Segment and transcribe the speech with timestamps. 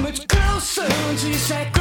[0.00, 0.82] much closer.
[0.82, 1.77] And she said.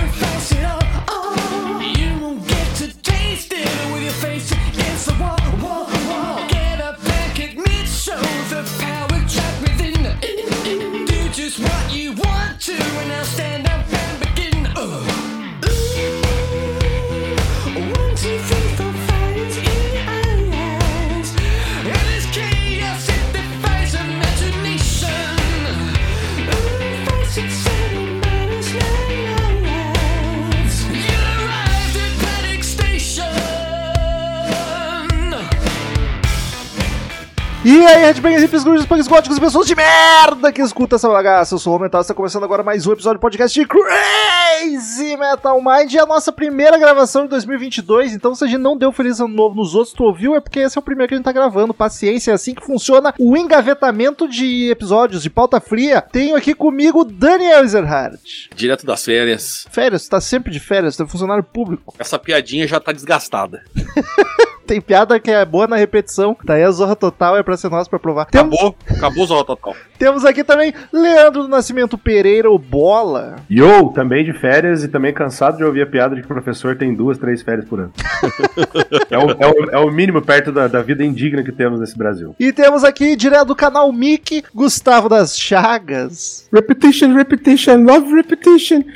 [38.07, 41.55] Headbangers, hippies, grunges, punks, góticos pessoas de merda que escuta essa bagaça.
[41.55, 45.61] Eu sou o Mental, está começando agora mais um episódio do podcast de Crazy Metal
[45.61, 45.91] Mind.
[45.91, 49.35] E a nossa primeira gravação de 2022, então se a gente não deu Feliz Ano
[49.35, 51.33] Novo nos outros, tu ouviu, é porque esse é o primeiro que a gente tá
[51.33, 51.73] gravando.
[51.73, 56.01] Paciência, é assim que funciona o engavetamento de episódios de pauta fria.
[56.01, 58.49] Tenho aqui comigo Daniel Ezerhardt.
[58.55, 59.67] Direto das férias.
[59.69, 61.93] Férias, tu tá sempre de férias, tu é funcionário público.
[61.99, 63.65] Essa piadinha já tá desgastada.
[64.67, 67.89] Tem piada que é boa na repetição, daí a zorra total é pra ser nossa
[67.89, 68.25] pra provar.
[68.25, 69.75] Temos, Acabou, acabou o Zorro Total.
[69.97, 73.37] temos aqui também Leandro do Nascimento Pereira, o Bola.
[73.49, 76.75] Yo, também de férias e também cansado de ouvir a piada de que o professor
[76.75, 77.93] tem duas, três férias por ano.
[79.09, 81.97] é, o, é o- é o mínimo perto da, da vida indigna que temos nesse
[81.97, 82.35] Brasil.
[82.39, 86.47] E temos aqui, direto do canal Mickey, Gustavo das Chagas.
[86.53, 88.81] Repetition, repetition, love repetition.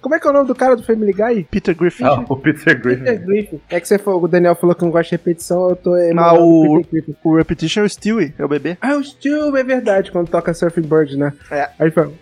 [0.00, 1.46] Como é que é o nome do cara do Family Guy?
[1.50, 2.04] Peter Griffin.
[2.04, 3.04] Ah, o Peter Griffin.
[3.04, 3.45] Peter Griffin.
[3.68, 6.08] É que você falou, o Daniel falou que não gosta de repetição, eu tô Ah,
[6.08, 7.16] emulando o, Peter Griffin.
[7.24, 8.76] o Repetition é o Stewie, é o bebê.
[8.80, 11.32] Ah, o Stu, é verdade, quando toca Surfing Bird, né?
[11.50, 11.62] É.
[11.62, 12.12] Aí ele fala,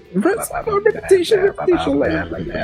[0.85, 2.01] repetition, repetition.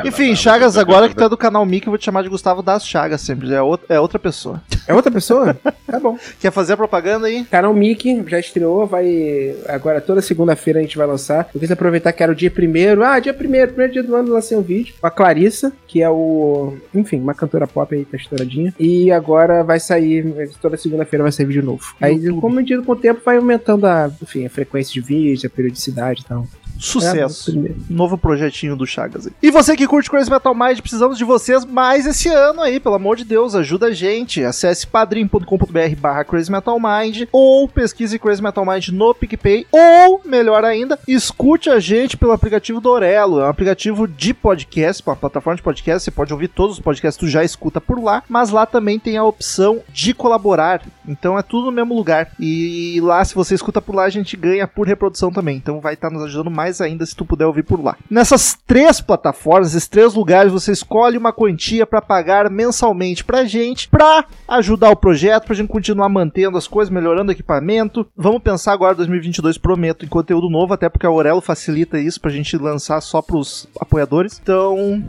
[0.05, 2.87] Enfim, Chagas, agora que é do canal Mickey, eu vou te chamar de Gustavo das
[2.87, 3.53] Chagas sempre.
[3.53, 4.63] É outra, é outra pessoa.
[4.87, 5.57] É outra pessoa?
[5.87, 6.17] Tá bom.
[6.41, 7.45] Quer fazer a propaganda aí?
[7.45, 9.55] Canal Mickey já estreou, vai.
[9.69, 11.49] Agora toda segunda-feira a gente vai lançar.
[11.55, 13.03] Eu quis aproveitar que era o dia primeiro.
[13.05, 16.09] Ah, dia primeiro, primeiro dia do ano, lancei um vídeo com a Clarissa, que é
[16.11, 16.77] o.
[16.95, 18.17] Enfim, uma cantora pop aí, tá
[18.79, 20.51] E agora vai sair.
[20.61, 21.83] Toda segunda-feira vai sair vídeo novo.
[22.01, 25.51] Aí, como medida com o tempo, vai aumentando a, enfim, a frequência de vídeos, a
[25.51, 26.47] periodicidade e tal.
[26.81, 27.51] Sucesso.
[27.51, 27.73] É.
[27.89, 29.33] Novo projetinho do Chagas aí.
[29.43, 32.95] E você que curte Crazy Metal Mind, precisamos de vocês mais esse ano aí, pelo
[32.95, 34.43] amor de Deus, ajuda a gente.
[34.43, 40.65] Acesse padrim.com.br barra Crazy Metal Mind ou pesquise Crazy Metal Mind no PicPay ou, melhor
[40.65, 43.41] ainda, escute a gente pelo aplicativo do Orelo.
[43.41, 47.19] É um aplicativo de podcast, uma plataforma de podcast, você pode ouvir todos os podcasts
[47.19, 50.83] que tu já escuta por lá, mas lá também tem a opção de colaborar.
[51.07, 52.31] Então é tudo no mesmo lugar.
[52.39, 55.57] E lá, se você escuta por lá, a gente ganha por reprodução também.
[55.57, 57.97] Então vai estar nos ajudando mais ainda se tu puder ouvir por lá.
[58.11, 63.89] Nessas três plataformas, esses três lugares, você escolhe uma quantia para pagar mensalmente pra gente,
[63.89, 68.07] pra ajudar o projeto, pra gente continuar mantendo as coisas, melhorando o equipamento.
[68.15, 72.31] Vamos pensar agora 2022, prometo, em conteúdo novo, até porque a Aurelo facilita isso pra
[72.31, 74.39] gente lançar só pros apoiadores.
[74.43, 75.03] Então,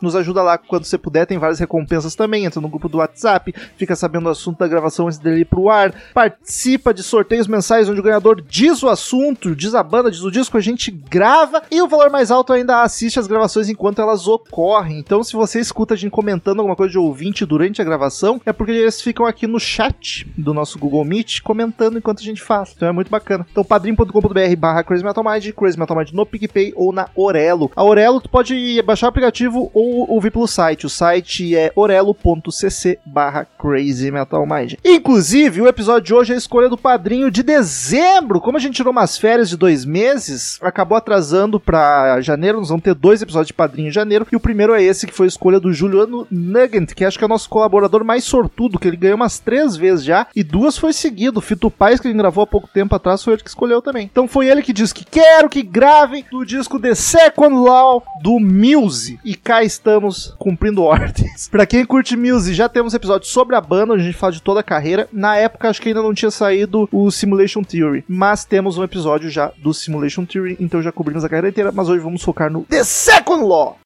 [0.00, 2.44] nos ajuda lá quando você puder, tem várias recompensas também.
[2.44, 5.68] Entra no grupo do WhatsApp, fica sabendo o assunto da gravação antes dele ir pro
[5.68, 10.22] ar, participa de sorteios mensais onde o ganhador diz o assunto, diz a banda, diz
[10.22, 14.00] o disco, a gente grava e o valor mais alto ainda assiste as gravações enquanto
[14.00, 14.98] elas ocorrem.
[14.98, 18.52] Então, se você escuta a gente comentando alguma coisa de ouvinte durante a gravação, é
[18.52, 22.72] porque eles ficam aqui no chat do nosso Google Meet comentando enquanto a gente faz.
[22.74, 23.46] Então é muito bacana.
[23.50, 27.70] Então, padrim.com.br barra Crazy Metal Mind, Crazy Metal Mind no PicPay ou na Orelo.
[27.74, 30.86] A Orelo, tu pode baixar o aplicativo ou ouvir pelo site.
[30.86, 34.74] O site é orelo.cc barra Crazy Metal Mind.
[34.84, 38.40] Inclusive, o episódio de hoje é a escolha do padrinho de dezembro.
[38.40, 42.58] Como a gente tirou umas férias de dois meses, acabou atrasando pra janeiro.
[42.58, 44.26] Nós vamos ter dois episódios de padrinho em janeiro.
[44.30, 47.24] E o primeiro é esse, que foi a escolha do Juliano Nugent, que acho que
[47.24, 50.26] é o nosso colaborador mais sortudo, que ele ganhou umas três vezes já.
[50.34, 51.40] E duas foi seguido.
[51.40, 54.08] Fito Paz, que ele gravou há pouco tempo atrás, foi ele que escolheu também.
[54.10, 58.38] Então foi ele que disse que quero que gravem do disco The Second Law do
[58.38, 59.18] Muse.
[59.24, 61.48] E cá estamos cumprindo ordens.
[61.50, 64.42] pra quem curte Muse, já temos episódios sobre a banda, onde a gente fala de
[64.42, 65.08] toda a carreira.
[65.12, 69.30] Na época, acho que ainda não tinha saído o Simulation Theory, mas temos um episódio
[69.30, 72.62] já do Simulation Theory, então já cobrimos a carreira inteira, mas hoje vamos focar no
[72.64, 73.78] The Second Law.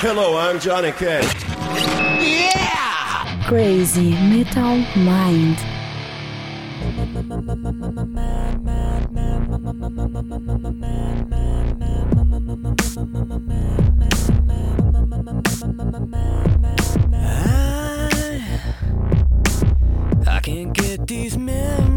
[0.00, 1.32] Hello, I'm Johnny Cash.
[3.46, 5.56] Crazy Metal Mind.
[20.26, 21.93] I can't get these memories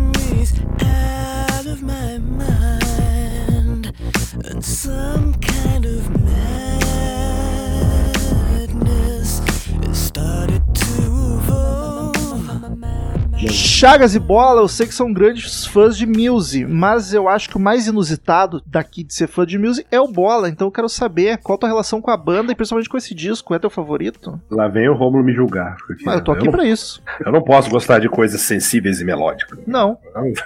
[13.79, 17.57] Chagas e Bola, eu sei que são grandes fãs de Muse, mas eu acho que
[17.57, 20.89] o mais inusitado daqui de ser fã de Muse é o Bola, então eu quero
[20.89, 23.53] saber qual a tua relação com a banda e principalmente com esse disco.
[23.53, 24.41] É teu favorito?
[24.49, 25.77] Lá vem o Rômulo me julgar.
[25.85, 27.03] porque Ah, eu tô aqui não, pra isso.
[27.23, 29.59] eu não posso gostar de coisas sensíveis e melódicas.
[29.67, 29.99] Não.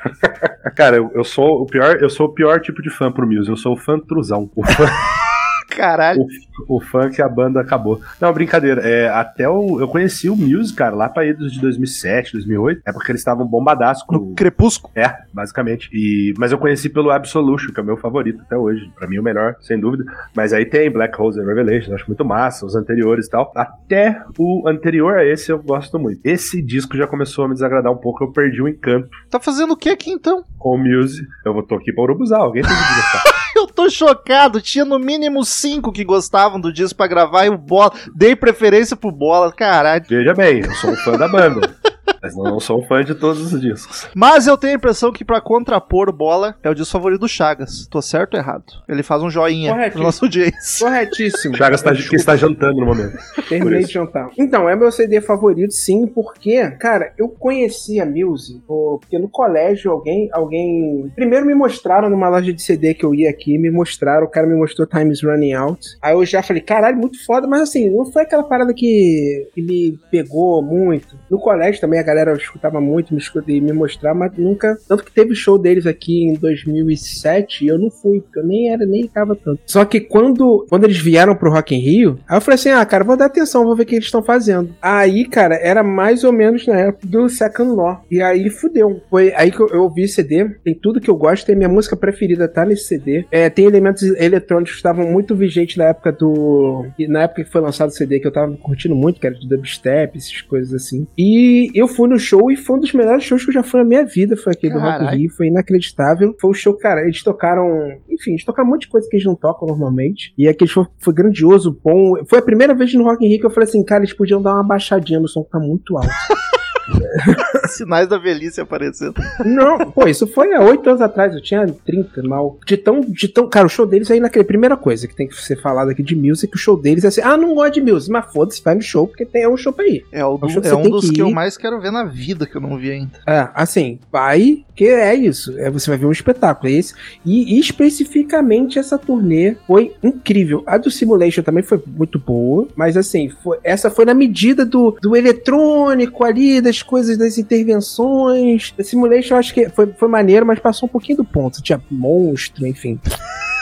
[0.76, 3.50] Cara, eu, eu sou o pior, eu sou o pior tipo de fã pro Muse.
[3.50, 4.52] Eu sou o fã truzão.
[4.54, 4.84] O fã,
[5.76, 6.26] Caralho.
[6.68, 8.02] o fã que a banda acabou.
[8.20, 8.82] Não, brincadeira.
[8.82, 12.82] É, até o, eu conheci o Muse, cara, lá pra idos de 2007, 2008.
[12.86, 14.92] É porque eles estavam bombadaço com No Crepúsculo.
[14.96, 15.90] É, basicamente.
[15.94, 18.92] E, mas eu conheci pelo Absolution, que é o meu favorito até hoje.
[18.96, 20.04] Pra mim, o melhor, sem dúvida.
[20.36, 23.52] Mas aí tem Black Rose and Revelation, acho muito massa, os anteriores e tal.
[23.56, 26.20] Até o anterior a esse eu gosto muito.
[26.24, 29.72] Esse disco já começou a me desagradar um pouco, eu perdi o encanto Tá fazendo
[29.74, 30.44] o que aqui então?
[30.58, 31.28] com o Muse.
[31.46, 33.24] Eu vou tô aqui pra urubuzar, alguém tem que gostar.
[33.62, 34.60] Eu tô chocado.
[34.60, 37.92] Tinha no mínimo cinco que gostavam do disco pra gravar e o Bola.
[38.16, 39.52] Dei preferência pro Bola.
[39.52, 40.04] Caralho.
[40.10, 41.76] Veja bem, eu sou um fã da banda.
[42.22, 44.08] Mas não sou um fã de todos os discos.
[44.14, 47.88] Mas eu tenho a impressão que pra contrapor Bola é o disco favorito do Chagas.
[47.88, 48.66] Tô certo ou errado?
[48.88, 50.86] Ele faz um joinha pro nosso audiência.
[50.86, 51.56] Corretíssimo.
[51.56, 53.18] Chagas tá, que está jantando no momento.
[53.50, 54.30] Terminei de jantar.
[54.38, 59.92] Então, é meu CD favorito, sim, porque, cara, eu conheci a Muse, porque no colégio
[59.92, 61.12] alguém, alguém.
[61.16, 64.46] Primeiro me mostraram numa loja de CD que eu ia aqui, me mostraram, o cara
[64.46, 65.98] me mostrou Times Running Out.
[66.02, 69.62] Aí eu já falei, caralho, muito foda, mas assim, não foi aquela parada que, que
[69.62, 71.18] me pegou muito.
[71.30, 74.78] No colégio também a galera escutava muito, me escuta e me mostrar, mas nunca.
[74.88, 78.72] Tanto que teve show deles aqui em 2007 e eu não fui, porque eu nem
[78.72, 79.62] era, nem ligava tanto.
[79.66, 82.86] Só que quando, quando eles vieram pro Rock in Rio, aí eu falei assim: ah,
[82.86, 84.74] cara, vou dar atenção, vou ver o que eles estão fazendo.
[84.82, 88.04] Aí, cara, era mais ou menos na época do Second Law.
[88.10, 89.02] E aí fudeu.
[89.10, 91.96] Foi aí que eu, eu ouvi CD, tem tudo que eu gosto, tem minha música
[91.96, 93.26] preferida, tá nesse CD.
[93.32, 96.86] É, tem elementos eletrônicos que estavam muito vigentes na época do.
[97.08, 99.48] Na época que foi lançado o CD, que eu tava curtindo muito, que era de
[99.48, 101.08] dubstep, essas coisas assim.
[101.18, 103.80] E eu fui no show e foi um dos melhores shows que eu já fui
[103.82, 104.36] na minha vida.
[104.36, 105.16] Foi aquele do Rock.
[105.16, 106.36] Rio, foi inacreditável.
[106.40, 107.66] Foi o show, cara, eles tocaram.
[108.10, 110.34] Enfim, eles tocaram um monte de coisa que eles não tocam normalmente.
[110.38, 112.14] E aquele show foi grandioso, bom.
[112.30, 114.42] Foi a primeira vez no Rock in Rio que eu falei assim, cara, eles podiam
[114.42, 116.10] dar uma baixadinha no som que tá muito alto.
[117.70, 119.14] Sinais da velhice aparecendo.
[119.46, 122.58] Não, pô, isso foi há oito anos atrás, eu tinha 30, mal.
[122.66, 123.48] De tão, de tão.
[123.48, 124.44] Cara, o show deles aí naquele.
[124.46, 127.22] Primeira coisa que tem que ser falado aqui de music, o show deles é assim,
[127.22, 129.72] ah, não gosto de music, mas foda-se, vai no show, porque tem é um show
[129.72, 130.06] pra ir.
[130.12, 132.04] É, o do- Acho que é um dos que que eu mais quero ver na
[132.04, 133.12] vida que eu não vi ainda.
[133.28, 135.58] É, assim, vai, que é isso.
[135.58, 136.94] É, você vai ver um espetáculo, é esse.
[137.26, 140.64] E especificamente essa turnê foi incrível.
[140.66, 144.98] A do Simulation também foi muito boa, mas assim, foi- essa foi na medida do,
[145.02, 148.74] do eletrônico ali, das coisas, das intervenções.
[148.84, 151.62] Simulation eu acho que foi, foi maneiro, mas passou um pouquinho do ponto.
[151.62, 153.00] Tinha monstro, enfim.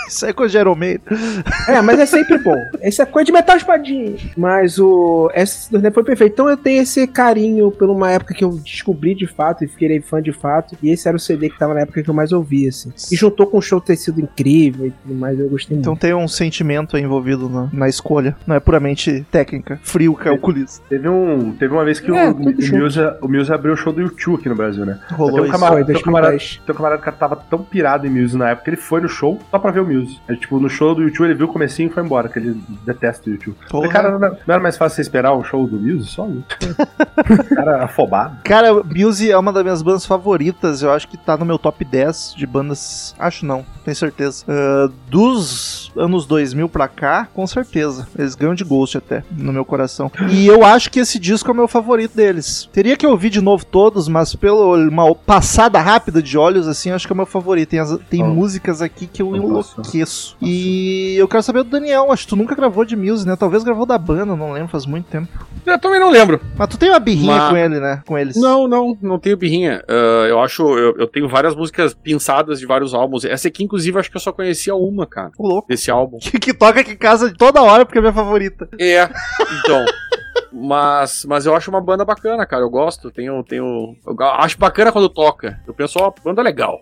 [0.10, 1.02] Isso é coisa de Iron Maiden.
[1.68, 2.56] É, mas é sempre bom.
[2.82, 4.16] Essa é coisa de metal espadinha.
[4.36, 5.30] Mas o.
[5.34, 6.34] Essa turnê foi perfeito.
[6.34, 10.00] Então eu tenho esse carinho por uma época que eu descobri de fato e fiquei
[10.02, 10.76] fã de fato.
[10.82, 12.92] E esse era o CD que tava na época que eu mais ouvia, assim.
[13.12, 16.02] E juntou com o show ter sido incrível e tudo mais, eu gostei Então muito.
[16.02, 18.36] tem um sentimento envolvido na, na escolha.
[18.48, 20.82] Não é puramente técnica, frio, calculista.
[20.90, 24.02] Teve, um, teve uma vez que É, o, o, o Muse abriu o show do
[24.02, 25.00] YouTube aqui no Brasil, né?
[25.12, 25.52] Rolou Tem um isso.
[25.54, 26.62] camarada, Foi, tem um camarada, 2010.
[26.66, 29.10] tem um camarada que tava tão pirado em Muse na época que ele foi no
[29.10, 30.20] show só pra ver o Muse.
[30.28, 32.62] Ele, tipo, no show do YouTube ele viu o comecinho e foi embora, que ele
[32.86, 33.56] detesta o YouTube.
[33.70, 36.28] Falei, cara, não, não era mais fácil você esperar o show do Muse só?
[37.56, 38.38] cara afobado.
[38.44, 40.82] Cara, Muse é uma das minhas bandas favoritas.
[40.82, 43.16] Eu acho que tá no meu top 10 de bandas.
[43.20, 44.46] Acho não, tenho certeza.
[44.48, 48.08] Ah, dos anos 2000 pra cá, com certeza.
[48.18, 50.12] Eles ganham de Ghost até, no meu coração.
[50.30, 52.70] E eu acho que esse disco é o meu favorito deles.
[52.72, 57.06] Teria que ouvir de novo todos, mas pelo uma passada rápida de olhos, assim, acho
[57.08, 57.70] que é o meu favorito.
[57.70, 58.28] Tem, as- tem Oh.
[58.28, 59.32] músicas aqui que eu.
[59.98, 60.38] Enlouqueço.
[60.42, 62.12] E eu quero saber do Daniel.
[62.12, 63.36] Acho que tu nunca gravou de Muse, né?
[63.36, 65.28] Talvez gravou da banda, não lembro, faz muito tempo.
[65.66, 66.40] Eu também não lembro.
[66.58, 68.02] Mas tu tem uma birrinha Mas- com ele, né?
[68.06, 68.36] Com eles.
[68.36, 69.84] Não, não, não tenho birrinha.
[69.88, 73.26] Ah, eu acho, eu, eu tenho várias músicas pinçadas de vários álbuns.
[73.26, 75.68] Essa aqui, inclusive, acho que eu só conhecia uma, cara, Ô, louco.
[75.68, 76.18] desse álbum.
[76.20, 78.68] Que, que toca aqui em casa toda hora porque é minha favorita.
[78.80, 79.10] É,
[79.60, 79.86] então.
[80.52, 82.64] Mas, mas eu acho uma banda bacana, cara.
[82.64, 83.12] Eu gosto.
[83.12, 83.96] Tenho, tenho.
[84.38, 85.60] Acho bacana quando toca.
[85.68, 86.80] Eu penso, ó, banda legal.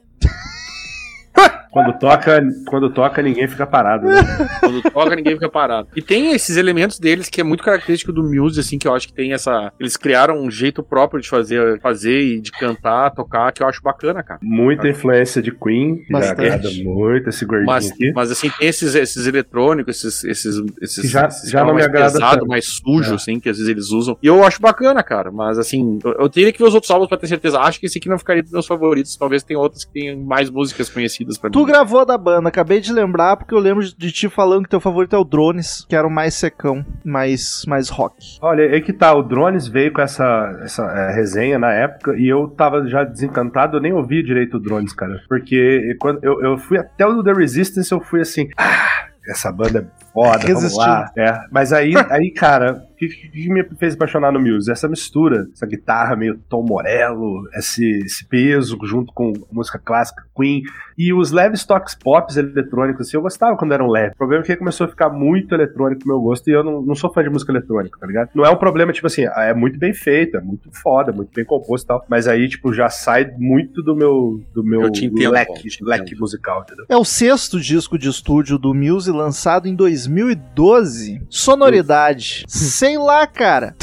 [1.70, 4.08] Quando toca, quando toca, ninguém fica parado.
[4.08, 4.16] Né?
[4.62, 5.88] Quando toca, ninguém fica parado.
[5.96, 9.06] E tem esses elementos deles que é muito característico do Muse, assim, que eu acho
[9.08, 9.72] que tem essa.
[9.80, 13.84] Eles criaram um jeito próprio de fazer, fazer e de cantar, tocar, que eu acho
[13.84, 14.40] bacana, cara.
[14.42, 16.42] Muita influência de Queen, que já Bastante.
[16.48, 18.12] agrada muito esse gordinho Mas, aqui.
[18.16, 21.74] mas assim, tem esses, esses eletrônicos, esses, esses, esses, Que já- esses já não me
[21.74, 22.48] mais agrada pesado, tanto.
[22.48, 23.16] mais sujo, É.
[23.16, 24.18] assim, que às vezes eles usam.
[24.24, 25.32] E eu acho bacana, cara.
[25.32, 27.60] Mas assim, eu, eu teria que ver os outros álbuns pra ter certeza.
[27.60, 29.16] Acho que esse aqui não ficaria dos meus favoritos.
[29.16, 31.54] Talvez tenha outros que tenham mais músicas conhecidas pra mim.
[31.54, 34.80] Tu gravou da banda, acabei de lembrar, porque eu lembro de ti falando que teu
[34.80, 38.38] favorito é o Drones, que era o mais secão, mais, mais rock.
[38.42, 42.28] Olha, aí que tá, o Drones veio com essa, essa é, resenha na época e
[42.28, 45.22] eu tava já desencantado, eu nem ouvi direito o Drones, cara.
[45.28, 49.80] Porque quando eu, eu fui até o The Resistance, eu fui assim, ah, essa banda
[49.80, 50.80] é foda, vamos Resistindo.
[50.80, 51.12] lá.
[51.16, 54.72] É, mas aí, aí cara, o que, que- me fez apaixonar no Muse?
[54.72, 60.64] Essa mistura, essa guitarra meio Tom Morello, esse, esse peso junto com música clássica, Queen,
[60.98, 64.14] e os leves toques pops eletrônicos, assim, eu gostava quando eram leves.
[64.14, 66.82] O problema é que começou a ficar muito eletrônico pro meu gosto e eu não,
[66.82, 68.30] não sou fã de música eletrônica, tá ligado?
[68.34, 71.86] Não é um problema, tipo assim, é muito bem feita, muito foda, muito bem composto
[71.86, 74.82] e tal, mas aí, tipo, já sai muito do meu, do meu
[75.30, 76.86] leque, leque musical, entendeu?
[76.90, 79.76] É o sexto disco de estúdio do Muse lançado em
[80.08, 81.22] 2012.
[81.30, 82.46] Sonoridade.
[82.50, 83.76] Sei lá, cara.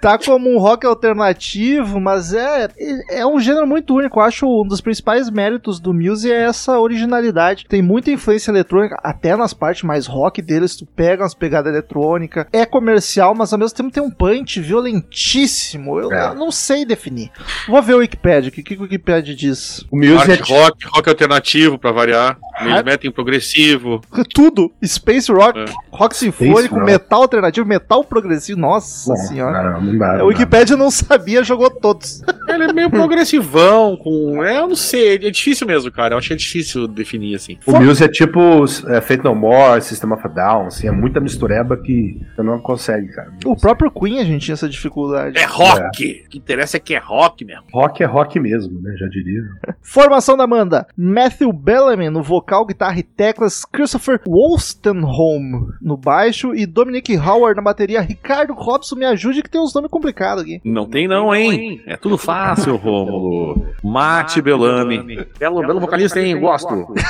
[0.00, 2.68] Tá como um rock alternativo, mas é,
[3.10, 4.18] é um gênero muito único.
[4.20, 7.66] Eu acho um dos principais méritos do Muse é essa originalidade.
[7.68, 12.46] Tem muita influência eletrônica, até nas partes mais rock deles, tu pega umas pegadas eletrônicas.
[12.52, 15.98] É comercial, mas ao mesmo tempo tem um punch violentíssimo.
[16.00, 16.28] Eu, É.
[16.28, 17.30] eu não sei definir.
[17.68, 18.48] Vou ver o Wikipedia.
[18.48, 19.84] O que, que o Wikipedia diz?
[19.90, 22.38] O Muse é Hard rock, rock alternativo pra variar.
[22.60, 24.00] Eles Hard- metem progressivo.
[24.34, 24.72] Tudo.
[24.84, 25.64] Space rock, É.
[25.90, 28.58] rock sinfônico, metal alternativo, metal progressivo.
[28.58, 29.61] Nossa Não, senhora.
[29.62, 30.12] Não, não dá.
[30.12, 32.22] A não Wikipedia não sabia, jogou todos.
[32.48, 34.44] Ele é meio progressivão, com.
[34.44, 36.14] É, eu não sei, é difícil mesmo, cara.
[36.14, 37.58] Eu achei difícil definir assim.
[37.66, 41.20] O Muse é tipo é, Fate No More, System of a Down, assim, é muita
[41.20, 43.32] mistureba que você não consegue, cara.
[43.44, 45.38] O próprio Queen a gente tinha essa dificuldade.
[45.38, 46.24] É rock!
[46.26, 47.64] O que interessa é que é rock mesmo.
[47.72, 48.94] Rock é rock mesmo, né?
[48.98, 49.42] Já diria.
[49.82, 56.66] Formação da banda: Matthew Bellamy no vocal, guitarra e teclas, Christopher Wolstenholme no baixo e
[56.66, 58.00] Dominic Howard na bateria.
[58.00, 60.60] Ricardo Robson, me ajude que tem uns nomes complicados aqui.
[60.64, 61.82] Não tem não, hein?
[61.86, 63.66] É tudo fácil, Rômulo.
[63.84, 65.26] Mate Bellamy.
[65.38, 66.40] Belo, belo vocalista, hein?
[66.40, 66.86] Gosto.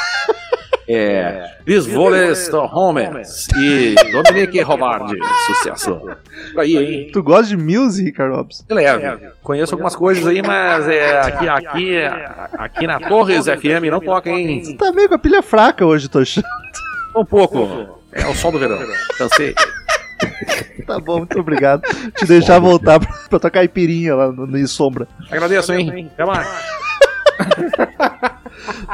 [0.89, 1.59] É.
[1.65, 5.17] Chris Wallace Holmes e Dominic Howard.
[5.47, 6.01] Sucesso.
[6.59, 7.11] Aí, hein?
[7.13, 8.65] Tu gosta de Muse, Ricardo Robson?
[8.69, 9.31] Leve.
[9.43, 11.97] Conheço algumas coisas aí, mas é, aqui, aqui,
[12.59, 14.77] aqui na Torres FM não toca, hein?
[14.77, 16.47] Tá meio com a pilha fraca hoje, tô achando.
[17.17, 18.01] Um pouco.
[18.11, 18.79] É o sol do verão.
[19.17, 19.55] Cansei.
[20.87, 21.83] Tá bom, muito obrigado.
[22.17, 25.09] Te deixar voltar pra, pra tua caipirinha lá no, no Sombra.
[25.31, 26.11] Agradeço, hein?
[26.12, 26.49] Até mais.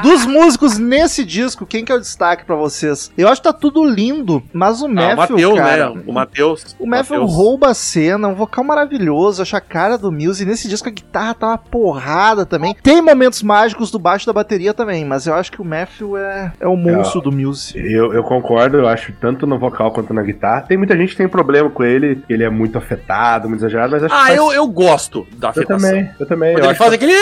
[0.02, 3.10] Dos músicos nesse disco, quem que é o destaque pra vocês?
[3.16, 5.90] Eu acho que tá tudo lindo, mas o Ah, o Matthew, Matheus, cara...
[5.90, 6.02] né?
[6.06, 6.76] O Matheus.
[6.78, 10.42] O Matthew rouba a cena, um vocal maravilhoso, acho a cara do Muse.
[10.42, 12.74] E nesse disco a guitarra tá uma porrada também.
[12.82, 16.52] Tem momentos mágicos do baixo da bateria também, mas eu acho que o Matthew é,
[16.60, 17.72] é o monstro do Muse.
[17.78, 20.62] Eu, eu concordo, eu acho, tanto no vocal quanto na guitarra.
[20.62, 24.04] Tem muita gente que tem problema com ele, ele é muito afetado, muito exagerado, mas
[24.04, 25.88] acho que Ah, faz- eu, eu gosto da eu afetação.
[25.90, 26.52] também, eu também.
[26.52, 27.12] Quando eu ele acho faz aquele.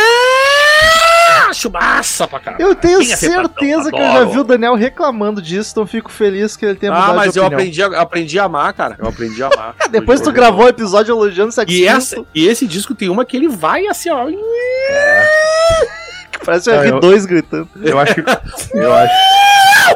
[1.48, 2.62] Acho massa pra caralho.
[2.62, 6.56] Eu tenho afetadão, certeza que eu já vi o Daniel reclamando disso, então fico feliz
[6.56, 8.96] que ele tenha Ah, mudado mas de eu aprendi, a, aprendi a amar, cara.
[8.98, 9.74] Eu aprendi a amar.
[9.90, 13.36] Depois tu gravou o episódio elogiando Sex E, essa, e esse disco tem uma que
[13.36, 14.26] ele vai assim, ó.
[14.26, 14.36] que
[16.44, 17.68] parece o Ah, eu- R2 gritando.
[17.82, 18.20] Eu acho que.
[18.74, 19.14] Eu acho.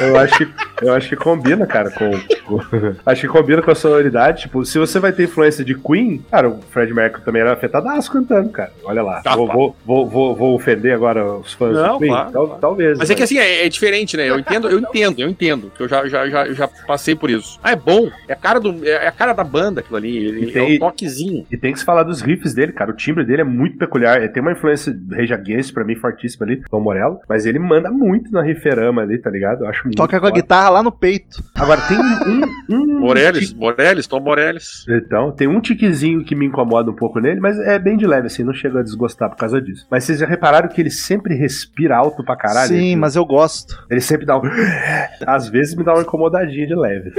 [0.00, 2.10] Eu acho que, eu acho que combina, cara, com,
[2.44, 2.60] com-
[3.06, 4.42] Acho que combina com a sonoridade.
[4.42, 8.10] Tipo, se você vai ter influência de Queen, cara, o Fred Mercury também era afetadaço
[8.12, 8.70] cantando, cara.
[8.84, 9.22] Olha lá.
[9.22, 12.10] Tá, vou, vou, vou, vou, vou ofender agora os fãs Não, do Queen?
[12.10, 12.60] claro, Tal- claro.
[12.60, 12.98] Talvez.
[12.98, 14.28] Mas é que assim, é, é diferente, né?
[14.28, 15.70] Eu entendo, eu entendo, eu entendo.
[15.76, 17.58] Que eu já, já, já, já passei por isso.
[17.62, 18.10] Ah, é bom.
[18.28, 20.16] É a cara, do, é a cara da banda aquilo ali.
[20.16, 21.46] Ele, E tem- É um toquezinho.
[21.50, 22.90] E tem que se falar dos riffs dele, cara.
[22.90, 24.18] O timbre dele é muito peculiar.
[24.18, 24.94] Ele tem uma influência
[25.32, 27.20] Against, pra mim, fortíssima ali, Tom Morello.
[27.28, 29.64] Mas ele manda muito na riferama ali, tá ligado?
[29.64, 31.42] Eu acho Toca com a guitarra lá no peito.
[31.54, 32.42] Agora, tem um...
[32.70, 34.84] um Morelles, Morelles, Tom Morelles.
[34.88, 38.28] Então, tem um tiquezinho que me incomoda um pouco nele, mas é bem de leve,
[38.28, 39.86] assim, não chega a desgostar por causa disso.
[39.90, 42.68] Mas vocês já repararam que ele sempre respira alto pra caralho?
[42.68, 43.84] Sim, Ele- mas eu gosto.
[43.90, 44.42] Ele sempre dá um.
[45.26, 47.12] Às vezes me dá uma incomodadinha de leve.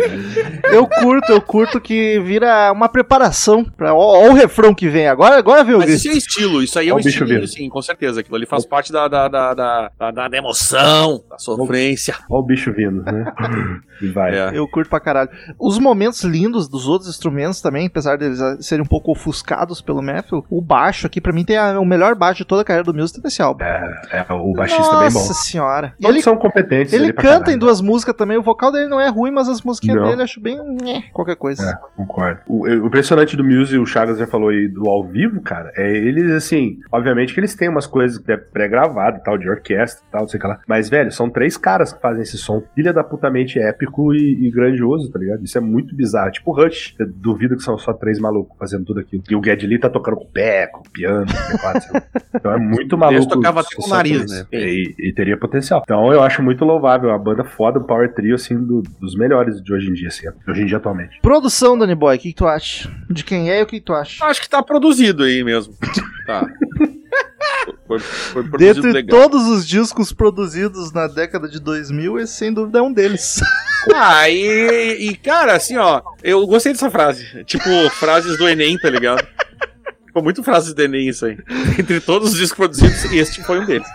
[0.71, 5.07] Eu curto, eu curto que vira uma preparação para ó, ó o refrão que vem
[5.07, 7.47] agora, agora vem o Mas isso é estilo, isso aí é Ó um estilo, vindo.
[7.47, 8.21] sim, com certeza.
[8.21, 12.15] Aquilo ali faz parte da, da, da, da, da- da emoção, da sofrência.
[12.29, 13.25] Olha o bicho vindo, né?
[14.01, 14.37] E vai.
[14.37, 14.51] É.
[14.53, 15.29] Eu curto pra caralho.
[15.57, 20.45] Os momentos lindos dos outros instrumentos também, apesar deles serem um pouco ofuscados pelo Matthew,
[20.49, 22.93] o baixo aqui, pra mim, tem a- o melhor baixo de toda a carreira do
[22.93, 23.63] Music nesse álbum.
[23.63, 25.19] É, o baixista bem bom.
[25.19, 25.93] Nossa senhora.
[25.97, 26.91] E Todos ele, são competentes.
[26.91, 29.95] ele canta em duas músicas também, o vocal dele não é ruim, mas as músicas
[29.95, 30.03] Não.
[30.03, 30.57] dele eu acho bem.
[31.13, 31.63] qualquer coisa.
[31.71, 32.41] É, concordo.
[32.47, 35.89] O, o impressionante do Muse, o Chagas já falou aí do ao vivo, cara, é
[35.89, 40.03] eles, assim, obviamente que eles têm umas coisas que é pré-gravado e tal, de orquestra
[40.05, 40.59] e tal, não sei o que lá.
[40.67, 42.63] Mas, velho, são três caras que fazem esse som.
[42.73, 45.43] Filha da puta absolutamente épico e, e grandioso, tá ligado?
[45.43, 46.31] Isso é muito bizarro.
[46.31, 46.95] Tipo Rush.
[46.99, 49.23] Eu duvido que são só três malucos fazendo tudo aquilo.
[49.29, 52.05] E o Geddy Lee tá tocando com o pé, com o piano, com o teclado?
[52.35, 53.15] Então é muito maluco.
[53.17, 54.45] Eles tocavam até com o nariz, né?
[54.53, 55.81] E, e teria potencial.
[55.83, 57.09] Então eu acho muito louvável.
[57.11, 60.27] A banda foda, o Power Trio, assim, do- dos melhores de hoje em dia, assim.
[60.45, 61.19] De hoje em dia atualmente.
[61.21, 62.89] Produção, Danny Boy, o que, que tu acha?
[63.09, 64.23] De quem é e o que, que tu acha?
[64.25, 65.73] Acho que tá produzido aí mesmo.
[66.25, 66.45] Tá.
[67.87, 69.21] Foi, foi produzido Dentre legal.
[69.21, 73.41] todos os discos produzidos na década de 2000, esse sem dúvida é um deles.
[73.93, 77.43] Ah, e, e, cara, assim, ó, eu gostei dessa frase.
[77.43, 79.23] Tipo, frases do Enem, tá ligado?
[80.07, 81.37] Ficou muito frases do Enem isso aí.
[81.77, 83.87] Entre todos os discos produzidos, este foi um deles.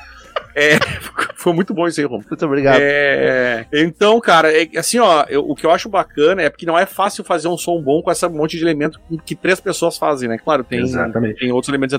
[0.60, 0.78] É,
[1.36, 2.24] foi muito bom isso aí, Romulo.
[2.28, 2.78] Muito obrigado.
[2.80, 6.78] É, então, cara, é, assim, ó, eu- o que eu acho bacana é porque não
[6.78, 10.28] é fácil fazer um som bom com essa monte de elemento que, três pessoas fazem,
[10.28, 10.36] né?
[10.38, 11.38] Claro, tem, Exatamente.
[11.40, 11.98] tem outros elementos.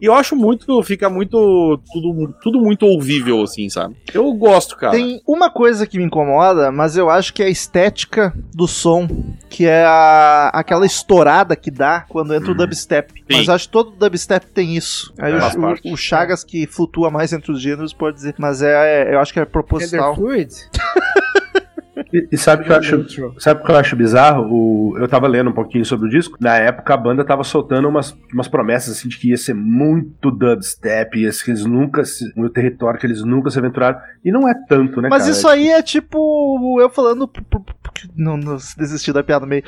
[0.00, 3.96] E eu acho muito, fica muito, tudo, tudo muito ouvível, assim, sabe?
[4.12, 4.92] Eu gosto, cara.
[4.92, 9.08] Tem uma coisa que me incomoda, mas eu acho que é a estética do som,
[9.48, 13.22] que é a, aquela estourada que dá quando entra o dubstep.
[13.30, 15.12] Mas eu acho que todo dubstep tem isso.
[15.18, 18.34] Aí É, o- o, o Chagas, que flutua mais entre os gêneros, pode dizer.
[18.36, 20.14] Mas é, é- eu acho que é proposital.
[22.12, 23.06] E, e sabe o que eu acho.
[23.38, 24.46] Sabe o que eu acho bizarro?
[24.50, 26.36] O, eu tava lendo um pouquinho sobre o disco.
[26.40, 30.30] Na época a banda tava soltando umas, umas promessas assim de que ia ser muito
[30.30, 33.98] dubstep, ia ser que eles nunca se, um território que eles nunca se aventuraram.
[34.24, 35.32] E não é tanto, né, Mas cara?
[35.32, 37.30] isso aí é tipo eu falando.
[38.16, 39.64] Não, não desisti da piada no meio.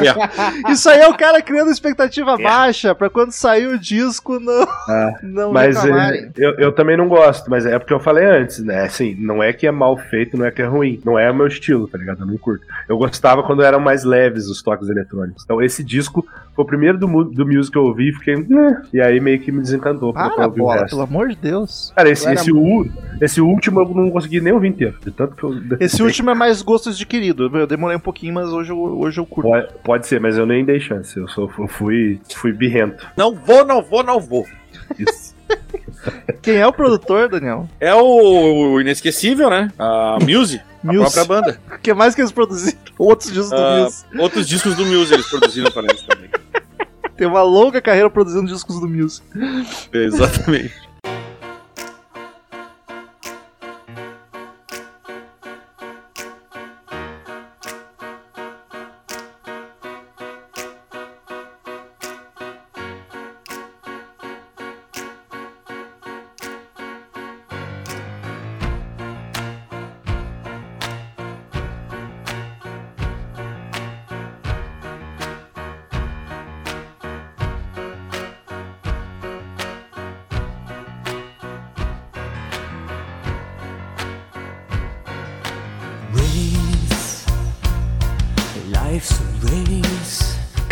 [0.70, 5.12] Isso aí é o cara criando expectativa baixa pra quando sair o disco não, Ah,
[5.22, 8.82] não Mas é, eu, eu também não gosto, mas é porque eu falei antes, né?
[8.82, 11.00] Assim, não é que é mal feito, não é que é ruim.
[11.04, 12.20] Não é o meu estilo, tá ligado?
[12.20, 12.64] Eu não curto.
[12.88, 15.42] Eu gostava quando eram mais leves os toques eletrônicos.
[15.44, 18.34] Então esse disco foi o primeiro do, do music que eu ouvi e fiquei.
[18.34, 21.36] "Eh", E aí meio que me desencantou pra Para, ouvir o bola, pelo amor de
[21.36, 21.92] Deus.
[21.96, 22.86] Cara, esse, Era esse, u-
[23.20, 24.96] esse último eu não consegui nem ouvir inteiro.
[25.04, 25.54] De tanto que eu.
[25.80, 27.50] Esse último é mais gosto adquirido.
[27.56, 29.48] Eu demorei um pouquinho, mas hoje eu, hoje eu curto.
[29.48, 31.16] Pode, pode ser, mas eu nem dei chance.
[31.18, 33.06] Eu, sou, eu fui, fui birrento.
[33.16, 34.44] Não vou, não vou, não vou.
[34.98, 35.32] Isso.
[36.42, 37.68] Quem é o produtor, Daniel?
[37.80, 39.70] É o, o inesquecível, né?
[39.78, 40.98] A Muse, a Muse.
[41.14, 41.58] própria banda.
[41.72, 42.78] O que mais que eles produziram?
[42.98, 44.04] Outros discos do Ah, Muse.
[44.18, 46.28] outros discos do Muse eles produziram para eles também.
[47.22, 49.22] Tem uma longa carreira produzindo discos do Muse.
[49.92, 50.74] Exatamente.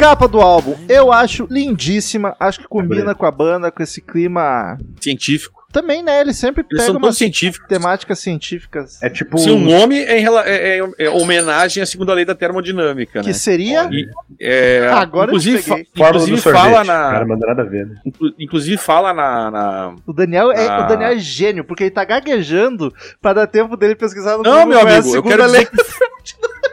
[0.00, 2.34] Capa do álbum, eu acho lindíssima.
[2.40, 4.78] Acho que combina com a banda, com esse clima.
[5.00, 5.60] Científico.
[5.72, 6.20] Também, né?
[6.20, 7.68] Ele sempre Eles pega umas científicos.
[7.68, 9.00] temáticas científicas.
[9.02, 9.38] É tipo.
[9.38, 13.32] Se um nome é, é- é- é homenagem à segunda lei da termodinâmica, Que né?
[13.32, 13.88] seria.
[13.92, 14.08] E,
[14.40, 17.96] é, Agora eu inclusive, fa- inclusive fala Cara, na, não manda nada a ver, né?
[18.04, 20.80] inclu- inclusive fala na, na- O Daniel, é, Ah.
[20.84, 24.64] o Daniel é gênio, porque ele tá gaguejando pra dar tempo dele pesquisar no Não,
[24.64, 25.64] Google meu é amigo, eu quero lei.
[25.66, 25.76] dizer que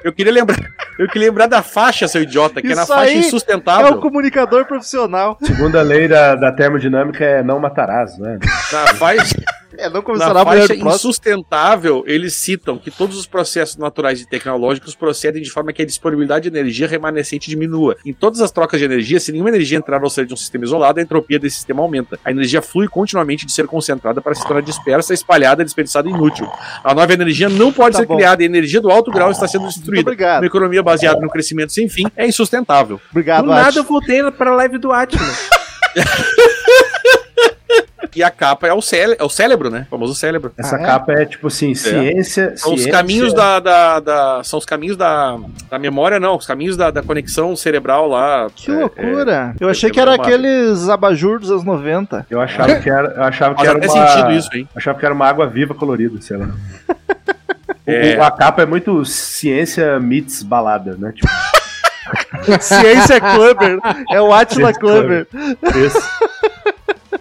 [0.04, 0.58] eu queria lembrar,
[1.00, 3.94] eu queria lembrar da faixa, seu idiota, que é na Isso faixa aí É insustentável.
[3.94, 5.38] o comunicador profissional.
[5.42, 8.40] Segunda lei da, da termodinâmica é não matarás, né?
[8.72, 9.36] Na faixa,
[9.78, 14.22] É, não na começará a mulher faixa insustentável, eles citam que todos os processos naturais
[14.22, 17.96] e tecnológicos procedem de forma que a disponibilidade de energia remanescente diminua.
[18.06, 20.66] Em todas as trocas de energia, se nenhuma energia entrar ou sair de um sistema
[20.66, 22.20] isolado, a entropia desse sistema aumenta.
[22.26, 26.50] A energia flui continuamente de ser concentrada para se tornar dispersa, espalhada, desperdiçada e inútil.
[26.84, 28.16] A nova energia não pode Tá ser bom.
[28.16, 30.02] criada e a energia do alto grau está sendo destruída.
[30.02, 30.42] obrigado.
[30.42, 33.00] Uma economia baseada no crescimento sem fim é insustentável.
[33.12, 33.78] Obrigado, Do nada Ati.
[33.78, 35.24] eu voltei pra live do Atila.
[38.16, 39.86] E a capa é o, cére é o cérebro, né?
[39.88, 40.52] O famoso cérebro.
[40.58, 40.86] Essa Ah, é?
[40.86, 42.54] capa é tipo assim, ciência.
[42.58, 45.38] São os ciência- caminhos da, da- da- São os caminhos da,
[45.70, 46.36] da memória, não.
[46.38, 48.48] Os caminhos da, da conexão cerebral lá.
[48.56, 49.56] Que É, loucura.
[49.60, 52.26] eu achei é que era uma- aqueles abajur dos anos 90.
[52.30, 54.68] Eu achava que era, eu achava que era uma, sentido isso, hein?
[54.76, 56.48] Achava que era uma água viva colorida, sei lá.
[57.90, 58.18] É.
[58.18, 61.14] o- a capa é muito ciência meets balada, né?
[61.16, 61.32] Tipo,
[62.62, 63.80] Ciência Clubber.
[64.12, 65.28] É o Atila Ciência Clubber.
[65.86, 66.00] esse.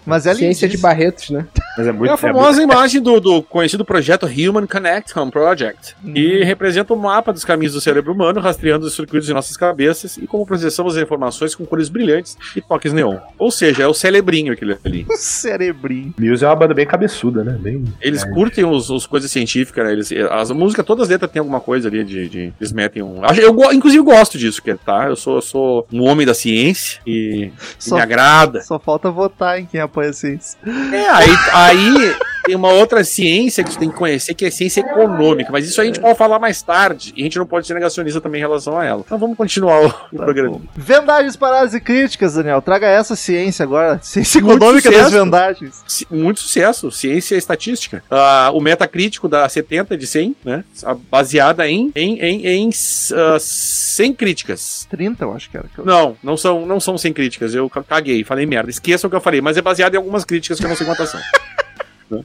[0.07, 0.77] Mas é Ciência de.
[0.79, 1.47] Barretos, né?
[1.77, 5.97] Mas é muito É a é famosa imagem do, do conhecido projeto Human Connect Project,
[6.14, 10.16] que representa o mapa dos caminhos do cérebro humano, rastreando os circuitos de nossas cabeças
[10.16, 13.16] e como processamos as informações com cores brilhantes e toques neon.
[13.38, 15.07] Ou seja, é o cerebrinho aquele ali.
[15.16, 16.14] Cerebrinho.
[16.19, 17.57] Muse é uma banda bem cabeçuda, né?
[17.59, 17.85] Bem...
[18.01, 19.92] Eles curtem os, os coisas científicas, né?
[19.92, 22.29] Eles, as músicas, todas as letras têm alguma coisa ali de.
[22.29, 23.23] de- eles metem um.
[23.37, 25.07] Eu, inclusive, gosto disso, que, tá?
[25.09, 28.62] Eu sou, eu sou um homem da ciência e, e Só- me agrada.
[28.62, 30.59] Só falta votar em quem apoia a ciência.
[30.93, 34.81] É, aí, aí tem uma outra ciência que tu tem que conhecer, que é ciência
[34.81, 37.75] econômica, mas isso a gente pode falar mais tarde, e a gente não pode ser
[37.75, 39.03] negacionista também em relação a ela.
[39.05, 40.61] Então vamos continuar o, o programa.
[40.75, 42.63] Vendagens, paradas e críticas, Daniel.
[42.63, 43.99] Traga essa ciência agora.
[44.03, 45.83] Ciência econômica das vendagens.
[46.11, 48.03] Muito sucesso, ciência e estatística.
[48.11, 50.65] Ah, o metacrítico da 70 de 100, né?
[51.11, 52.71] Baseada em, em, em, em
[53.15, 54.87] ah, 100 críticas.
[54.91, 55.67] 30, eu acho que era.
[55.73, 57.55] que eu- Não, não são, não são 100 críticas.
[57.55, 58.71] Eu ca- caguei, falei merda.
[58.71, 60.87] Esqueçam o que eu falei, mas é baseado em algumas críticas que eu não sei
[60.87, 61.21] quantas são.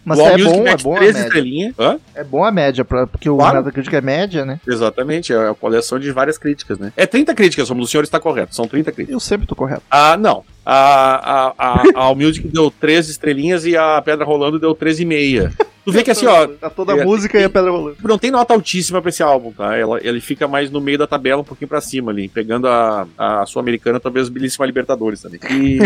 [0.05, 1.27] Mas O é Allmusic bom, é bom a três média.
[1.27, 1.73] estrelinhas.
[1.79, 1.97] Hã?
[2.15, 3.57] É bom a média, pra, porque o Claro.
[3.57, 4.59] Metacritic é média, né?
[4.67, 6.93] Exatamente, é a coleção de várias críticas, né?
[6.95, 9.13] É 30 críticas, o senhor está correto, são 30 críticas.
[9.13, 9.81] Eu sempre tô correto.
[9.89, 10.43] Ah, não.
[10.63, 15.51] A, a, a, a Allmusic deu 13 estrelinhas e a Pedra Rolando deu 13,5.
[15.83, 17.97] Tu vê que assim, ó, A toda é, a música e a pedra rolando.
[18.03, 19.75] não tem nota altíssima pra esse álbum, tá?
[19.75, 23.07] Ela, ele fica mais no meio da tabela, um pouquinho pra cima ali, pegando a,
[23.17, 25.39] a Sul-Americana, talvez belíssima Libertadores também.
[25.49, 25.79] E,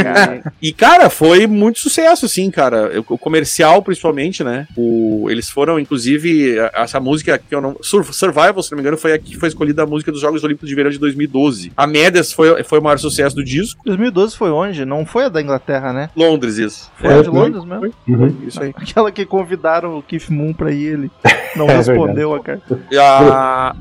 [0.70, 2.92] e, cara, foi muito sucesso, sim, cara.
[3.08, 4.68] O, o comercial, principalmente, né?
[4.76, 7.78] O, eles foram, inclusive, a- essa música que eu não.
[7.82, 10.44] Sur- Survival, se não me engano, foi a que foi escolhida a música dos Jogos
[10.44, 11.72] Olímpicos de Verão de 2012.
[11.76, 13.82] A Médias foi, foi o maior sucesso do disco.
[13.86, 14.84] 2012 foi onde?
[14.86, 16.10] Não foi a da Inglaterra, né?
[16.16, 16.92] Londres, isso.
[16.98, 17.40] Foi É, a de foi.
[17.40, 17.94] Londres mesmo?
[18.08, 18.38] Uhum.
[18.48, 18.74] Isso aí.
[18.76, 21.12] Aquela que convidaram o Keith Moon pra ir, ele
[21.56, 22.80] não É respondeu a carta.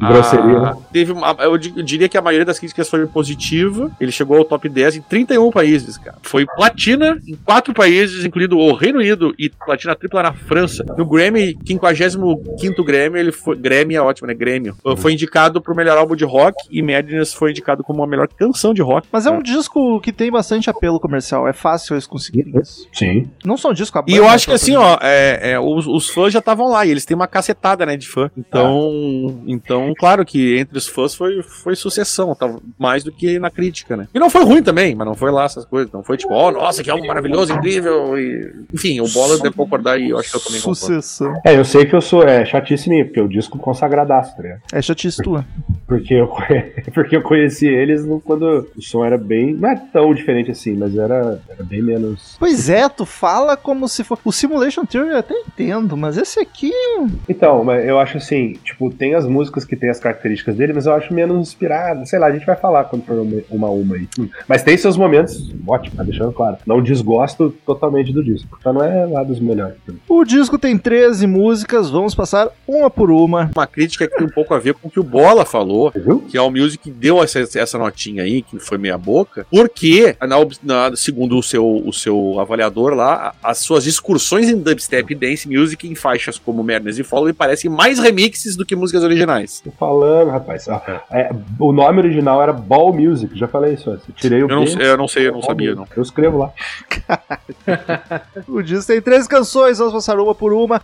[0.01, 0.77] Grosseria, né?
[0.93, 3.91] Teve uma, eu di- eu diria que a maioria das críticas foi positiva.
[4.01, 6.17] Ele chegou ao top 10 em 31 países, cara.
[6.23, 10.85] Foi platina em quatro países, incluindo o Reino Unido e platina tripla na França.
[10.97, 13.57] No Grammy, 55 Grammy, ele foi.
[13.57, 14.35] Grammy é ótimo, né?
[14.35, 14.77] Grêmio.
[14.97, 18.73] Foi indicado pro melhor álbum de rock e Madness foi indicado como a melhor canção
[18.75, 19.07] de rock.
[19.13, 21.47] Mas é um disco que tem bastante apelo comercial.
[21.49, 22.87] É fácil eles conseguirem isso.
[22.93, 23.29] Sim.
[23.45, 26.09] Não só um disco, a E eu acho que assim, ó, é, é, os, os
[26.09, 28.31] fãs já estavam lá e eles têm uma cacetada, né, de fã.
[28.37, 33.51] Então, então claro que entre os fãs foi, foi sucessão, tava mais do que na
[33.51, 34.09] crítica, né?
[34.15, 35.93] E não foi ruim também, mas não foi lá essas coisas.
[35.93, 38.19] Não foi tipo, ó, nossa, que álbum maravilhoso, incrível.
[38.19, 38.53] E...
[38.73, 40.79] Enfim, o Bola deve concordar e eu acho que eu também concordo.
[40.79, 41.35] Sucessão.
[41.45, 44.61] É, eu sei que eu sou é, chatíssimo, porque o disco consagradaço, ligado?
[44.73, 45.45] É chatice tua.
[45.87, 46.29] Porque eu,
[46.95, 49.55] porque eu conheci eles no- quando o som era bem.
[49.55, 52.37] Não é tão diferente assim, mas era, era bem menos.
[52.39, 54.19] Pois é, tu fala como se for.
[54.25, 56.73] O Simulation Theory eu até entendo, mas esse aqui.
[57.29, 60.87] Então, mas eu acho assim, tipo, tem as músicas que tem as características dele, mas
[60.87, 62.07] eu acho menos inspirado.
[62.07, 64.09] Sei lá, a gente vai falar quando for uma uma, a uma aí.
[64.19, 64.29] Hum.
[64.49, 66.57] Mas tem seus momentos, ótimo, tá deixando claro.
[66.67, 68.57] Não desgosto totalmente do disco.
[68.61, 69.77] Então não é lá dos melhores.
[70.09, 73.51] O disco tem 13 músicas, vamos passar uma por uma.
[73.55, 76.21] Uma crítica que tem um pouco a ver com o que o Bola falou, viu?
[76.29, 80.37] que a Allmusic deu essa, essa notinha aí, que foi meia boca, porque, na,
[80.91, 85.49] na- segundo o seu, o seu avaliador lá, as suas excursões em dubstep e dance
[85.49, 89.61] music em faixas como Madness e Follow me parecem mais remixes do que músicas originais.
[89.61, 90.67] Tô falando, rapaz.
[91.11, 94.05] É, o nome original era Ball Music, já falei isso antes.
[94.17, 95.91] Tirei o Eu não, eu não sei, eu não Ball sabia, Music.
[95.91, 95.97] não.
[95.97, 96.53] Eu escrevo lá.
[98.49, 100.81] O disco tem 13 canções, vamos passar uma por uma.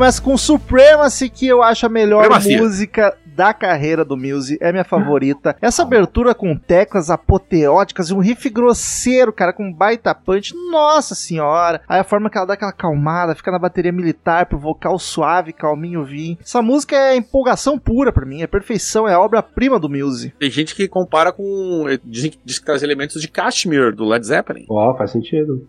[0.00, 2.56] Começa com Supremacy, que eu acho a melhor Supremacia.
[2.56, 4.58] música da carreira do Muse.
[4.60, 5.56] É minha favorita.
[5.60, 10.54] Essa abertura com teclas apoteóticas e um riff grosseiro, cara, com baita punch.
[10.70, 11.80] Nossa senhora!
[11.88, 15.52] Aí a forma que ela dá aquela calmada, fica na bateria militar pro vocal suave,
[15.52, 16.38] calminho vir.
[16.40, 20.32] Essa música é empolgação pura pra mim, é perfeição, é a obra-prima do Muse.
[20.38, 21.84] Tem gente que compara com.
[22.04, 24.66] Dizem que diz que traz elementos de Kashmir, do Led Zeppelin.
[24.68, 25.64] Ó, faz sentido.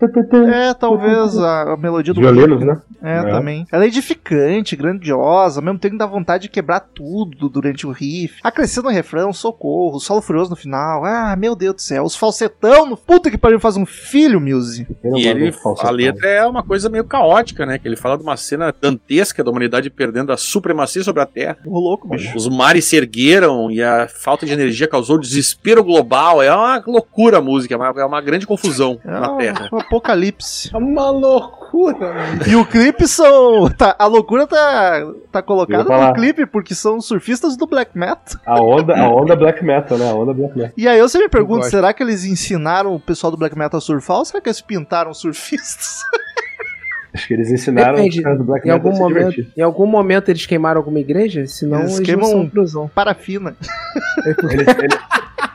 [0.54, 2.82] É, talvez a, a melodia do Violinos, né?
[3.02, 3.32] É, É.
[3.32, 3.66] também.
[3.72, 8.40] Ela é edificante, grandiosa, ao mesmo tempo dá vontade de quebrar tudo, durante o riff,
[8.44, 11.06] a crescer no refrão, socorro, solo furioso no final.
[11.06, 14.88] Ah, meu Deus do céu, os falsetão, no puta que pariu, faz um filho, Muse.
[15.04, 17.78] E ele, a letra é uma coisa meio caótica, né?
[17.78, 21.58] Que ele fala de uma cena dantesca da humanidade perdendo a supremacia sobre a Terra.
[21.66, 22.36] Ô, louco, bicho.
[22.38, 26.42] Os mares se ergueram e a falta de energia causou desespero global.
[26.42, 29.70] É uma loucura a música, é uma, é uma grande confusão É na um, Terra.
[29.72, 30.70] um apocalipse.
[30.74, 32.42] É uma loucura, mano.
[32.48, 33.70] E o clipe são.
[33.72, 38.40] Tá, a loucura tá, tá colocada no clipe, porque são surfistas do black metal.
[38.46, 40.10] A onda, a onda black metal, né?
[40.10, 40.74] A onda black metal.
[40.78, 41.72] E aí você me pergunta, gosto.
[41.72, 44.62] será que eles ensinaram o pessoal do black metal a surfar ou será que eles
[44.62, 46.02] pintaram surfistas?
[47.14, 48.20] Acho que eles ensinaram Depende.
[48.20, 49.54] os caras do black Em metal algum, a se momento, divertir.
[49.58, 51.46] em algum momento eles queimaram alguma igreja?
[51.46, 52.88] Senão Eles eles, queimam- não são cruzão.
[52.96, 53.54] Parafina.
[54.26, 54.38] Eles,
[54.78, 55.00] eles-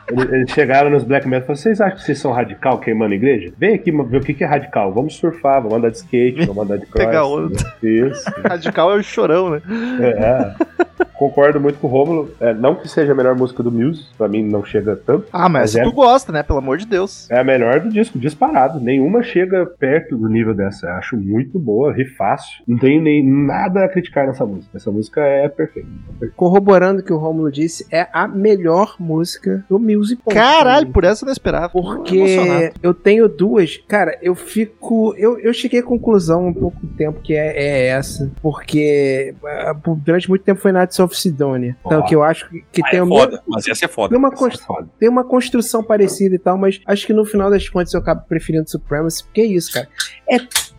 [0.09, 3.13] eles- eles chegaram nos black metal e falaram: vocês acham que vocês são radical queimando
[3.13, 3.51] igreja?
[3.57, 4.93] Vem aqui ver o que que é radical.
[4.93, 7.05] Vamos surfar, vamos andar de skate, vamos andar de cross.
[7.05, 7.57] Pegar onda.
[7.83, 8.23] Isso.
[8.47, 9.61] Radical é o chorão, né?
[10.01, 10.77] É.
[11.13, 12.29] Concordo muito com o Rômulo.
[12.39, 15.25] É, não que seja a melhor música do Muse, pra mim não chega tanto.
[15.33, 16.43] Ah, mas, Mas é- tu gosta, né?
[16.43, 17.27] Pelo amor de Deus.
[17.31, 18.79] É a melhor do disco, disparado.
[18.79, 20.85] Nenhuma chega perto do nível dessa.
[20.85, 22.63] Eu Acho muito boa, rifácil.
[22.67, 24.77] Não tenho nem nada a criticar nessa música.
[24.77, 25.87] Essa música é perfeita.
[26.35, 30.21] Corroborando o que o Rômulo disse, é a melhor música do Music.
[30.21, 30.33] ponto.
[30.33, 31.69] Caralho, por essa eu não esperava.
[31.69, 33.77] Porque eu tenho duas.
[33.87, 35.13] Cara, eu fico.
[35.17, 38.31] Eu, eu cheguei à conclusão um pouco do tempo que é, é essa.
[38.41, 41.75] Porque ah, durante muito tempo foi Nights of Sidonia.
[41.85, 42.03] Então, Ó.
[42.03, 44.09] que eu acho que, que Ah, tem é o foda, mesmo- mas essa é foda.
[44.09, 44.89] tem uma, Essa é foda.
[44.99, 48.21] tem uma construção parecida e tal, mas acho que no final das contas eu acabo
[48.27, 49.87] preferindo Supremacy, porque é isso, cara.
[50.29, 50.37] É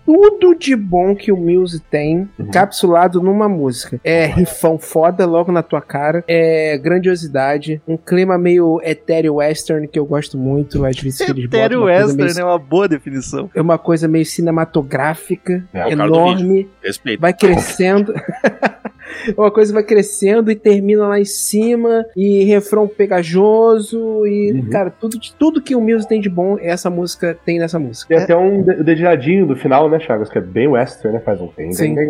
[0.09, 2.47] tudo de bom que o Muse tem Uhum.
[2.47, 4.01] encapsulado numa música.
[4.03, 9.99] É rifão foda logo na tua cara, é grandiosidade, um clima meio etéreo western que
[9.99, 12.89] eu gosto muito, às vezes que eles Etéreo uma coisa Western meio- é uma boa
[12.89, 13.51] definição.
[13.55, 17.21] é uma coisa meio cinematográfica, É, enorme, Respeito.
[17.21, 18.15] vai crescendo.
[19.37, 24.71] uma coisa vai crescendo e termina lá em cima, e refrão pegajoso, e, Uhum.
[24.71, 28.15] cara, tudo, de- tudo que o Muse tem de bom, essa música tem nessa música.
[28.15, 30.29] Tem até um de- dedilhadinho do final, né, Chagas?
[30.29, 31.23] Que é bem western, né?
[31.25, 31.73] Faz um tem.
[31.73, 31.95] Sim.
[31.95, 32.09] tem-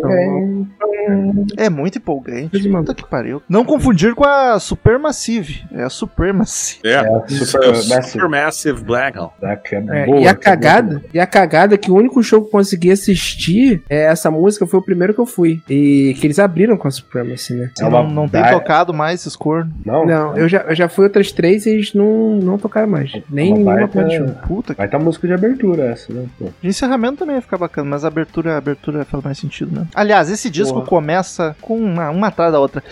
[1.57, 2.67] É muito empolgante.
[2.69, 2.91] Maluco.
[2.91, 3.41] Puta que pariu.
[3.49, 5.63] Não confundir com a Supermassive.
[5.73, 6.79] É a Supremacy.
[6.83, 8.03] É, É, Isso, Super é o Massive.
[8.03, 9.29] Supermassive Black Hole.
[9.39, 11.95] Black é É, boa, e a que é cagada, e a cagada é que o
[11.95, 15.61] único show que eu consegui assistir é essa música foi o primeiro que eu fui.
[15.69, 17.71] E que eles abriram com a Supremacy, né?
[17.75, 19.73] Você É não, não tem da- tocado mais esses cornos.
[19.85, 23.11] Não, Não, eu já, eu já fui outras três e eles não, não tocaram mais.
[23.29, 24.27] Nem Uma nenhuma baita- de show.
[24.47, 24.77] Puta que.
[24.77, 26.25] Vai estar música de abertura essa, né?
[26.37, 26.49] Pô.
[26.61, 29.87] De encerramento também ia ficar bacana, mas a abertura, a abertura faz mais sentido, né?
[29.95, 30.85] Aliás, esse disco Porra.
[30.87, 32.83] começa com uma, uma atrás da outra.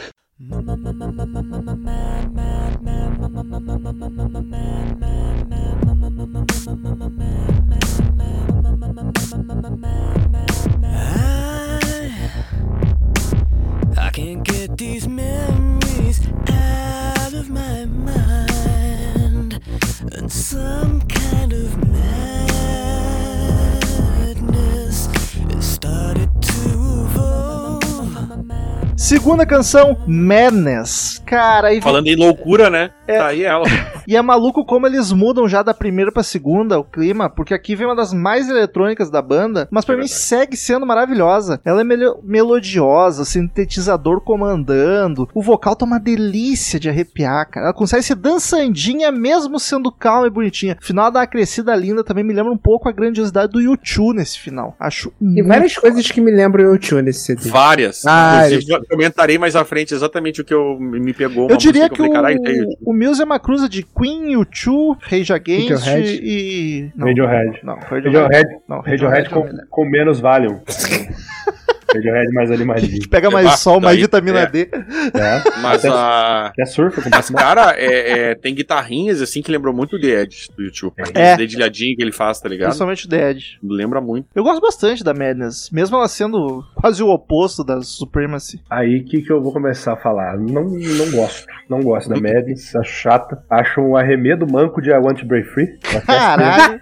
[29.18, 31.24] Segunda canção, Madness.
[31.26, 32.92] Cara, e, Falando em loucura, né?
[33.08, 33.18] É.
[33.18, 33.66] Tá aí ela.
[34.08, 37.76] e é maluco como eles mudam já da primeira pra segunda o clima, porque aqui
[37.76, 40.22] vem uma das mais eletrônicas da banda, mas pra É mim verdade.
[40.22, 41.60] segue sendo maravilhosa.
[41.66, 47.68] Ela é melo- melodiosa, sintetizador comandando, o vocal tá uma delícia de arrepiar, cara.
[47.68, 50.78] Ela consegue ser dançandinha mesmo sendo calma e bonitinha.
[50.82, 54.40] O final uma crescida linda, também me lembra um pouco a grandiosidade do YouTube nesse
[54.40, 54.76] final.
[54.80, 57.50] Acho Tem muito várias coisas que me lembram o Tio nesse CD.
[57.50, 58.02] Várias.
[58.04, 58.64] Várias.
[58.64, 61.50] Inclusive, eu comentarei mais à frente exatamente o que eu, me pegou.
[61.50, 64.36] Eu diria que eu o, falei, "Caralho, tem- o Muse é uma cruza de Queen,
[64.38, 66.20] U2, Rage Against Radiohead.
[66.24, 66.92] e...
[66.96, 67.60] Não, Radiohead.
[67.64, 70.62] não, Radiohead, Não, Radiohead com, é com menos Valium.
[71.94, 73.08] Radiohead mais animadinho.
[73.10, 74.46] Pega mais Ah, sol, mais daí- vitamina é.
[74.46, 74.70] D.
[74.74, 75.60] É.
[75.62, 76.46] Mas até, a.
[76.48, 80.08] até surfa com Mas, cara, é, é, tem guitarrinhas assim que lembrou muito o The
[80.24, 80.94] Edge do YouTube.
[80.98, 81.04] É.
[81.04, 82.68] Aquele dedilhadinho que ele faz, tá ligado?
[82.70, 83.58] Principalmente o The Edge.
[83.64, 84.28] Lembra muito.
[84.36, 88.62] Eu gosto bastante da Madness, mesmo ela sendo quase o oposto da Supremacy.
[88.70, 90.38] Aí que que eu vou começar a falar?
[90.38, 91.46] Não, não gosto.
[91.70, 93.44] Não gosto da Madness, acho chata.
[93.50, 95.78] Acho um arremedo manco de I Want to Break Free.
[96.06, 96.82] Caralho!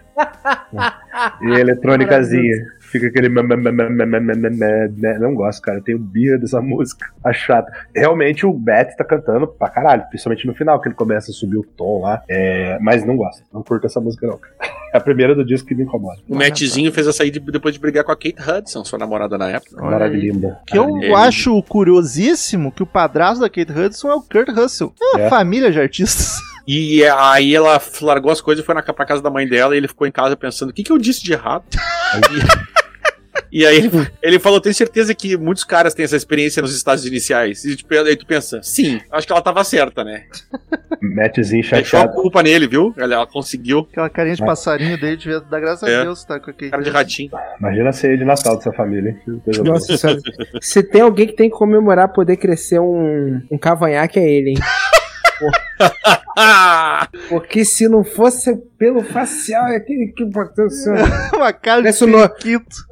[1.42, 2.56] E eletrônicazinha.
[2.96, 3.28] Fica aquele.
[5.20, 5.80] Não gosto, cara.
[5.80, 7.06] Eu tenho birra dessa música.
[7.24, 7.70] Acho chato.
[7.94, 11.58] Realmente o Beth tá cantando pra caralho, principalmente no final, que ele começa a subir
[11.58, 12.24] o tom lá.
[12.30, 12.78] É...
[12.80, 13.44] Mas não gosto.
[13.54, 14.40] Não curto essa música, não.
[14.94, 16.22] É a primeira do disco que me incomoda.
[16.30, 19.50] O Mattzinho fez a saída depois de brigar com a Kate Hudson, sua namorada na
[19.50, 19.82] época.
[19.82, 20.60] Maravilha.
[20.66, 21.12] Que eu é.
[21.12, 24.94] acho curiosíssimo que o padrasto da Kate Hudson é o Kurt Russell.
[25.02, 25.30] É uma é.
[25.30, 26.38] família de artistas.
[26.68, 29.76] E é, aí ela largou as coisas e foi na, pra casa da mãe dela
[29.76, 31.64] e ele ficou em casa pensando: o que, que eu disse de errado?
[33.52, 33.90] E aí ele,
[34.22, 37.64] ele falou: tenho certeza que muitos caras têm essa experiência nos estágios iniciais.
[37.66, 40.24] E tipo, aí tu pensa, sim, acho que ela tava certa, né?
[41.02, 42.22] Mattzinho Deixou a chateado.
[42.22, 42.94] culpa nele, viu?
[42.98, 43.88] Ela, ela conseguiu.
[43.92, 45.98] Aquela carinha de passarinho dele devia dar graças É.
[46.00, 46.72] a Deus, tá com aquele.
[46.72, 47.32] Cara de ratinho.
[47.60, 49.42] Imagina a ceia de Natal dessa família, hein?
[49.64, 50.18] Nossa.
[50.62, 54.58] Se tem alguém que tem que comemorar poder crescer um, um cavanhaque, é ele, hein?
[57.30, 60.94] Porque se não fosse pelo facial, é que, que importância.
[61.34, 62.30] Uma cara de Parece o No-.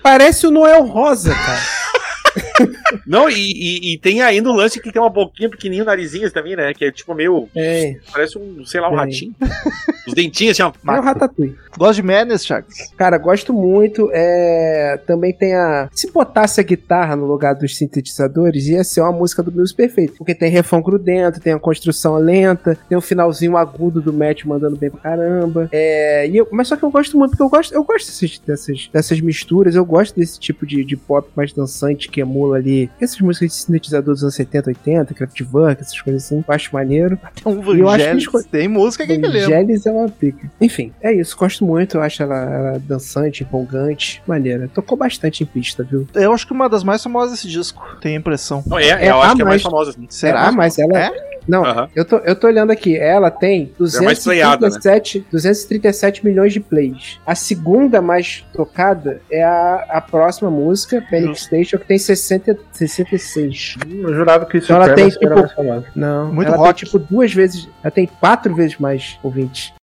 [0.02, 2.74] Parece o Noel Rosa, cara.
[3.06, 6.56] Não, e, e- e tem ainda o lance que tem uma boquinha pequenininha, narizinho também,
[6.56, 6.74] né?
[6.74, 7.48] Que é tipo meio.
[7.56, 8.98] É, Parece um, sei lá, um É.
[8.98, 9.34] ratinho.
[10.08, 10.94] Os dentinhos assim, ó.
[10.94, 11.56] é o Ratatouille.
[11.78, 12.74] Gosto de Madness, Chagas?
[12.98, 14.10] Cara, gosto muito.
[14.14, 15.00] É...
[15.08, 15.90] Também tem a.
[15.94, 20.16] Se botasse a guitarra no lugar dos sintetizadores, ia ser uma música do Blues perfeito.
[20.18, 24.76] Porque tem refrão grudento, tem a construção lenta, tem o finalzinho agudo do Matt mandando
[24.76, 25.70] bem pra caramba.
[25.72, 26.28] É...
[26.28, 26.48] E eu...
[26.52, 29.74] Mas só que eu gosto muito, porque eu gosto, eu gosto dessas, dessas, dessas misturas,
[29.76, 32.90] eu gosto desse tipo de, de pop mais dançante que emula ali.
[33.00, 36.44] Essas músicas de sintetizador dos anos 70, 80, Kraftwerk, essas coisas assim.
[36.48, 37.20] Eu acho maneiro.
[37.36, 39.42] Tem um eu acho que Vangelis, eles- tem música que que lembra.
[39.42, 40.50] Vangelis é uma pica.
[40.62, 41.36] Enfim, é isso.
[41.38, 41.98] Gosto muito.
[41.98, 44.70] Eu acho ela, ela dançante, empolgante, maneira.
[44.74, 46.08] Tocou bastante em pista, viu?
[46.14, 48.64] Eu acho que uma das mais famosas desse disco, tenho a impressão.
[48.66, 49.94] Não, é, É, eu acho que é mais mas- famosa.
[50.10, 50.48] Será?
[50.48, 50.98] Ah, mas ela.
[51.00, 51.34] É?
[51.46, 51.90] Não, Aham.
[51.94, 52.96] eu, tô, eu tô olhando aqui.
[52.98, 57.20] Ela tem É mais playada, 237, 237 milhões de plays.
[57.26, 63.76] A segunda mais tocada é a, a próxima música, Panic Station, que tem 60, 66.
[63.90, 65.86] Eu jurava que isso Então ela tem, era tipo, mais famosa.
[65.96, 66.74] Não, Muito ela rock.
[66.80, 67.70] tem tipo duas vezes.
[67.84, 69.74] Ela tem quatro vezes mais ouvintes.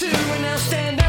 [0.00, 0.99] To, and now stand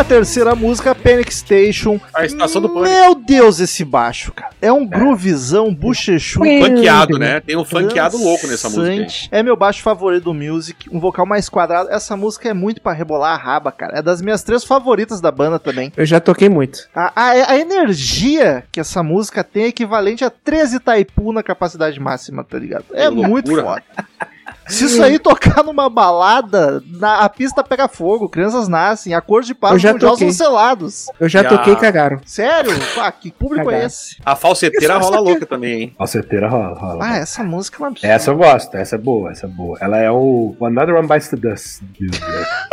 [0.00, 2.00] A terceira música, Panic Station.
[2.14, 2.88] A estação do pânico.
[2.90, 4.50] Meu Deus, esse baixo, cara.
[4.62, 6.46] É um groovizão bochechudo.
[6.46, 7.40] Funkeado, né?
[7.40, 8.88] Tem um funkeado louco nessa música.
[8.88, 9.06] aí.
[9.30, 10.88] É meu baixo favorito do Music.
[10.90, 11.90] Um vocal mais quadrado.
[11.90, 13.98] Essa música é muito pra rebolar a raba, cara.
[13.98, 15.92] É das minhas três favoritas da banda também.
[15.94, 16.88] Eu já toquei muito.
[16.94, 22.00] A, a- a energia que essa música tem é equivalente a 13 Taipu na capacidade
[22.00, 22.86] máxima, tá ligado?
[22.94, 23.82] É Que muito loucura.
[23.82, 24.30] foda.
[24.70, 29.54] Se isso aí tocar numa balada, na- a pista pega fogo, crianças nascem, acordes de
[29.54, 31.06] paz mundial são selados.
[31.18, 31.48] Eu já Já.
[31.50, 32.20] toquei e cagaram.
[32.24, 32.72] Sério?
[32.94, 33.86] Pá, que público é Cagado.
[33.86, 34.16] esse?
[34.24, 35.94] A falseteira rola louca também, hein?
[35.98, 37.04] Falseteira rola, rola.
[37.04, 38.08] Ah, essa música é uma absurda.
[38.14, 39.78] Essa eu gosto, essa é boa, essa é boa.
[39.80, 41.82] Ela é o Another One Bites the Dust.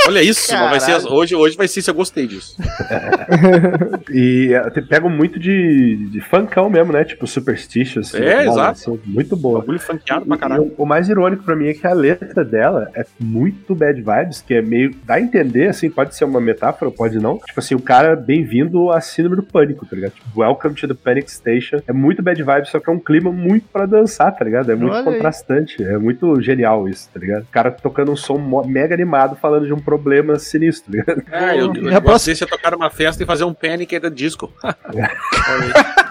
[0.07, 2.55] Olha isso, mas vai ser, hoje, hoje vai ser se eu gostei disso.
[4.11, 7.03] E é, te- pegam muito de, de funkão mesmo, né?
[7.03, 8.13] Tipo Superstitious.
[8.13, 8.71] É, rola, exato.
[8.93, 9.59] assim, muito boa.
[9.59, 10.63] Bagulho funkeado pra E- caralho.
[10.63, 13.99] e o, o mais irônico pra mim é que a letra dela é muito bad
[14.01, 14.93] vibes, que é meio.
[15.03, 17.37] dá a entender, assim, pode ser uma metáfora, pode não.
[17.39, 20.13] Tipo assim, o cara bem-vindo à síndrome do pânico, tá ligado?
[20.13, 21.79] Tipo, Welcome to the Panic Station.
[21.87, 24.71] É muito bad vibes, só que é um clima muito pra dançar, tá ligado?
[24.71, 25.13] É muito Olha aí.
[25.13, 25.81] contrastante.
[25.83, 27.43] É muito genial isso, tá ligado?
[27.43, 31.23] O cara tocando um som mega animado falando de um problema sinistro, tá ligado?
[31.31, 34.09] É, eu, eu E gostei de você tocar numa festa e fazer um panic da
[34.09, 34.51] disco.
[34.63, 34.73] Aí.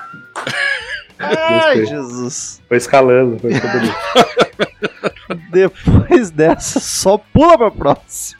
[1.18, 1.86] Ai.
[1.86, 2.62] Jesus.
[2.68, 3.94] Foi escalando, foi bonito.
[5.50, 8.36] Depois dessa, só pula pra próxima.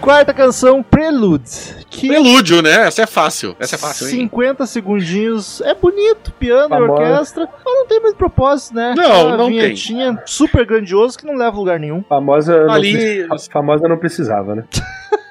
[0.00, 1.85] Quarta canção, Prelude.
[1.96, 2.86] Que Prelúdio, né?
[2.86, 3.56] Essa é fácil.
[3.58, 4.12] Essa é fácil, hein?
[4.22, 5.60] 50 segundinhos.
[5.62, 6.92] É bonito, piano e Famosa.
[6.92, 8.94] orquestra, mas não tem muito propósito, né?
[8.96, 9.58] Não, Uma não tem.
[9.60, 12.02] vinhetinha super grandioso que não leva a lugar nenhum.
[12.08, 14.64] Famosa não, Ali- preci- famosa não precisava, né?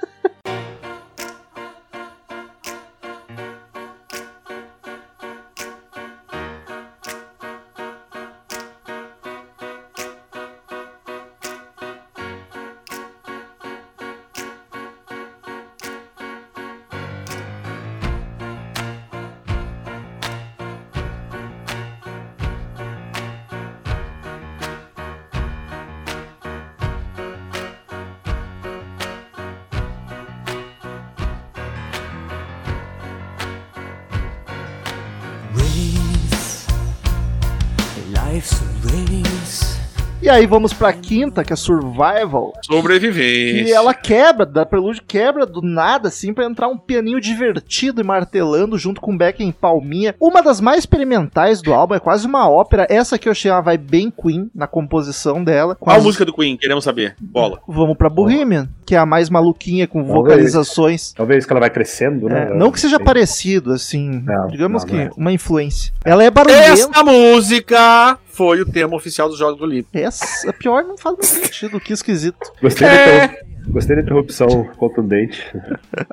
[40.35, 42.53] aí vamos pra quinta, que é Survival.
[42.63, 43.67] Sobrevivência.
[43.67, 48.03] E ela quebra, da prelude quebra do nada, assim, pra entrar um pianinho divertido e
[48.03, 50.15] martelando junto com back em palminha.
[50.19, 52.85] Uma das mais experimentais do álbum, é quase uma ópera.
[52.89, 55.75] Essa aqui eu achei uma vibe bem Queen na composição dela.
[55.75, 56.57] Qual a as- música do Queen?
[56.57, 57.15] Queremos saber.
[57.19, 57.59] Bola.
[57.67, 61.13] Vamos pra Bohemian, que é a mais maluquinha, com vocalizações.
[61.13, 62.49] Talvez que ela vai crescendo, né?
[62.51, 65.09] É, não que seja parecido, assim, Não, digamos não, que não é.
[65.17, 65.93] uma influência.
[66.03, 66.61] Ela é barulhenta.
[66.71, 70.01] Essa música foi o tema oficial dos Jogos do Olímpicos.
[70.01, 70.24] Essa,
[70.59, 72.51] pior não faz muito sentido, que esquisito.
[72.61, 72.95] Gostei, da
[73.25, 74.47] interrup- Gostei da interrupção
[74.77, 75.43] contundente.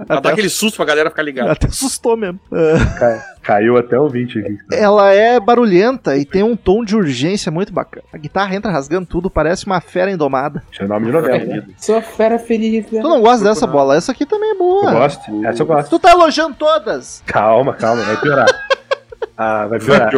[0.06, 1.52] Pra dar aquele susto pra galera ficar ligada.
[1.52, 2.40] Até assustou mesmo.
[2.50, 4.56] Ah, Ca- Caiu até o 20 aqui.
[4.72, 8.04] ela é barulhenta e tem um tom de urgência muito bacana.
[8.12, 10.62] A guitarra entra rasgando tudo, parece uma fera indomada.
[10.70, 11.62] Tinha nome de novela, né?
[11.76, 12.90] Sou fera feliz.
[12.90, 13.02] né?
[13.02, 13.96] Tu não gosta dessa bola?
[13.96, 14.90] Essa aqui também é Eu boa.
[14.92, 15.44] gosto.
[15.46, 15.90] Essa eu gosto.
[15.90, 17.22] Tu tá elogiando todas.
[17.26, 18.46] Calma, calma, vai piorar.
[19.36, 20.10] Ah, vai piorar.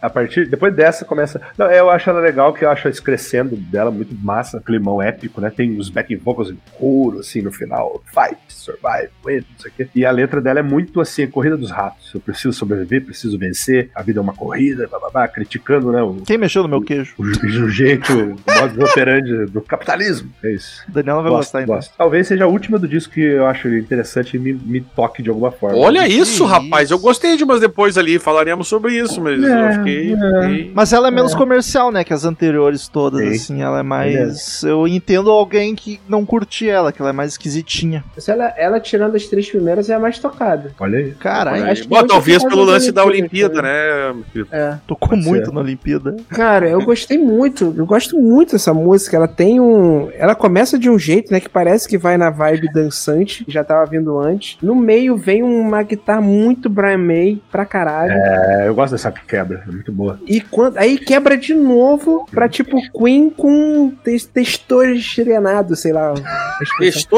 [0.00, 1.40] A partir, depois dessa começa.
[1.56, 5.40] Não, eu acho ela legal, que eu acho esse crescendo dela muito massa, climão épico,
[5.40, 5.50] né?
[5.54, 8.02] Tem os back vocals em couro, assim, no final.
[8.06, 9.88] Fight, survive, win, não sei o quê.
[9.94, 12.12] E a letra dela é muito assim, corrida dos ratos.
[12.14, 16.02] Eu preciso sobreviver, preciso vencer, a vida é uma corrida, blá, blá, blá, criticando, né?
[16.02, 17.14] O, Quem mexeu no meu queijo?
[17.18, 20.30] o, ju- o jeito, o modo operandi do capitalismo.
[20.44, 20.82] É isso.
[20.88, 21.74] Daniela vai Gosto, gostar então.
[21.74, 21.94] gosto.
[21.96, 25.28] Talvez seja a última do disco que eu acho interessante e me, me toque de
[25.28, 25.76] alguma forma.
[25.78, 26.84] Olha isso, Que rapaz.
[26.84, 26.94] isso.
[26.94, 28.18] Eu gostei de umas depois ali.
[28.18, 29.87] Falaremos sobre isso, mas eu fiquei.
[29.88, 33.34] Fiquei- Mas ela é menos comercial, né, que as anteriores todas, Sim.
[33.34, 34.62] assim, ela é mais...
[34.62, 38.04] Eu entendo alguém que não curte ela, que ela é mais esquisitinha.
[38.16, 40.72] Se ela, ela tirando as três primeiras é a mais tocada.
[40.78, 41.10] Olha aí.
[41.12, 44.12] Caralho, Acho que Bom, talvez pelo lance da Olimpíada, né?
[44.14, 44.48] meu filho?
[44.50, 44.76] É.
[44.86, 45.52] tocou Pode muito ser.
[45.52, 46.16] na Olimpíada.
[46.28, 47.74] Cara, eu gostei muito.
[47.76, 49.16] Eu gosto muito dessa música.
[49.16, 50.08] Ela tem um.
[50.14, 51.40] Ela começa de um jeito, né?
[51.40, 54.56] Que parece que vai na vibe dançante, que já tava vindo antes.
[54.62, 58.12] No meio vem uma guitarra muito Brian May pra caralho.
[58.12, 60.18] É, eu gosto dessa quebra, é muito boa.
[60.26, 66.14] E quando, aí quebra de novo pra tipo Queen com te testosteronado, sei lá.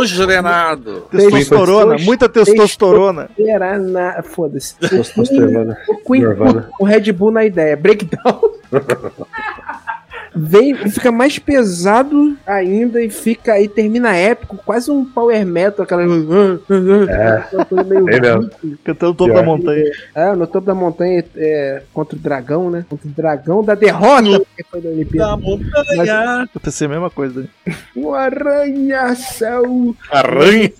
[0.05, 1.03] gerenado.
[1.11, 3.29] Testosterona, Testo- muita testosterona.
[3.37, 4.75] Testosterona- Foda-se.
[4.75, 5.79] O Queen, Testosterona.
[5.89, 6.71] o Queen Nirvana.
[6.79, 7.77] o Red Bull na ideia.
[7.77, 8.41] Breakdown.
[10.43, 16.03] Vem, fica mais pesado ainda e fica aí termina épico, quase um power metal, aquela
[16.03, 17.45] É.
[17.53, 18.51] Uma coisa meio É mesmo.
[18.83, 19.37] Cantando topo Pior.
[19.37, 19.85] da montanha.
[20.15, 22.87] É, no topo da montanha é, contra o dragão, né?
[22.89, 25.37] Contra o dragão da derrota que foi da Olimpíada.
[25.37, 26.49] montanha.
[26.55, 27.47] Eu pensei a mesma coisa.
[27.95, 29.95] Um arranha-céu.
[30.11, 30.73] Arranha.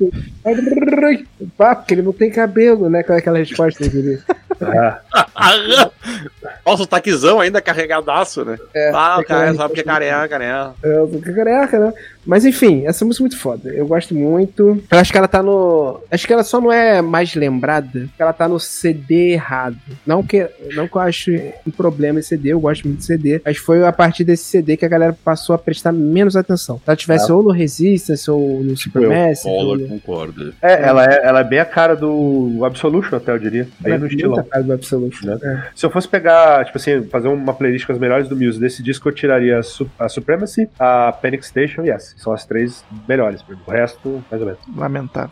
[0.45, 1.27] Arranha.
[1.57, 3.03] Pá, porque ele não tem cabelo, né?
[3.03, 4.21] Qual é aquela resposta dele?
[4.61, 5.01] Ah,
[5.35, 5.91] Arranha.
[6.67, 8.59] Nossa, o taquizão ainda carregadaço, né?
[8.75, 10.71] É, ah, o aquela cara é resposta- careca, né?
[10.83, 11.93] Eu tô careca, né?
[12.27, 13.71] Mas enfim, essa música é muito foda.
[13.73, 14.83] Eu gosto muito.
[14.91, 16.01] Eu acho que ela tá no.
[16.11, 19.77] Acho que ela só não é mais lembrada, porque ela tá no CD errado.
[20.07, 21.31] Não que, não que eu acho
[21.67, 23.41] um problema esse CD, eu gosto muito de CD.
[23.45, 26.77] Mas foi a partir desse CD que a galera passou a prestar menos atenção.
[26.77, 29.49] Se ela tivesse ou no Resistance, ou no Supermassive.
[29.49, 30.53] ou Bola, no- concorda.
[30.61, 33.67] é, ela é, ela é bem a cara do Absolution, até eu diria.
[33.81, 34.39] Bem É no estilão.
[34.39, 35.27] a cara do Absolute.
[35.27, 35.39] Né?
[35.75, 38.83] Se eu fosse pegar, tipo assim, fazer uma playlist com as melhores do Muse desse
[38.83, 42.17] disco, eu tiraria a, Su- a Supremacy, a Panic Station e essa.
[42.19, 43.43] São as três melhores.
[43.43, 43.63] pra mim.
[43.67, 44.61] O resto, mais ou menos.
[44.77, 45.31] Lamentável.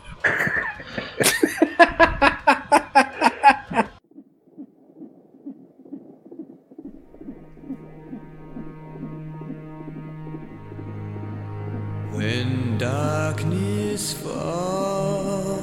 [12.13, 15.55] When darkness falls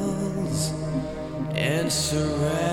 [1.54, 2.64] and surrounds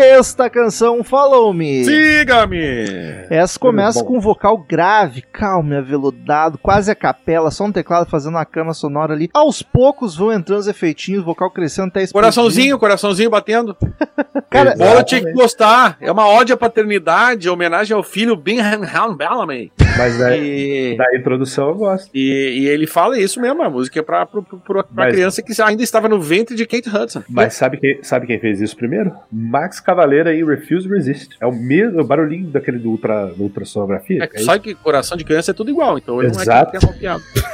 [0.00, 1.82] Sexta canção, Follow Me.
[1.82, 2.84] Siga-me!
[3.30, 8.06] Essa começa com um vocal grave, calmo e aveludado, quase a capela, só um teclado
[8.10, 9.30] fazendo uma cama sonora ali.
[9.32, 12.24] Aos poucos vão entrando os efeitintos, o vocal crescendo até explodir.
[12.26, 13.74] Coraçãozinho, coraçãozinho batendo.
[14.50, 14.74] Cara.
[14.76, 15.96] Bola tinha que gostar.
[15.98, 19.72] É uma ode à paternidade, homenagem ao filho Bingham Bellamy.
[19.96, 22.10] Mas da, E, da introdução eu gosto.
[22.14, 25.40] e, e ele fala isso mesmo, a música é pra, pra, pra, pra Mas- criança
[25.42, 27.22] que ainda estava no ventre de Kate Hudson.
[27.30, 29.12] Mas sabe quem, sabe quem fez isso primeiro?
[29.32, 31.36] Max Cavaleira e Refuse Resist.
[31.40, 34.24] É o mesmo o barulhinho daquele do, ultra, do ultrassonografia.
[34.24, 36.72] É que sabe que coração de criança é tudo igual, então ele Exato.
[36.82, 37.06] não é que.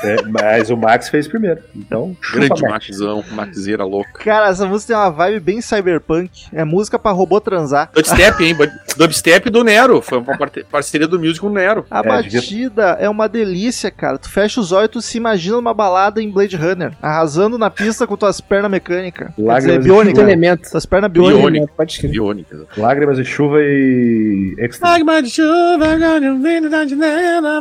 [0.06, 1.60] É, mas o Max fez primeiro.
[1.76, 2.72] Então, Grande Max.
[2.72, 4.24] Maxzão, Maxeira louca.
[4.24, 6.46] Cara, essa música tem uma vibe bem cyberpunk.
[6.52, 7.90] É música pra robô transar.
[7.94, 8.56] Dubstep, hein?
[8.96, 10.00] Dubstep do Nero.
[10.00, 10.36] Foi uma
[10.70, 11.84] parceria do Music com o Nero.
[11.90, 14.16] A É, devia- batida é uma delícia, cara.
[14.18, 17.68] Tu fecha os olhos e tu se imagina numa balada em Blade Runner, arrasando na
[17.70, 19.28] pista com tuas pernas mecânicas.
[19.28, 20.20] Quer dizer, Lágrimas biônica.
[20.20, 20.70] Elemento.
[20.70, 21.38] Tuas pernas Biônica.
[21.38, 21.70] biônicas.
[21.76, 22.11] Pode escrever.
[22.12, 22.66] Biônica.
[22.76, 24.54] Lágrimas de chuva e.
[24.58, 24.88] Extra.
[24.90, 27.60] Lágrima de chuva, agora vendo da janela,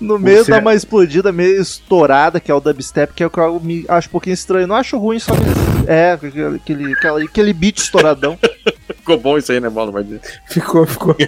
[0.00, 3.30] No meio Você- dá uma explodida meio estourada, que é o dubstep, que é o
[3.30, 4.66] que eu me acho um pouquinho estranho.
[4.66, 5.40] Não acho ruim, só que.
[5.86, 8.38] É, aquele, aquele, aquele beat estouradão.
[8.96, 9.90] Ficou bom isso aí, né, Bola?
[9.90, 10.20] Vai dizer.
[10.46, 11.16] Ficou, ficou.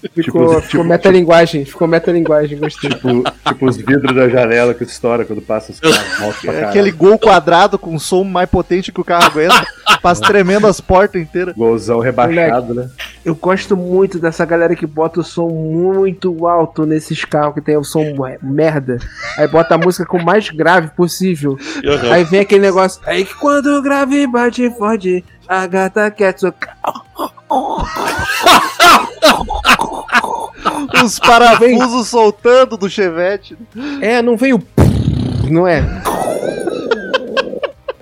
[0.00, 2.90] ficou, Tipo, ficou tipo- metalinguagem, ficou metalinguagem, gostei.
[2.90, 5.96] Tipo, tipo os vidros da janela que estoura quando passa os carros.
[6.46, 9.66] É aquele gol quadrado com som mais potente que o carro aguenta.
[10.02, 11.54] Passa tremendo as portas inteiras.
[11.56, 12.88] Golzão rebaixado, né?
[13.24, 17.76] Eu gosto muito dessa galera que bota o som muito alto nesses carros que tem
[17.76, 18.98] o som me- merda.
[19.36, 21.58] Aí bota a música com o mais grave possível.
[22.12, 23.00] Aí vem aquele negócio.
[23.06, 26.76] Aí que quando o grave bate forte, a gata quer socar.
[31.04, 33.56] Os parafusos soltando do chevette.
[34.00, 34.62] É, não veio.
[35.50, 35.82] Não é?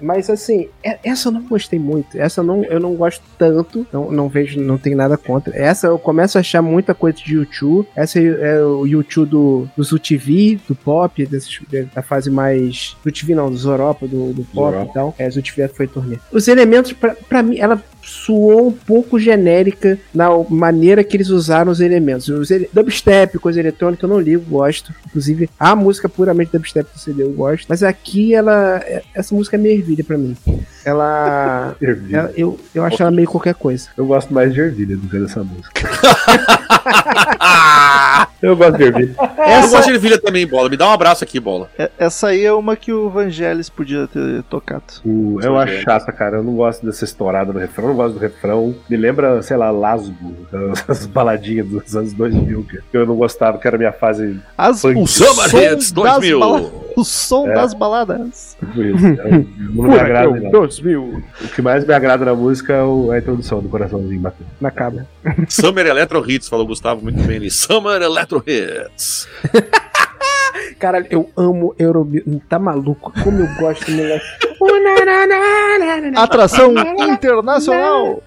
[0.01, 2.19] Mas assim, é- essa eu não gostei muito.
[2.19, 3.87] Essa eu não, eu não gosto tanto.
[3.91, 5.57] Não, não vejo, não tem nada contra.
[5.57, 7.89] Essa eu começo a achar muita coisa de YouTube.
[7.97, 11.59] Essa é o YouTube do, do ZUTV, do pop, desses,
[11.95, 12.95] da fase mais.
[13.03, 15.15] Do TV não, dos Europa, do, do pop e tal.
[15.19, 16.19] É, ZUTV foi turnê.
[16.31, 21.71] Os elementos, pra, pra mim, ela soou um pouco genérica na maneira que eles usaram
[21.73, 22.29] os elementos.
[22.29, 24.93] Os ele- dubstep, coisa eletrônica, eu não ligo, gosto.
[25.07, 27.67] Inclusive, a música puramente dubstep do CD eu gosto.
[27.69, 28.79] Mas aqui, ela.
[28.85, 30.37] é- Essa música é meio ervilha pra mim.
[30.85, 31.75] Ela.
[31.81, 32.17] Ervilha.
[32.19, 33.89] ela- eu, eu acho ela meio qualquer coisa.
[33.97, 35.83] Eu gosto mais de ervilha do que dessa música.
[38.43, 39.15] eu gosto de ervilha.
[39.19, 40.69] Eu gosto de ervilha também, Bola.
[40.69, 41.69] Me dá um abraço aqui, Bola.
[41.79, 44.85] É- Essa aí é uma que o Vangelis podia ter tocado.
[45.05, 46.39] O- eu acho chata, cara.
[46.39, 47.87] Eu não gosto dessa estourada no refrão.
[47.87, 48.75] Eu não gosto do refrão.
[48.89, 50.15] Me lembra, sei lá, Lasgo.
[50.89, 52.65] As baladinhas dos anos 2000.
[52.65, 54.41] Que eu não gostava, que era a minha fase.
[54.57, 54.99] As, Funk.
[55.01, 56.84] o Summer Hits das 2000.
[56.97, 57.55] O som É.
[57.55, 58.57] das baladas.
[58.63, 59.07] Isso.
[59.07, 60.51] Eu- não me agrada, não.
[60.51, 61.23] 2000.
[61.43, 64.49] O que mais me agrada na música é o- é a introdução do coraçãozinho batendo.
[64.61, 65.07] Na caba.
[65.49, 67.51] Summer Electro Hits, falou o Gustavo muito bem ali.
[67.51, 69.29] Summer Electro Hits.
[70.79, 72.25] Caralho, eu amo Eurobeat.
[72.49, 73.13] Tá maluco?
[73.23, 74.25] Como eu gosto, moleque.
[76.17, 76.73] Atração
[77.11, 78.23] internacional.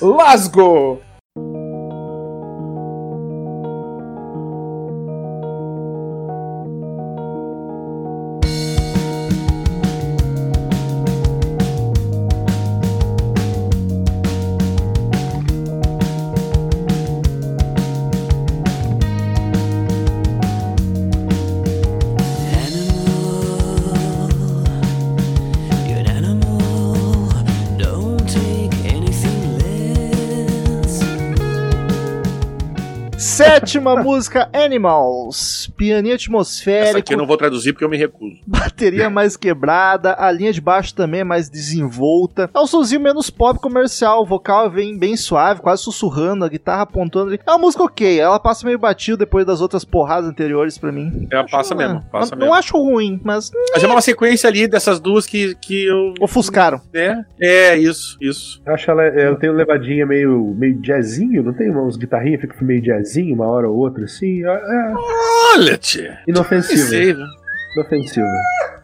[0.00, 1.00] Lasgo!
[33.68, 35.70] Sétima música Animals.
[35.76, 36.98] Pianinho Essa atmosférico.
[36.98, 38.36] aqui eu não vou traduzir porque eu me recuso.
[38.46, 42.48] bateria mais quebrada, a linha de baixo também é mais desenvolta.
[42.54, 46.82] É um somzinho menos pop comercial, o vocal vem bem suave, quase sussurrando, a guitarra
[46.82, 47.40] apontando ali.
[47.46, 51.26] É uma música ok, ela passa meio batido depois das outras porradas anteriores pra mim.
[51.30, 52.54] Ela passa Acho- mesmo, passa não, mesmo.
[52.54, 56.14] acho ruim, mas Mas é uma sequência ali dessas duas que, que eu.
[56.20, 56.80] ofuscaram.
[56.94, 58.62] É, é isso, isso.
[58.64, 62.54] Eu acho ela, ela tem uma levadinha meio, meio jazzinho, não tem uns guitarrinhas, fica
[62.64, 64.44] meio jazzinho uma hora ou outra, assim.
[64.44, 64.94] É, é
[65.54, 66.18] Olha, tia.
[66.26, 66.88] inofensivo.
[66.88, 67.24] Sei, né?
[67.76, 68.26] Inofensivo.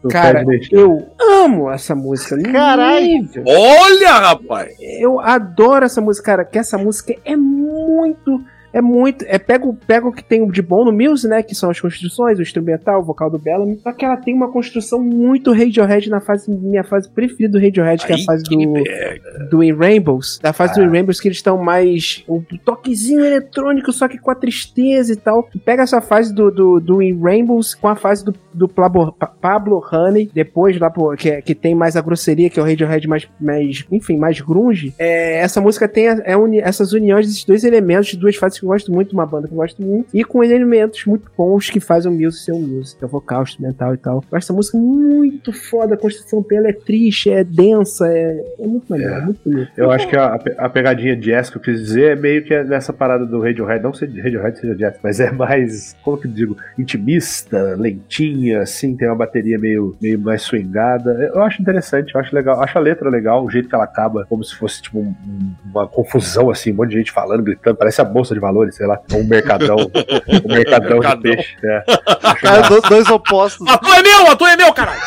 [0.02, 2.36] Não Cara, eu amo essa música.
[2.42, 3.26] Caralho.
[3.46, 4.76] Olha, rapaz!
[4.80, 8.44] Eu adoro essa música, cara, que essa música é muito.
[8.74, 9.24] É muito.
[9.28, 11.42] É, pega, o- pega o que tem de bom no Muse, né?
[11.42, 13.78] Que são as construções, o instrumental, o vocal do Bellamy.
[13.82, 16.50] Só que ela tem uma construção muito Radiohead na fase.
[16.50, 19.44] Minha fase preferida do Radiohead, que é a Aí fase do, pega.
[19.50, 20.38] do In Rainbows.
[20.42, 20.76] Da fase Ah.
[20.76, 22.24] do In Rainbows que eles estão mais.
[22.28, 25.48] Um toquezinho eletrônico, só que com a tristeza e tal.
[25.64, 29.26] Pega essa fase do, do, do In Rainbows com a fase do, do Pablo, Pa-
[29.26, 30.30] Pablo Honey.
[30.34, 33.28] Depois lá, pô, que, é- que tem mais a grosseria, que é o Radiohead mais.
[33.40, 34.92] mais enfim, mais grunge.
[34.98, 38.58] É, essa música tem a- é uni- essas uniões desses dois elementos, de duas fases
[38.64, 40.08] que eu gosto muito, uma banda que eu gosto muito.
[40.14, 42.96] E com elementos muito bons que fazem o Muse ser o Muse.
[42.96, 44.16] Que é o vocal, instrumental e tal.
[44.30, 45.94] Eu acho essa música muito foda.
[45.94, 49.20] A construção dela é triste, é densa, é, é muito maneiro, é.
[49.20, 49.70] muito bonito.
[49.76, 52.44] Eu acho que a, a pe- a pegadinha jazz que eu quis dizer é meio
[52.44, 56.26] que nessa parada do Radiohead, não que Radiohead seja jazz, mas é mais, como que
[56.26, 61.30] eu digo, intimista, lentinha, assim, tem uma bateria meio, meio mais swingada.
[61.34, 64.24] Eu acho interessante, eu acho legal, acho a letra legal, o jeito que ela acaba,
[64.28, 67.76] como se fosse tipo um- um- uma confusão, assim, um monte de gente falando, gritando,
[67.76, 71.20] parece a bolsa de valores, sei lá, ou um mercadão, um mercadão de Mercadão.
[71.22, 71.56] peixe.
[71.64, 71.84] É.
[72.22, 73.66] Acho Cara, do- dois opostos.
[73.68, 75.00] A tua é meu, a tua é meu, caralho!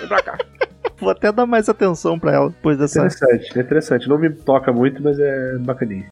[0.00, 0.38] Vem pra cá.
[0.98, 2.98] Vou até dar mais atenção pra ela depois dessa.
[2.98, 4.08] Interessante, é interessante.
[4.08, 6.06] Não me toca muito, mas é bacaninha.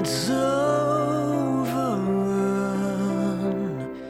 [0.00, 0.49] it's a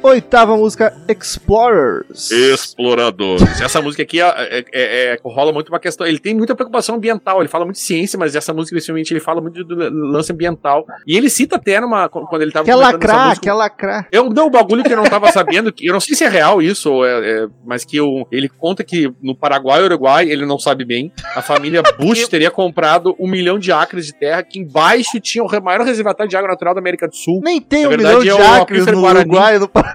[0.03, 2.30] Oitava música, Explorers.
[2.30, 3.61] Exploradores.
[3.61, 6.07] Essa música aqui é, é- é- é- rola muito uma questão.
[6.07, 7.40] Ele tem muita preocupação ambiental.
[7.40, 9.74] Ele fala muito de ciência, mas essa música, principalmente, ele fala muito do
[10.11, 10.86] lance ambiental.
[11.07, 14.09] E ele cita até numa, quando ele tava Quer lacrar, quer lacrar.
[14.11, 16.28] Eu não, um bagulho que eu não tava sabendo, que eu não sei se é
[16.28, 20.30] real isso, ou é- é- mas que eu- ele conta que no Paraguai e Uruguai,
[20.30, 24.42] ele não sabe bem, a família Bush teria comprado um milhão de acres de terra,
[24.42, 27.40] que embaixo tinha o maior reservatório de água natural da América do Sul.
[27.44, 29.20] Nem tem Na um verdade, milhão de é o acres no Guarani.
[29.30, 29.89] Uruguai, no Paraguai.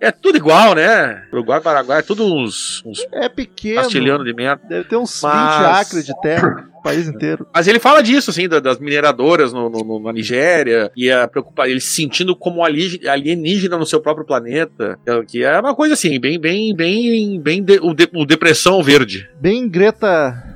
[0.00, 1.22] É tudo igual, né?
[1.32, 3.78] Uruguai Paraguai, é tudo uns, uns É pequeno.
[4.24, 4.60] de merda.
[4.68, 7.46] Deve ter uns Mas- 20 acres de terra, o país inteiro.
[7.54, 11.28] Mas ele fala disso, assim, da- das mineradoras no, no- no- na Nigéria, e a
[11.28, 15.72] preocupar, ele se sentindo como ali- alienígena no seu próprio planeta, que- que é uma
[15.72, 19.30] coisa assim, bem, bem, bem, bem, de- o, de- o depressão verde.
[19.40, 20.51] Bem Greta.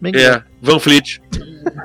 [0.00, 1.20] Bem É, Van Fleet.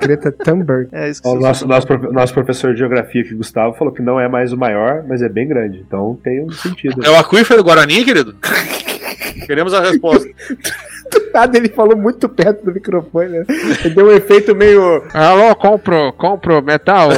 [0.00, 0.88] Greta Thunberg.
[0.92, 4.18] É isso que O nosso, nosso, nosso professor de geografia aqui, Gustavo, falou que não
[4.18, 5.84] é mais o maior, mas é bem grande.
[5.86, 7.04] Então tem um sentido.
[7.04, 8.36] É o aquífero do Guarani, querido?
[9.46, 10.28] Queremos a resposta.
[11.32, 13.44] Nada, ele falou muito perto do microfone, né?
[13.84, 15.02] Ele deu um efeito meio.
[15.12, 17.10] Alô, compro, compro metal.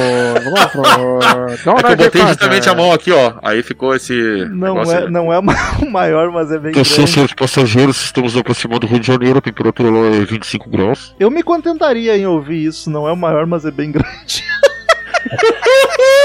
[0.43, 1.19] Compro.
[1.21, 3.35] É que eu botei justamente a mão aqui, ó.
[3.41, 4.13] Aí ficou esse.
[4.51, 5.09] Não é, aí.
[5.09, 7.11] não é o maior, mas é bem Atenção, grande.
[7.11, 11.15] senhores passageiros, estamos aproximando do Rio de Janeiro, a temperatura lá é 25 graus.
[11.17, 12.89] Eu me contentaria em ouvir isso.
[12.89, 14.43] Não é o maior, mas é bem grande.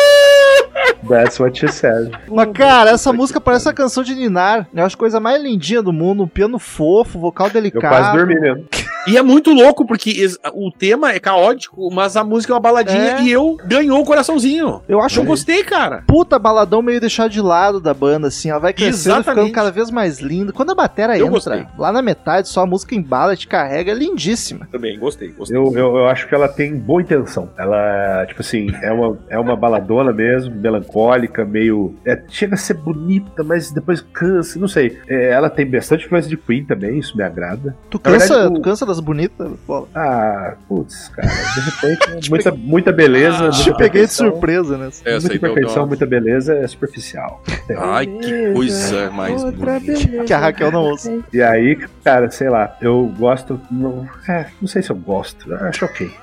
[1.08, 2.10] That's what she said.
[2.28, 4.66] Mas, cara, essa música parece a canção de Ninar.
[4.74, 6.22] Eu acho a coisa mais lindinha do mundo.
[6.22, 7.88] Um piano fofo, vocal Eu delicado.
[7.88, 8.64] quase dormi mesmo.
[9.06, 13.18] E é muito louco, porque o tema é caótico, mas a música é uma baladinha
[13.18, 13.22] É.
[13.22, 14.80] e eu ganhou o coraçãozinho.
[14.88, 16.02] Eu acho Eu gostei, cara.
[16.06, 18.48] puta baladão meio deixado de lado da banda, assim.
[18.50, 19.46] Ela vai crescendo, Exatamente.
[19.48, 20.52] ficando cada vez mais linda.
[20.52, 21.66] Quando a bateria Eu entra, gostei.
[21.78, 24.66] lá na metade, só a música embala, te carrega, é lindíssima.
[24.72, 25.56] Também, gostei, gostei.
[25.56, 27.50] Eu, eu, eu acho que ela tem boa intenção.
[27.58, 31.94] Ela, tipo assim, é uma, é uma baladona mesmo, melancólica, meio.
[32.06, 34.98] é, chega a ser bonita, mas depois cansa, não sei.
[35.08, 37.76] É, ela tem bastante influência de Queen também, isso me agrada.
[37.90, 39.52] Tu cansa, verdade, o- tu cansa das bonitas?
[39.66, 39.88] Bola?
[39.94, 43.36] Ah, putz, cara, de repente, muita, muita beleza.
[43.36, 44.88] Ah, muita Te peguei de surpresa, né?
[45.04, 47.42] Essa Muita perfeição, muita beleza é superficial.
[47.78, 49.80] Ai, que coisa mais Outra bonita.
[49.80, 50.24] beleza.
[50.24, 51.18] Que a Raquel não ouça.
[51.32, 53.60] E aí, cara, sei lá, eu gosto.
[53.70, 55.50] Não, é, não sei se eu gosto.
[55.50, 56.10] eu Acho ok.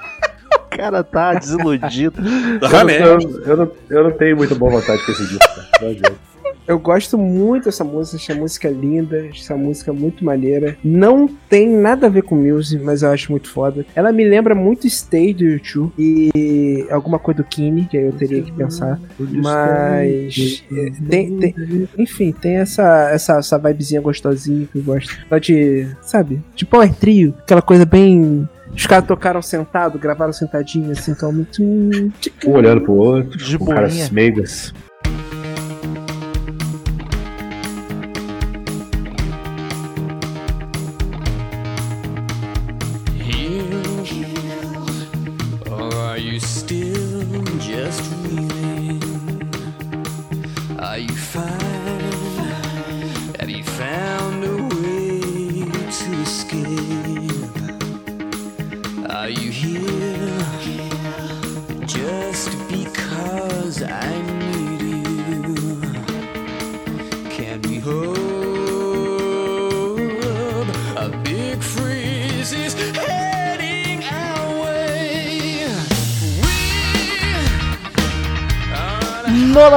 [0.74, 2.22] O cara tá desiludido.
[2.62, 5.40] Tá, eu, eu, eu não, eu não tenho muita boa vontade com esse disco.
[5.40, 5.68] cara.
[5.82, 6.31] Não adianta.
[6.68, 10.78] Eu gosto muito dessa música, essa música é linda, essa música é muito maneira.
[10.84, 13.86] Não tem nada a ver com music, mas eu acho muito foda.
[13.96, 18.14] Ela me lembra muito Stay do YouTube e alguma coisa do Kine, que aí eu
[18.14, 19.00] teria que pensar.
[19.20, 25.18] Mas é, tem, tem- enfim, tem essa, essa, essa vibezinha gostosinha que eu gosto.
[25.28, 28.48] Só de, sabe, de power trio, aquela coisa bem.
[28.74, 31.46] Os caras tocaram sentado, gravaram sentadinho, assim, calmo.
[31.60, 32.12] Um
[32.52, 34.74] olhando pro outro, De com caras meigas.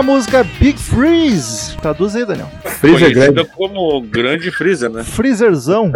[0.05, 1.77] Música, Big Freeze.
[1.79, 2.51] Traduz aí, Daniel.
[2.65, 3.51] Freezer Conhecida grande.
[3.57, 5.03] como Grande Freezer, né?
[5.03, 5.93] Freezerzão.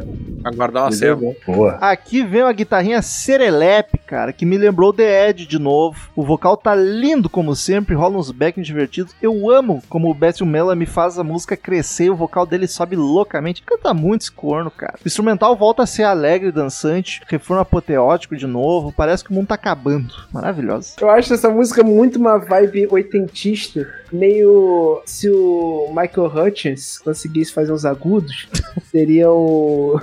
[0.49, 1.19] Aguardar uma cena.
[1.47, 1.73] Boa.
[1.81, 6.11] Aqui vem uma guitarrinha serelepe, cara, que me lembrou The Edge de novo.
[6.17, 9.15] O vocal tá lindo como sempre, rola uns backing divertidos.
[9.21, 12.67] Eu amo como o Bessel Mela me faz a música crescer e o vocal dele
[12.67, 13.63] sobe loucamente.
[13.63, 14.99] Canta muito esse corno, cara.
[15.05, 18.93] O instrumental volta a ser alegre e dançante, reforma apoteótico de novo.
[18.93, 20.13] Parece que o mundo tá acabando.
[20.33, 20.95] Maravilhosa.
[21.01, 27.73] Eu acho essa música muito uma vibe oitentista, meio se o Michael Hutchins conseguisse fazer
[27.73, 28.49] uns agudos,
[28.91, 30.01] seria o.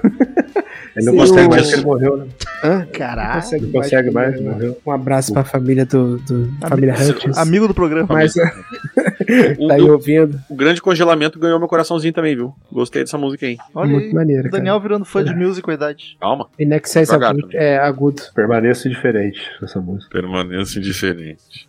[0.95, 2.25] Ele não Sim, consegue mais porque ele morreu, né?
[2.63, 2.85] Hã?
[2.85, 3.43] Caralho.
[3.61, 4.77] Não consegue mais, morreu.
[4.85, 7.37] Um abraço pra família do, do família Hutchins.
[7.37, 8.07] Amigo do programa.
[8.09, 8.33] Mas
[9.59, 10.39] O, tá aí do- ouvindo.
[10.49, 12.53] o Grande Congelamento ganhou meu coraçãozinho também, viu?
[12.71, 13.57] Gostei dessa música aí.
[13.73, 14.13] Olha muito aí.
[14.13, 16.17] maneiro, O Daniel virando fã de music com a idade.
[16.19, 16.47] Calma.
[16.59, 18.21] In excess agudo, é agudo.
[18.33, 20.09] Permaneço indiferente nessa música.
[20.11, 21.67] Permanência indiferente.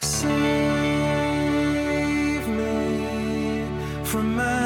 [0.00, 0.32] Save
[2.48, 3.64] me
[4.04, 4.60] from my.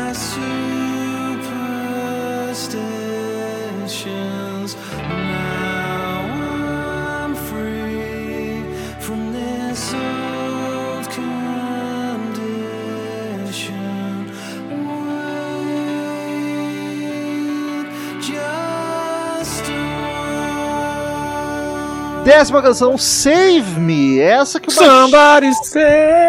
[22.25, 24.19] Décima canção, Save Me.
[24.19, 25.47] Essa que o Somebody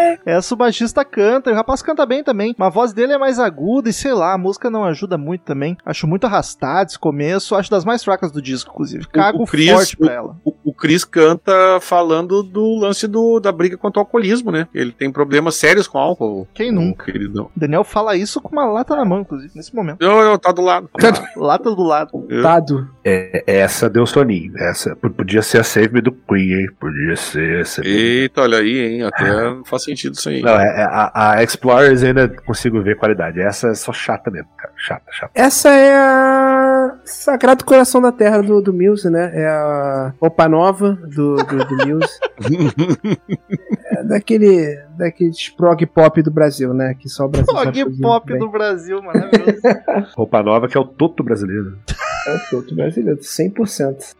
[0.06, 0.18] say.
[0.24, 1.50] essa o baixista canta.
[1.50, 2.54] E o rapaz canta bem também.
[2.58, 5.42] Mas a voz dele é mais aguda e sei lá, a música não ajuda muito
[5.42, 5.76] também.
[5.84, 7.54] Acho muito arrastada esse começo.
[7.54, 9.06] Acho das mais fracas do disco, inclusive.
[9.08, 10.36] Cago o Chris- forte pra ela.
[10.44, 14.68] O, o Chris canta falando do lance do, da briga contra o alcoolismo, né?
[14.74, 16.46] Ele tem problemas sérios com álcool.
[16.54, 17.04] Quem nunca?
[17.10, 17.50] Queridão.
[17.56, 20.02] Daniel fala isso com uma lata na mão, inclusive, nesse momento.
[20.02, 20.88] Eu, eu, tá do lado.
[21.36, 22.26] Lata do lado.
[22.28, 22.88] Eu- Tado.
[23.04, 24.52] É, essa deu soninho.
[24.58, 26.68] Essa podia ser a Save Me do Queen, hein?
[26.78, 27.60] Podia ser.
[27.60, 29.02] essa- Eita, olha aí, hein?
[29.02, 29.24] Até
[29.64, 30.42] faz sentido isso aí.
[30.42, 33.40] Não, é, é, a, a Explorers ainda consigo ver qualidade.
[33.40, 34.72] Essa é só chata mesmo, cara.
[34.76, 35.32] Chata, chata.
[35.34, 39.30] Essa é a Sagrado Coração da Terra do, do Muse, né?
[39.34, 42.18] É a Opa Nova do, do, do Muse.
[43.90, 46.94] é daquele, daqueles prog pop do Brasil, né?
[46.98, 48.38] Que só o Brasil Prog pop bem.
[48.38, 49.60] do Brasil, maravilhoso.
[50.16, 51.78] Roupa nova que é o Toto brasileiro.
[52.26, 54.14] É o todo brasileiro, 100%.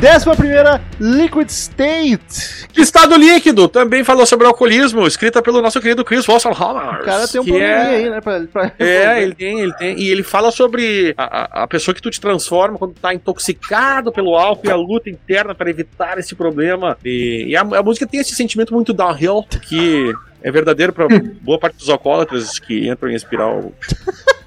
[0.00, 2.68] Décima primeira, Liquid State.
[2.76, 7.00] Estado líquido também falou sobre alcoolismo, escrita pelo nosso querido Chris Wasserhammer.
[7.00, 7.96] O cara tem um probleminha é...
[7.96, 8.20] aí, né?
[8.20, 9.98] Pra, pra É, ele tem, ele tem.
[9.98, 11.24] E ele fala sobre a,
[11.60, 15.10] a- a pessoa que tu te transforma quando tá intoxicado pelo álcool e a luta
[15.10, 16.96] interna para evitar esse problema.
[17.04, 21.08] E, e a, a música tem esse sentimento muito downhill que é verdadeiro para
[21.40, 23.72] boa parte dos alcoólatras que entram em espiral.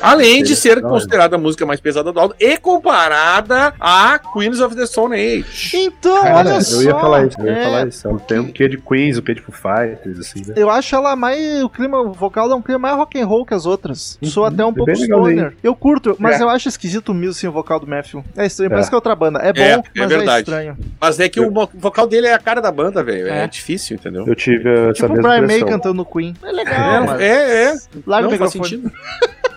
[0.00, 4.74] Além de ser considerada a música mais pesada do álbum e comparada a Queens of
[4.76, 5.70] the Stone Age.
[5.74, 6.82] Então, Cara, olha eu só.
[6.82, 8.08] ia falar isso, eu ia É, falar isso.
[8.08, 10.54] Ela tem um quê de Queens, um quê de Foo Fighters, assim, né?
[10.56, 11.62] Eu acho ela mais.
[11.62, 14.18] O clima o vocal é um clima mais rock and roll que as outras.
[14.22, 15.56] Sou até um é pouco stoner.
[15.62, 16.42] Eu curto, mas É.
[16.42, 18.24] eu acho esquisito o sem o vocal do Matthew.
[18.36, 18.70] É estranho, É.
[18.70, 19.38] parece que é outra banda.
[19.40, 20.38] É bom, É, é mas é verdade.
[20.40, 20.76] estranho.
[21.00, 23.28] Mas é que o vo- vocal dele é a cara da banda, velho.
[23.28, 23.44] É.
[23.44, 23.46] É.
[23.46, 24.24] difícil, entendeu?
[24.26, 26.34] Eu tive essa Tipo o mesma Brian May cantando no Queen.
[26.42, 27.20] É legal, mas.
[27.20, 27.76] É, é, é.
[28.06, 28.90] Larga Não o faz sentido.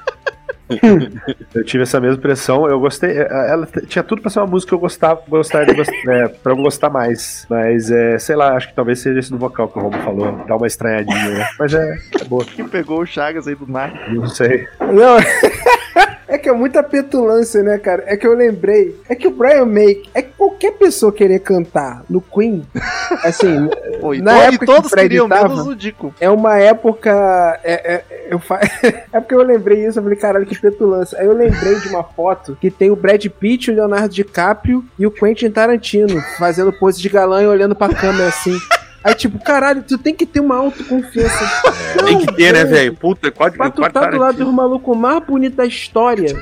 [1.53, 3.11] Eu tive essa mesma impressão, eu gostei.
[3.11, 6.28] é, Ela t- tinha tudo pra ser uma música que eu gostava, gostaria de é,
[6.30, 7.45] pra eu gostar mais.
[7.49, 10.45] Mas, é, sei lá, acho que talvez seja esse do vocal que o Romo falou.
[10.47, 11.47] Dá uma estranhadinha, né?
[11.59, 12.45] Mas é, é boa.
[12.51, 13.91] Que pegou o Chagas aí do mar.
[14.09, 14.67] Não sei.
[14.80, 15.17] Não.
[16.32, 18.03] É que é muita petulância, né, cara?
[18.07, 18.95] É que eu lembrei.
[19.09, 20.01] É que o Brian May.
[20.13, 22.65] É que qualquer pessoa querer cantar no Queen.
[23.23, 23.69] Assim,
[23.99, 26.13] Pô, Na to- e época que todos Fred queriam, tava- menos o Dico.
[26.21, 27.59] é uma época.
[27.63, 28.59] É, é, eu fa...
[29.11, 29.99] é porque eu lembrei isso.
[29.99, 31.19] Eu falei, caralho, que petulância.
[31.19, 35.05] Aí eu lembrei de uma foto que tem o Brad Pitt, o Leonardo DiCaprio e
[35.05, 38.55] o Quentin Tarantino fazendo pose de galã e olhando pra câmera assim.
[39.04, 41.62] Aí, tipo, caralho, tu tem que ter uma autoconfiança.
[42.06, 42.95] Tem que ter, né, velho?
[42.95, 46.38] Puta, quase Pra tu tá do lado dos malucos mais bonitos da história.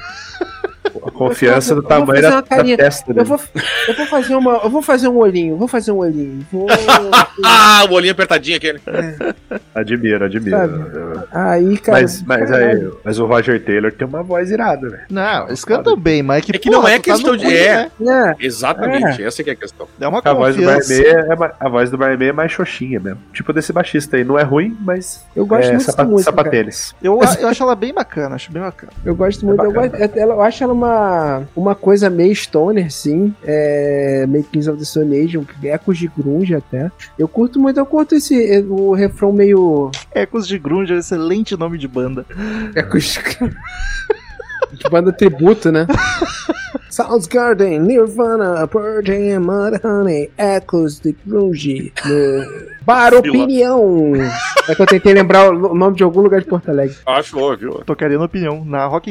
[1.06, 3.26] A confiança do Eu tamanho da, da testa Eu dele.
[3.28, 3.40] vou,
[3.88, 4.52] eu vou fazer uma.
[4.64, 6.46] Eu vou fazer um olhinho, vou fazer um olhinho.
[6.52, 6.68] Vou...
[7.46, 8.80] Ah, o olhinho apertadinho aquele.
[9.74, 10.58] Admiro, admiro.
[10.58, 11.28] Sabe?
[11.32, 12.02] Aí, cara.
[12.02, 15.04] Mas, mas, aí, mas o Roger Taylor tem uma voz irada, velho.
[15.10, 17.32] Não, eles cantam bem, mas é que, É que não porra, é tu tá questão
[17.34, 17.92] no de- Queen, é.
[18.00, 18.36] né?
[18.40, 19.88] É, Exatamente, essa que é a questão.
[20.00, 20.64] É uma A voz, do.
[20.64, 23.20] May é, a voz do May é mais xoxinha mesmo.
[23.34, 24.24] Tipo desse baixista aí.
[24.24, 26.18] Não é ruim, mas eu gosto é muito sapa, cara.
[26.20, 26.96] sapatênis.
[27.02, 28.92] Eu, eu acho ela bem bacana, acho bem bacana.
[29.06, 29.64] Eu gosto muito.
[29.64, 29.98] Eu, bacana.
[30.00, 33.34] gosto, ela- eu acho ela uma, uma coisa meio stoner, sim.
[33.44, 36.92] É, meio Kings of the Stone Age, um ecos de grunge até.
[37.18, 41.56] Eu curto muito, eu curto esse o refrão meio Ecos de Grunge é um excelente
[41.58, 42.26] nome de banda.
[42.76, 43.20] ecos de
[44.74, 45.86] de banda tributo, né?
[46.90, 52.46] Soundgarden, Nirvana, Pearl Jam, Mudhoney, Echoes de Grunge, no
[52.84, 54.14] Bar Opinião.
[54.68, 56.98] É que eu tentei lembrar o nome de algum lugar de Porto Alegre.
[57.06, 57.84] Acho óbvio.
[57.86, 59.10] Tocaria na opinião, na Rock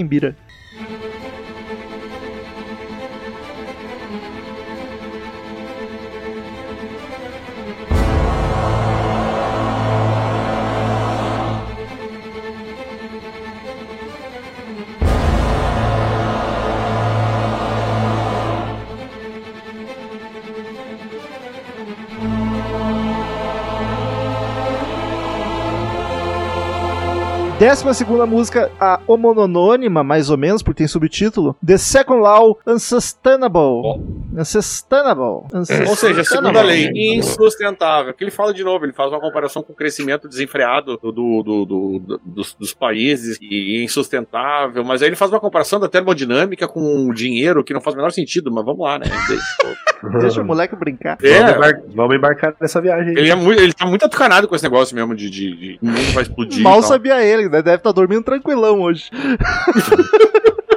[27.58, 31.56] Décima segunda música, a homonônima, mais ou menos, porque tem subtítulo.
[31.64, 34.00] The Second Law, Unsustainable.
[34.32, 35.48] Unsustainable.
[35.88, 38.14] Ou seja, a segunda lei, insustentável.
[38.14, 41.42] Que ele fala de novo, ele faz uma comparação com o crescimento desenfreado do, do-
[41.42, 44.84] do- do- do- dos, dos países e insustentável.
[44.84, 47.96] Mas aí ele faz uma comparação da termodinâmica com o dinheiro, que não faz o
[47.96, 49.06] menor sentido, mas vamos lá, né?
[50.20, 51.18] Deixa o moleque brincar.
[51.20, 54.54] Vamos, É, embar- vamos embarcar nessa viagem ele, é muito, ele tá muito atucanado com
[54.54, 56.62] esse negócio mesmo de, de, de o mundo vai explodir.
[56.62, 57.62] Mal sabia ele, né?
[57.62, 59.10] Deve estar dormindo tranquilão hoje.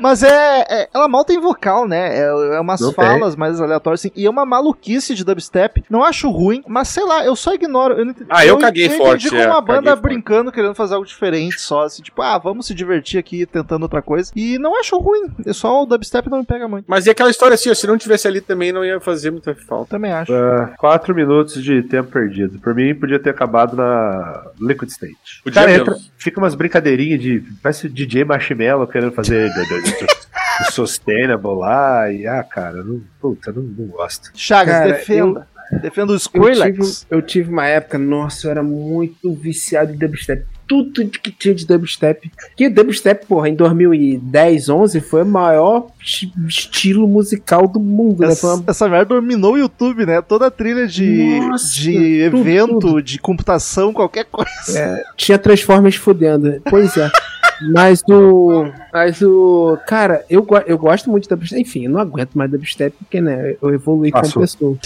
[0.00, 2.16] Mas é, é- Ela mal tem vocal, né?
[2.18, 2.22] É,
[2.56, 4.12] é umas Não falas mais aleatórias, assim.
[4.16, 5.84] E é uma maluquice de dubstep.
[5.90, 7.94] Não acho ruim, mas sei lá, eu só ignoro.
[7.94, 10.02] Eu não Ah, eu caguei entendi forte, como é, uma banda forte.
[10.02, 11.82] brincando, querendo fazer algo diferente só.
[11.84, 14.30] Assim, tipo, ah, vamos se divertir aqui tentando outra coisa.
[14.34, 15.28] E não acho ruim.
[15.46, 16.84] É só o dubstep não me pega muito.
[16.88, 19.54] Mas e aquela história assim, ó, se não tivesse ali também não ia fazer muita
[19.54, 19.90] falta.
[19.90, 20.32] Também acho.
[20.32, 22.58] Ah, quatro minutos de tempo perdido.
[22.58, 25.42] Por mim, podia ter acabado na Liquid State.
[25.42, 27.42] Podia Cara, entra, fica umas brincadeirinhas de.
[27.62, 29.50] Parece o DJ Marshmallow querendo fazer
[29.98, 30.06] do
[30.72, 32.10] Sustainable lá.
[32.12, 34.30] E, ah, cara, não, puta, não, não gosto.
[34.34, 35.48] Chagas, Cara, defenda.
[35.82, 37.06] Defenda o Eu tive, Skrillex.
[37.08, 40.44] eu tive uma época, nossa, eu era muito viciado em dubstep.
[40.66, 42.28] Tudo que tinha de dubstep.
[42.56, 48.32] Que dubstep, porra, em 2010, 11 foi o maior esti- estilo musical do mundo, né?
[48.32, 50.20] Essa, uma essa merda dominou o YouTube, né?
[50.20, 53.02] Toda a trilha de, Nossa, de tudo, evento, tudo.
[53.02, 55.04] de computação, qualquer coisa.
[55.16, 56.60] Tinha Transformers fudendo.
[56.68, 57.08] Pois é.
[57.72, 58.64] Mas o.
[58.92, 59.76] Mas o.
[59.86, 61.60] Cara, eu, eu gosto muito de dubstep.
[61.60, 63.56] Enfim, eu não aguento mais dubstep porque, né?
[63.60, 64.42] Eu evolui como Passou.
[64.42, 64.76] pessoa.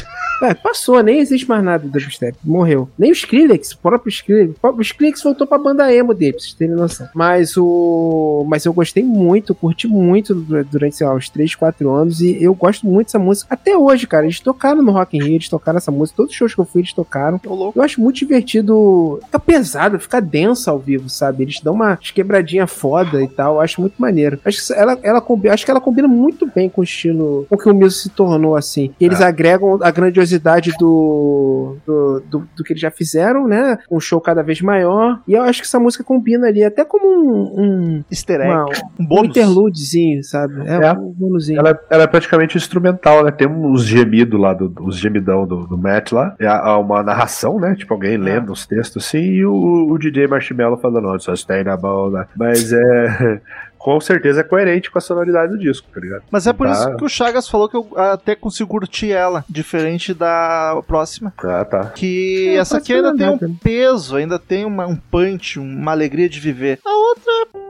[0.42, 2.36] É, passou, nem existe mais nada do dubstep.
[2.44, 2.88] Morreu.
[2.98, 4.54] Nem o Skrillex, o próprio Skrillex.
[4.62, 7.08] O Skrillex voltou pra banda emo dele, pra vocês terem noção.
[7.14, 8.44] Mas o.
[8.48, 12.20] Mas eu gostei muito, curti muito du- durante, sei lá, uns 3, 4 anos.
[12.20, 13.46] E eu gosto muito dessa música.
[13.54, 14.24] Até hoje, cara.
[14.26, 16.16] Eles tocaram no Rock in Rio, eles tocaram essa música.
[16.16, 17.40] Todos os shows que eu fui, eles tocaram.
[17.74, 19.20] Eu acho muito divertido.
[19.26, 21.44] Fica pesado, fica densa ao vivo, sabe?
[21.44, 23.54] Eles dão uma quebradinha foda e tal.
[23.56, 24.38] Eu acho muito maneiro.
[24.44, 27.46] Acho que ela, ela, acho que ela combina muito bem com o estilo.
[27.48, 28.92] Com o que o Muse se tornou, assim.
[29.00, 32.48] Eles agregam a grandiosidade do do, do.
[32.56, 33.78] do que eles já fizeram, né?
[33.90, 35.20] Um show cada vez maior.
[35.26, 37.60] E eu acho que essa música combina ali, até como um.
[37.60, 38.50] um Easter egg.
[38.50, 39.28] uma- um um bônus.
[39.30, 40.54] interludezinho, sabe?
[40.66, 40.92] É, É.
[40.92, 41.58] um bonuzinho.
[41.58, 43.30] Ela, ela é praticamente instrumental, né?
[43.30, 46.34] Tem uns gemidos lá, do, os gemidão do, do Matt lá.
[46.38, 47.74] É uma narração, né?
[47.76, 52.26] Tipo, alguém lendo os textos assim, e o, o DJ Marshmallow falando, oh, sustainable, né?
[52.36, 53.40] Mas é.
[53.84, 56.22] Com certeza é coerente com a sonoridade do disco, tá ligado?
[56.30, 56.72] Mas é por Tá.
[56.72, 61.34] isso que o Chagas falou que eu até consigo curtir ela, diferente da próxima.
[61.36, 61.84] Ah, tá.
[61.94, 63.50] Que É, essa aqui ainda tem um nada.
[63.62, 66.78] peso, ainda tem uma- um punch, uma alegria de viver.
[66.82, 67.60] A outra.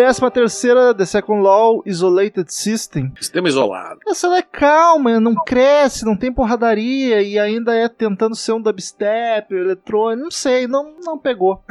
[0.00, 3.12] Décima terceira, The Second Law, Isolated System.
[3.20, 4.00] Sistema isolado.
[4.08, 8.62] Essa ela é calma, não cresce, não tem porradaria e ainda é tentando ser um
[8.62, 11.62] dubstep, eletrônico, não sei, não, não pegou.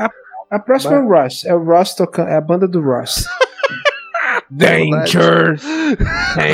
[0.52, 1.44] A próxima é o Ross.
[1.44, 2.30] É o Ross tocando.
[2.30, 3.26] É a banda do Ross.
[4.52, 5.56] Danger!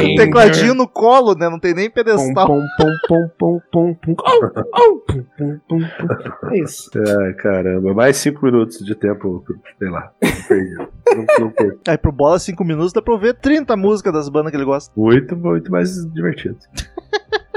[0.04, 1.50] Um tecladinho no colo, né?
[1.50, 2.48] Não tem nem pedestal.
[2.48, 4.16] pum, pum, pum, pum, pum, pum.
[4.20, 6.50] Oh, oh, pum, pum, pum, pum.
[6.52, 6.90] É isso.
[7.22, 7.94] Ai, caramba.
[7.94, 9.44] Mais cinco minutos de tempo,
[9.80, 10.12] sei lá.
[10.48, 10.76] Perdi.
[10.76, 11.78] não, não perdi.
[11.88, 14.92] Aí pro bola 5 minutos dá pra ouvir 30 músicas das bandas que ele gosta.
[14.96, 16.58] Muito, muito mais divertido.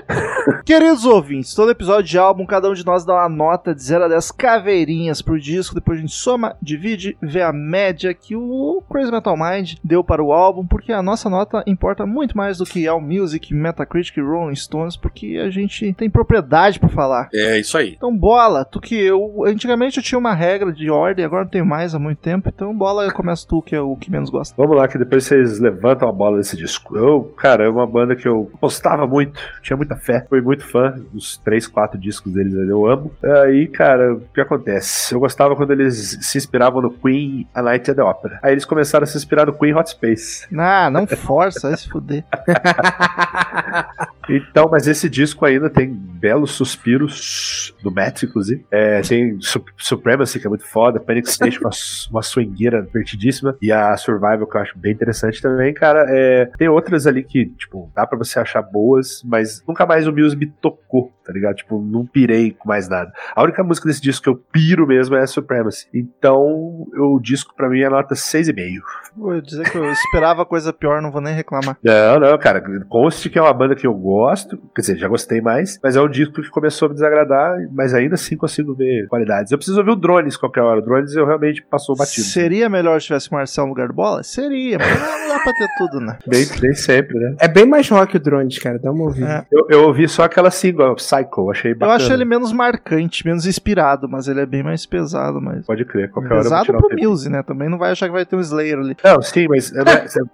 [0.65, 4.05] Queridos ouvintes, todo episódio de álbum, cada um de nós dá uma nota de 0
[4.05, 8.83] a 10 caveirinhas pro disco, depois a gente soma, divide, vê a média que o
[8.91, 12.65] Crazy Metal Mind deu para o álbum, porque a nossa nota importa muito mais do
[12.65, 17.29] que All Music, Metacritic e Rolling Stones, porque a gente tem propriedade pra falar.
[17.33, 17.95] É isso aí.
[17.97, 19.45] Então, bola, tu que eu.
[19.47, 22.49] Antigamente eu tinha uma regra de ordem, agora não tenho mais há muito tempo.
[22.49, 24.55] Então, bola, começa tu, que é o que menos gosta.
[24.57, 26.97] Vamos lá, que depois vocês levantam a bola desse disco.
[26.97, 30.95] Eu, cara, é uma banda que eu gostava muito, tinha muita fé, fui muito fã
[31.13, 33.13] dos três, quatro discos deles, eu amo.
[33.43, 35.15] Aí, cara, o que acontece?
[35.15, 38.39] Eu gostava quando eles se inspiravam no Queen A Night at the Opera.
[38.43, 40.47] Aí eles começaram a se inspirar no Queen Hot Space.
[40.57, 42.25] Ah, não força, vai se fuder.
[44.29, 48.65] Então, mas esse disco ainda tem belos suspiros do Matt, inclusive.
[48.71, 51.71] É, tem Su- Supremacy, que é muito foda, Panic Station, uma,
[52.11, 56.05] uma swingueira divertidíssima, e a Survival, que eu acho bem interessante também, cara.
[56.09, 60.13] É, tem outras ali que, tipo, dá pra você achar boas, mas nunca mais o
[60.13, 61.57] Muse me tocou, tá ligado?
[61.57, 63.13] Tipo, não pirei com mais nada.
[63.37, 65.87] A única música desse disco que eu piro mesmo é a Supremacy.
[65.93, 68.81] Então, o disco pra mim é nota 6,5.
[69.15, 71.77] Vou dizer que eu esperava coisa pior, não vou nem reclamar.
[71.85, 72.63] Não, não, cara.
[72.89, 76.01] Conste que é uma banda que eu gosto, quer dizer, já gostei mais, mas é
[76.01, 79.53] um disco que começou a me desagradar, mas ainda assim consigo ver qualidades.
[79.53, 80.79] Eu preciso ouvir o Drones qualquer hora.
[80.79, 82.27] O Drones eu realmente passou batido.
[82.27, 84.23] Seria melhor se tivesse Marcel no lugar do bola?
[84.23, 86.19] Seria, mas não dá pra ter tudo, né?
[86.27, 87.37] Nem, nem sempre, né?
[87.39, 88.79] É bem mais rock o Drones, cara.
[88.79, 89.29] Dá uma ouvida.
[89.29, 89.47] É.
[89.53, 91.97] Eu, eu ouvi só aquela single, Psycho, achei Eu bacana.
[91.97, 95.67] acho ele menos marcante, menos inspirado, mas ele é bem mais pesado, mas.
[95.67, 96.97] Pode crer, qualquer hora eu Pesado tirar um pro.
[96.99, 97.43] Muse, né?
[97.43, 98.97] Também não vai achar que vai ter um Slayer ali.
[99.05, 99.85] Não, sim, mas eu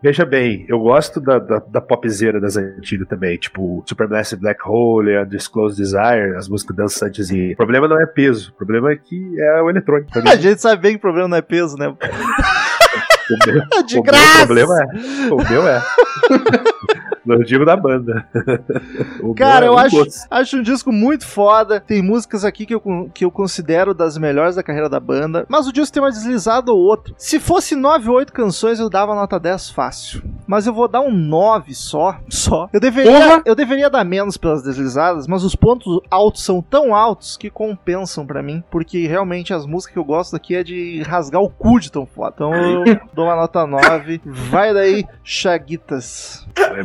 [0.02, 5.16] veja bem, eu gosto da, da, da popzeira das antigas também, tipo Supermassive Black Hole,
[5.16, 7.30] a Disclosed Desire, as músicas dançantes.
[7.30, 7.52] E...
[7.52, 10.10] O problema não é peso, o problema é que é o eletrônico.
[10.28, 11.88] A gente sabe bem que o problema não é peso, né?
[13.30, 14.38] o meu, De o graça!
[14.38, 15.32] meu problema é.
[15.32, 15.82] O meu é.
[17.24, 18.26] Não digo da banda.
[19.36, 20.26] Cara, eu acho, gosto.
[20.30, 21.80] acho um disco muito foda.
[21.80, 25.46] Tem músicas aqui que eu, que eu considero das melhores da carreira da banda.
[25.48, 27.14] Mas o disco tem uma deslizada ou outra.
[27.16, 30.22] Se fosse 9 ou 8 canções, eu dava nota 10 fácil.
[30.46, 32.18] Mas eu vou dar um 9 só.
[32.28, 32.68] Só.
[32.72, 33.42] Eu deveria, Porra!
[33.46, 38.26] eu deveria dar menos pelas deslizadas, mas os pontos altos são tão altos que compensam
[38.26, 38.62] pra mim.
[38.70, 42.06] Porque realmente as músicas que eu gosto aqui é de rasgar o cu de tão
[42.06, 42.32] foda.
[42.34, 44.20] Então eu dou uma nota 9.
[44.24, 46.46] Vai daí, Chaguitas.
[46.56, 46.82] É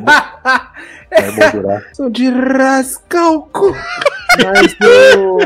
[1.11, 1.83] é moldurar.
[1.93, 3.75] Sou de rascar o cu.
[4.43, 5.37] Mas eu...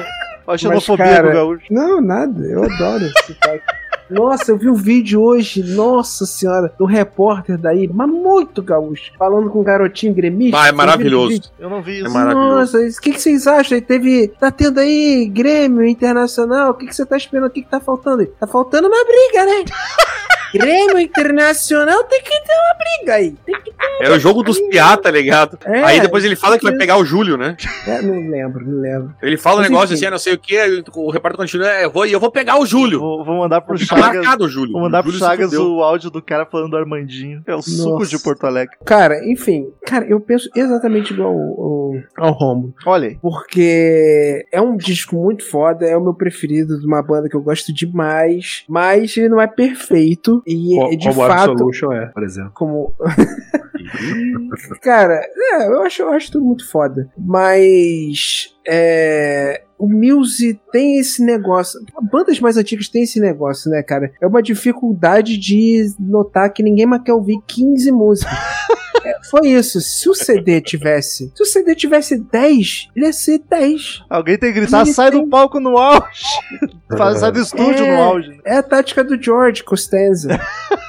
[0.46, 1.66] A xenofobia cara, do gaúcho.
[1.72, 2.46] Não, nada.
[2.46, 3.64] Eu adoro esse sotaque.
[4.10, 9.50] Nossa, eu vi um vídeo hoje, nossa senhora, do repórter daí, mas muito gaúcho, falando
[9.50, 10.60] com um garotinho gremista.
[10.60, 11.42] Ah, é maravilhoso.
[11.58, 12.12] Eu não vi É isso.
[12.12, 12.78] maravilhoso.
[12.78, 13.76] Nossa, o que, que vocês acham?
[13.76, 14.28] Aí Teve.
[14.28, 16.72] Tá tendo aí Grêmio Internacional.
[16.72, 17.48] O que, que você tá esperando?
[17.48, 18.28] O que, que tá faltando aí?
[18.28, 19.66] Tá faltando uma briga, né?
[20.54, 23.32] Grêmio Internacional tem que ter uma briga aí.
[23.46, 25.58] Tem que Era o jogo dos piá, tá ligado?
[25.66, 27.56] É, Aí depois ele fala que vai pegar o Júlio, né?
[27.88, 29.14] É, não lembro, não lembro.
[29.22, 29.96] Ele fala um negócio enfim.
[29.96, 32.60] assim, ah, não sei o que, o repórter continua, é, eu vou, eu vou pegar
[32.60, 33.00] o Júlio.
[33.00, 34.16] Vou, vou mandar pro Chagas.
[34.16, 34.72] marcado o Júlio.
[34.74, 37.42] Vou mandar O pro Júlio Chagas o áudio do cara falando do Armandinho.
[37.46, 38.10] É o suco Nossa.
[38.18, 38.76] de Porto Alegre.
[38.86, 42.74] Cara, enfim, cara, eu penso exatamente igual ao, ao, ao Romulo.
[42.86, 43.18] Olha aí.
[43.22, 47.42] Porque é um disco muito foda, é o meu preferido de uma banda que eu
[47.42, 52.24] gosto demais, mas ele não é perfeito e Co- de Como fato Absolution é, por
[52.24, 52.52] exemplo.
[52.54, 52.94] como
[54.82, 61.24] cara, é, eu acho, eu acho tudo muito foda, mas é, o Muse tem esse
[61.24, 61.80] negócio.
[62.12, 64.12] Bandas mais antigas têm esse negócio, né, cara?
[64.22, 68.34] É uma dificuldade de notar que ninguém mais quer ouvir 15 músicas.
[69.06, 69.80] É, foi isso.
[69.82, 71.32] Se o CD tivesse.
[71.36, 74.04] Se o CD tivesse 10, ele ia ser 10.
[74.10, 76.24] Alguém tem que gritar, sai tem- do palco no auge.
[76.98, 77.96] Faz, sai do estúdio É.
[77.98, 78.40] no auge.
[78.46, 80.40] É a tática do George Costanza.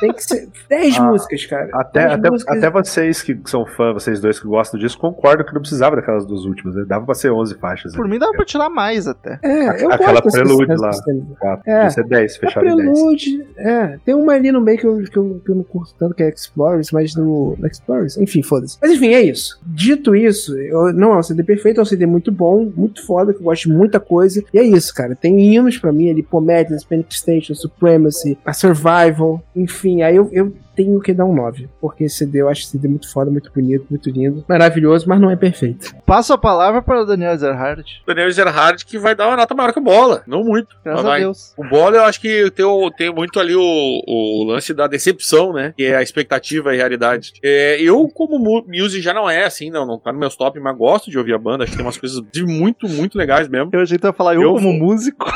[0.01, 1.71] Tem que ser 10 Ah, músicas, cara.
[1.73, 2.57] Até, 10 até, músicas.
[2.59, 6.27] até vocês que são fãs, vocês dois que gostam disso, concordam que não precisava daquelas
[6.27, 6.85] duas últimas, né?
[6.87, 7.95] Dava pra ser 11 faixas.
[7.95, 8.11] Por né?
[8.13, 9.39] mim dava pra tirar mais até.
[9.43, 10.91] É, eu Aquela prelude lá.
[11.39, 11.71] Quatro.
[11.71, 11.87] É.
[11.87, 12.91] Isso é 10, A fechado em 10.
[12.91, 13.99] Prelude, é.
[14.05, 16.23] Tem uma ali no meio que eu, que eu, que eu não curto tanto, que
[16.23, 18.78] é Explorers, mas no, no Explorers, enfim, foda-se.
[18.80, 19.61] Mas enfim, é isso.
[19.66, 23.32] Dito isso, eu, não é um CD perfeito, é um CD muito bom, muito foda,
[23.32, 24.42] que eu gosto de muita coisa.
[24.53, 25.14] E é isso, cara.
[25.14, 30.53] Tem hinos pra mim ali, Prometheus, Panic Station, Supremacy, a Survival, enfim, aí eu, eu
[30.75, 31.68] tenho que dar um 9.
[31.81, 35.20] Porque esse CD eu acho esse CD muito foda, muito bonito, muito lindo, maravilhoso, mas
[35.20, 35.95] não é perfeito.
[36.05, 38.03] Passo a palavra para o Daniel Zerhardt.
[38.07, 40.22] Daniel Gerhard que vai dar uma nota maior que o Bola.
[40.27, 40.68] Não muito.
[40.85, 41.18] Graças mas a.
[41.18, 41.55] Deus.
[41.57, 43.61] O Bola, eu acho que tem, o- tem muito ali o,
[44.07, 45.72] o lance da decepção, né?
[45.77, 47.33] Que é a expectativa e a realidade.
[47.43, 50.59] É, eu, como mu- music, já não é assim, não, não tá no meus top,
[50.61, 51.64] mas gosto de ouvir a banda.
[51.64, 53.70] Acho que tem umas coisas de muito, muito legais mesmo.
[53.72, 54.72] Eu achei que tu ia falar eu, Eu como vou.
[54.89, 55.31] músico.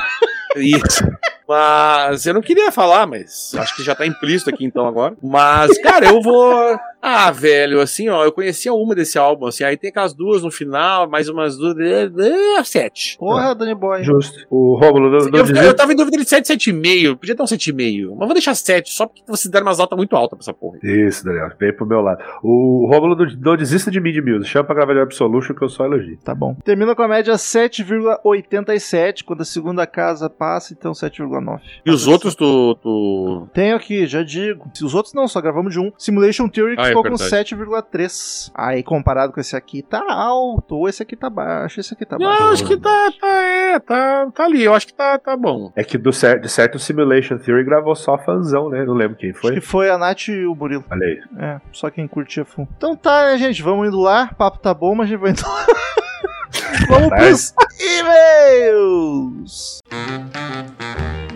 [0.56, 1.04] Isso.
[1.48, 5.16] Mas eu não queria falar, mas acho que já tá implícito aqui então agora.
[5.22, 6.78] Mas, cara, eu vou.
[7.00, 10.50] Ah, velho, assim, ó, eu conhecia uma desse álbum, assim, aí tem aquelas duas no
[10.50, 11.76] final, mais umas duas.
[11.78, 13.16] É, sete.
[13.18, 14.02] Porra, Danny Boy.
[14.02, 14.46] Justo.
[14.50, 17.16] O Rômulo não, não Eu, eu tava em dúvida de 7, 7,5.
[17.16, 18.16] Podia dar um 7,5.
[18.16, 20.78] Mas vou deixar 7, só porque vocês deram umas notas muito altas pra essa porra.
[20.82, 22.22] Isso, Daniel, vem pro meu lado.
[22.42, 24.46] O Rômulo não, não desista de mim de Muse.
[24.46, 26.18] Chama pra gravar de Absolution que eu só elogio.
[26.24, 26.56] Tá bom.
[26.64, 29.24] Termina com a média 7,87.
[29.24, 31.60] Quando a segunda casa passa, então 7,9.
[31.86, 32.74] E os outros, tu.
[32.82, 33.48] tu...
[33.54, 34.68] Tenho aqui, já digo.
[34.74, 35.92] Se os outros não, só gravamos de um.
[35.96, 37.54] Simulation Theory que Ah, é ficou com verdade.
[37.54, 38.50] 7,3.
[38.54, 40.76] Aí comparado com esse aqui, tá alto.
[40.76, 41.80] Ou esse aqui tá baixo.
[41.80, 42.42] Esse aqui tá baixo.
[42.42, 44.64] Não, acho que tá, tá, é, tá, tá ali.
[44.64, 45.72] Eu acho que tá, tá bom.
[45.76, 48.84] É que do cer de certo o Simulation Theory gravou só fanzão, né?
[48.84, 49.54] Não lembro quem Acho foi.
[49.54, 50.84] que foi a Nath e o Murilo.
[50.90, 51.20] Olha aí.
[51.38, 52.68] É, só quem curtia full.
[52.76, 53.62] Então tá, né, gente?
[53.62, 54.30] Vamos indo lá.
[54.36, 55.66] Papo tá bom, mas a gente vai indo lá.
[56.88, 59.80] Vamos pros e-mails!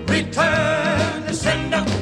[0.08, 2.01] Return to sender.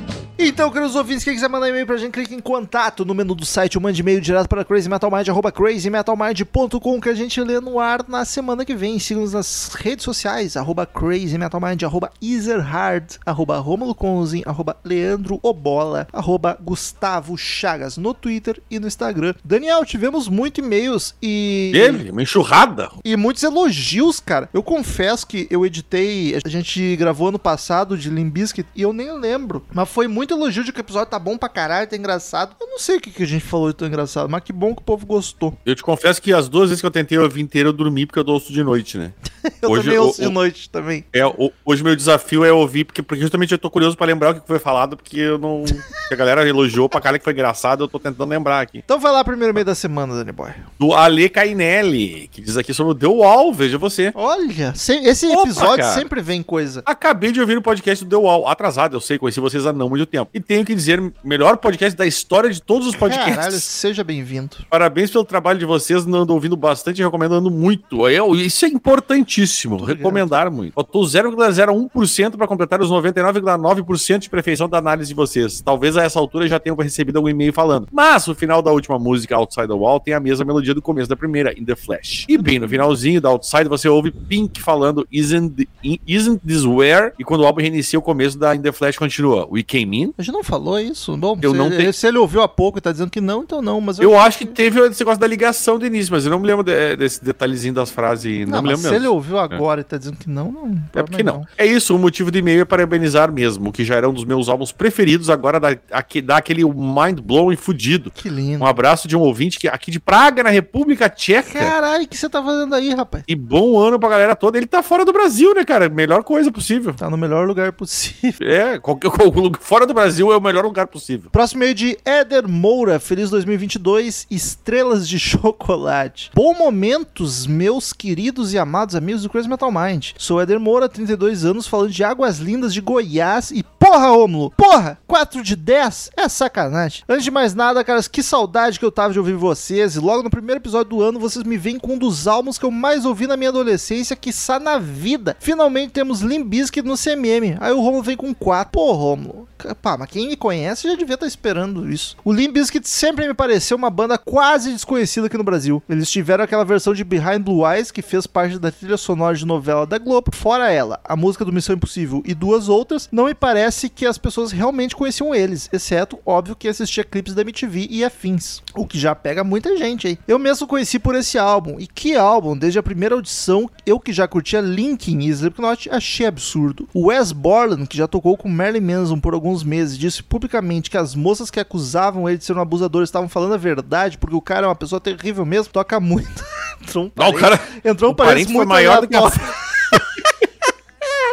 [0.43, 3.45] Então, queridos ouvintes, quem quiser mandar e-mail pra gente, clique em contato no menu do
[3.45, 8.03] site ou mande e-mail direto para crazymetalmind, arroba crazymetalmind.com que a gente lê no ar
[8.07, 8.97] na semana que vem.
[8.97, 16.57] Siga-nos nas redes sociais, arroba crazymetalmind, arroba easerhard, arroba romulo conzin, arroba leandro obola, arroba
[16.59, 19.35] gustavo chagas no Twitter e no Instagram.
[19.45, 21.71] Daniel, tivemos muitos e-mails e...
[21.75, 22.89] Ele, uma enxurrada.
[23.05, 24.49] E muitos elogios, cara.
[24.51, 29.15] Eu confesso que eu editei, a gente gravou ano passado de Limbiskit e eu nem
[29.19, 29.63] lembro.
[29.71, 32.55] Mas foi muito elogio de que o episódio tá bom pra caralho, tá engraçado.
[32.59, 34.73] Eu não sei o que, que a gente falou de tão engraçado, mas que bom
[34.75, 35.57] que o povo gostou.
[35.65, 38.19] Eu te confesso que as duas vezes que eu tentei ouvir inteiro, eu dormi porque
[38.19, 39.11] eu ouço de noite, né?
[39.59, 41.03] Eu Hoje também ouço de o- noite também.
[41.11, 44.31] É, o- hoje meu desafio é ouvir, porque, porque justamente eu tô curioso pra lembrar
[44.35, 45.63] o que foi falado, porque eu não.
[46.11, 48.79] a galera elogiou pra cara que foi engraçado, eu tô tentando lembrar aqui.
[48.79, 50.51] Então vai lá primeiro meio da semana, Dani Boy.
[50.79, 54.11] Do Ale Cainelli, que diz aqui sobre o The Wall, veja você.
[54.13, 55.93] Olha, se- esse Opa, episódio cara.
[55.95, 56.83] sempre vem coisa.
[56.85, 59.89] Acabei de ouvir o podcast do The Wall, atrasado, eu sei, conheci vocês há não
[59.89, 60.20] muito tempo.
[60.33, 63.35] E tenho que dizer, melhor podcast da história de todos os podcasts.
[63.35, 64.57] Caralho, seja bem-vindo.
[64.69, 68.07] Parabéns pelo trabalho de vocês, ando ouvindo bastante e recomendando muito.
[68.07, 70.73] Eu, isso é importantíssimo, recomendar muito.
[70.73, 75.61] Faltou 0,01% para completar os 99,9% de perfeição da análise de vocês.
[75.61, 77.87] Talvez a essa altura já tenham recebido algum e-mail falando.
[77.91, 81.09] Mas o final da última música, Outside the Wall, tem a mesma melodia do começo
[81.09, 82.25] da primeira, In the Flash.
[82.27, 85.67] E bem no finalzinho da Outside, você ouve Pink falando Isn't,
[86.07, 87.13] Isn't This Where?
[87.19, 89.47] E quando o álbum reinicia, o começo da In the Flash continua.
[89.51, 90.00] We Came In?
[90.17, 91.15] A gente não falou isso?
[91.17, 93.43] Bom, Eu se, não ele, se ele ouviu há pouco e tá dizendo que não,
[93.43, 93.79] então não.
[93.81, 96.47] Mas Eu acho que teve esse negócio da ligação do início, mas eu não me
[96.47, 98.45] lembro de- desse detalhezinho das frases.
[98.47, 99.13] Não, Não, me lembro se ele mesmo.
[99.15, 100.77] ouviu agora e tá dizendo que não, não.
[100.95, 101.45] É porque não.
[101.57, 104.49] É isso, o motivo do e-mail é parabenizar mesmo, que já era um dos meus
[104.49, 108.11] álbuns preferidos, agora dá, aqui- dá aquele mind blowing fudido.
[108.11, 108.63] Que lindo.
[108.63, 111.59] Um abraço de um ouvinte que aqui de Praga, na República Tcheca.
[111.59, 113.23] Caralho, o que você tá fazendo aí, rapaz?
[113.27, 114.57] E bom ano pra galera toda.
[114.57, 115.89] Ele tá fora do Brasil, né, cara?
[115.89, 116.93] Melhor coisa possível.
[116.93, 118.47] Tá no melhor lugar possível.
[118.47, 121.29] É, qualquer, qualquer lugar- fora do Brasil é o melhor lugar possível.
[121.31, 126.31] Próximo meio de Éder Moura, feliz 2022, estrelas de chocolate.
[126.33, 130.11] Bom momentos, meus queridos e amados amigos do Crazy Metal Mind.
[130.17, 134.97] Sou Éder Moura, 32 anos, falando de Águas Lindas de Goiás e porra, Rômulo, porra,
[135.05, 137.03] 4 de 10 é sacanagem.
[137.09, 140.23] Antes de mais nada, caras, que saudade que eu tava de ouvir vocês e logo
[140.23, 143.03] no primeiro episódio do ano vocês me vêm com um dos álbuns que eu mais
[143.03, 145.35] ouvi na minha adolescência, quiçá na vida.
[145.41, 147.57] Finalmente temos Limp Bizkit no CMM.
[147.59, 148.71] Aí o Romulo vem com 4.
[148.71, 149.45] Pô, Romulo,
[149.81, 152.15] pá, mas quem me conhece já devia estar esperando isso.
[152.23, 155.83] O Limp Bizkit sempre me pareceu uma banda quase desconhecida aqui no Brasil.
[155.89, 159.45] Eles tiveram aquela versão de Behind Blue Eyes que fez parte da trilha sonora de
[159.45, 160.31] novela da Globo.
[160.33, 164.17] Fora ela, a música do Missão Impossível e duas outras, não me parece que as
[164.17, 168.61] pessoas realmente conheciam eles, exceto, óbvio, que assistia clipes da MTV e afins.
[168.75, 170.19] O que já pega muita gente aí.
[170.27, 171.79] Eu mesmo conheci por esse álbum.
[171.79, 172.57] E que álbum?
[172.57, 176.87] Desde a primeira audição, eu que já curtia Linkin e Slipknot, achei absurdo.
[176.93, 180.97] O Wes Borland, que já tocou com Marilyn Manson por alguns meses, disse publicamente que
[180.97, 184.41] as moças que acusavam ele de ser um abusador estavam falando a verdade, porque o
[184.41, 186.43] cara é uma pessoa terrível mesmo, toca muito.
[186.81, 187.61] entrou um Não, o parente, cara.
[187.85, 189.31] entrou um parente foi muito maior do que a-.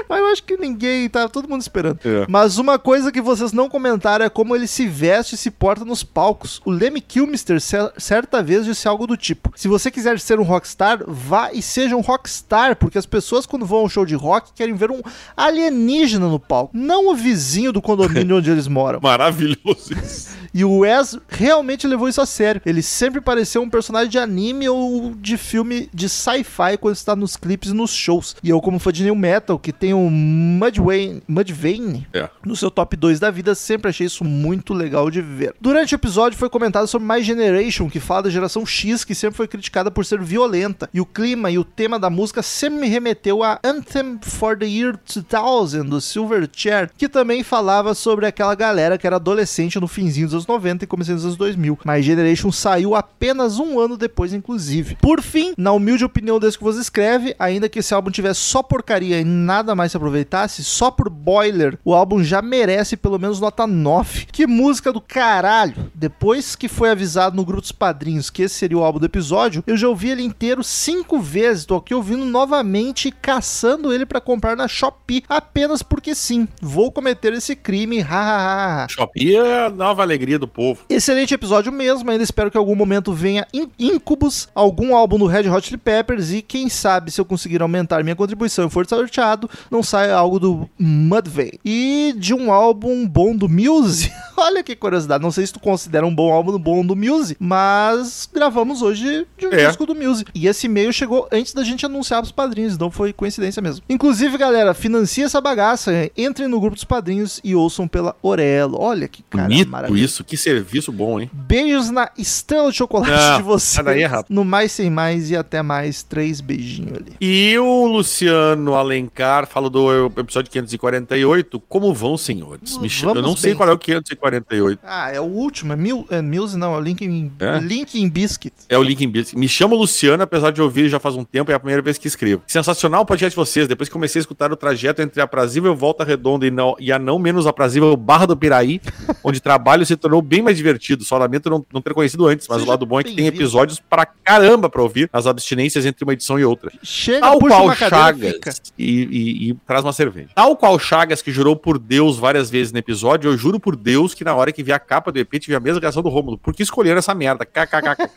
[0.08, 1.98] Mas eu acho que ninguém, tá todo mundo esperando.
[2.04, 2.24] É.
[2.28, 5.84] Mas uma coisa que vocês não comentaram é como ele se veste e se porta
[5.84, 6.60] nos palcos.
[6.64, 10.44] O Lemmy Kilmister cer- certa vez disse algo do tipo: Se você quiser ser um
[10.44, 14.14] rockstar, vá e seja um rockstar, porque as pessoas quando vão a um show de
[14.14, 15.00] rock querem ver um
[15.36, 19.00] alienígena no palco, não o vizinho do condomínio onde eles moram.
[19.02, 20.37] Maravilhoso isso.
[20.58, 22.60] E o Wes realmente levou isso a sério.
[22.66, 27.36] Ele sempre pareceu um personagem de anime ou de filme de sci-fi quando está nos
[27.36, 28.34] clipes e nos shows.
[28.42, 32.28] E eu, como fã de New Metal, que tem o Mudvayne, Mudvayne É.
[32.44, 35.54] no seu top 2 da vida, sempre achei isso muito legal de ver.
[35.60, 39.36] Durante o episódio foi comentado sobre My Generation, que fala da geração X, que sempre
[39.36, 40.90] foi criticada por ser violenta.
[40.92, 44.66] E o clima e o tema da música sempre me remeteu a Anthem for the
[44.66, 50.26] Year 2000, do Silverchair, que também falava sobre aquela galera que era adolescente no finzinho
[50.26, 51.78] dos anos 90 e começo dos anos 2000.
[51.84, 54.96] My Generation saiu apenas um ano depois, inclusive.
[55.00, 58.62] Por fim, na humilde opinião desse que você escreve, ainda que esse álbum tivesse só
[58.62, 63.40] porcaria e nada mais se aproveitasse, só por Boiler, o álbum já merece pelo menos
[63.40, 64.26] nota 9.
[64.32, 65.90] Que música do caralho!
[65.94, 69.62] Depois que foi avisado no grupo dos padrinhos que esse seria o álbum do episódio,
[69.66, 71.64] eu já ouvi ele inteiro cinco vezes.
[71.64, 76.48] Tô aqui ouvindo novamente e caçando ele pra comprar na Shopee, apenas porque sim.
[76.60, 78.86] Vou cometer esse crime, hahaha.
[78.88, 80.80] Shopee é nova alegria do povo.
[80.90, 85.26] Excelente episódio mesmo, ainda espero que em algum momento venha In- Incubus, algum álbum do
[85.26, 88.86] Red Hot Chili Peppers e quem sabe se eu conseguir aumentar minha contribuição e for
[88.86, 91.58] sorteado, não saia algo algo do Mudvayne.
[91.64, 94.12] E de um álbum bom do Muse.
[94.36, 95.22] Olha que curiosidade.
[95.22, 99.46] Não sei se tu considera um bom álbum bom do Muse, mas gravamos hoje de
[99.46, 99.66] um É.
[99.66, 100.26] disco do Muse.
[100.34, 103.82] E esse e-mail chegou antes da gente anunciar pros padrinhos, então foi coincidência mesmo.
[103.88, 105.92] Inclusive, galera, financia essa bagaça.
[106.16, 108.78] Entrem no grupo dos padrinhos e ouçam pela Orelo.
[108.78, 110.04] Olha que cara Bonito maravilhoso.
[110.04, 111.30] isso, que serviço bom, hein?
[111.32, 113.62] Beijos na estrela de chocolate Não, de vocês.
[113.74, 114.26] sai daí, rapaz.
[114.28, 116.02] no mais sem mais e até mais.
[116.02, 117.12] Três beijinhos ali.
[117.20, 121.60] E o Luciano Alencar fala do episódio 548.
[121.68, 122.78] Como vão, senhores?
[122.78, 123.56] Me chama- eu não sei bem.
[123.56, 124.80] qual é o 548.
[124.84, 125.72] Ah, é o último.
[125.72, 126.74] É, Mil, é Muse, não.
[126.74, 127.58] É o Linkin, É?
[127.58, 128.52] Linkin Biscuit.
[128.68, 129.38] É o link em Biscuit.
[129.38, 132.08] Me chamo Luciano, apesar de ouvir já faz um tempo, é a primeira vez que
[132.08, 132.42] escrevo.
[132.46, 133.68] Sensacional o podcast de vocês.
[133.68, 136.90] Depois que comecei a escutar o trajeto entre a aprazível Volta Redonda e, não- e
[136.90, 138.80] a não menos aprazível Barra do Piraí,
[139.22, 141.04] onde trabalho se tornou bem mais divertido.
[141.04, 143.26] Só lamento não, não ter conhecido antes, mas Seja o lado bom é que tem
[143.26, 146.70] episódios pra caramba pra ouvir as abstinências entre uma edição e outra.
[146.82, 148.50] Chega, Tal puxa qual uma cadeira, fica.
[148.52, 150.28] Chagas e, e- e traz uma cerveja.
[150.34, 154.14] Tal qual Chagas que jurou por Deus várias vezes no episódio, eu juro por Deus
[154.14, 156.38] que na hora que vi a capa do EP tive a mesma reação do Rômulo.
[156.38, 157.44] Por que escolheram essa merda?
[157.44, 158.08] KKK.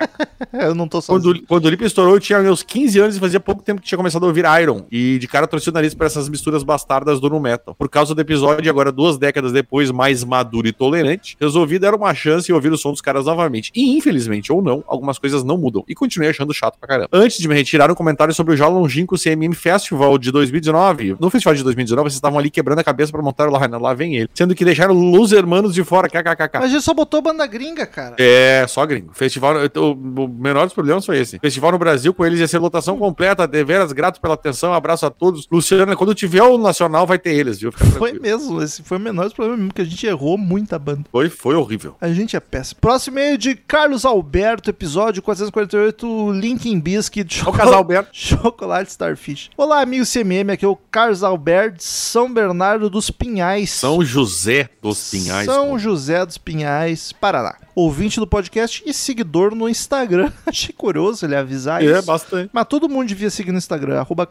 [0.53, 1.33] Eu não tô sozinho.
[1.33, 3.87] Quando, quando o Lipe estourou, eu tinha meus 15 anos e fazia pouco tempo que
[3.87, 4.85] tinha começado a ouvir Iron.
[4.91, 7.73] E de cara torci o nariz pra essas misturas bastardas do nu metal.
[7.75, 12.13] Por causa do episódio, agora duas décadas depois, mais maduro e tolerante, resolvi dar uma
[12.13, 13.71] chance e ouvir o som dos caras novamente.
[13.75, 15.83] E infelizmente, ou não, algumas coisas não mudam.
[15.87, 17.09] E continuei achando chato pra caramba.
[17.11, 21.17] Antes de me retirar, um comentário sobre o já longínquo CMM Festival de 2019.
[21.19, 23.93] No festival de 2019, vocês estavam ali quebrando a cabeça pra montar o lá, lá
[23.93, 24.29] vem ele.
[24.33, 26.59] Sendo que deixaram os hermanos de fora, kkkk.
[26.59, 28.15] Mas a gente só botou banda gringa, cara.
[28.19, 29.11] É, só gringo.
[29.13, 31.39] Festival, o, menor dos problemas foi esse.
[31.39, 35.09] Festival no Brasil com eles ia ser lotação completa, deveras grato pela atenção, abraço a
[35.09, 35.47] todos.
[35.51, 37.71] Luciano, quando tiver o Nacional, vai ter eles, viu?
[37.71, 38.61] Foi mesmo.
[38.61, 41.03] Esse foi o menor dos problemas mesmo, que a gente errou muita banda.
[41.11, 41.70] Foi, foi horrível.
[41.99, 42.81] A gente é péssimo.
[42.81, 47.43] Próximo e-mail de Carlos Alberto, episódio 448, Linkin Biscuit.
[47.45, 48.09] É o casal Alberto.
[48.13, 49.49] Chocolate Starfish.
[49.55, 53.71] Olá, amigo CMM, aqui é o Carlos Alberto, São Bernardo dos Pinhais.
[53.71, 55.45] São José dos Pinhais.
[55.45, 55.79] São pô.
[55.79, 57.55] José dos Pinhais, Paraná.
[57.75, 60.31] Ouvinte do podcast e seguidor no Instagram.
[60.45, 62.05] Achei curioso ele avisar É, isso.
[62.05, 62.49] bastante.
[62.53, 64.27] Mas todo mundo devia seguir no Instagram, arroba.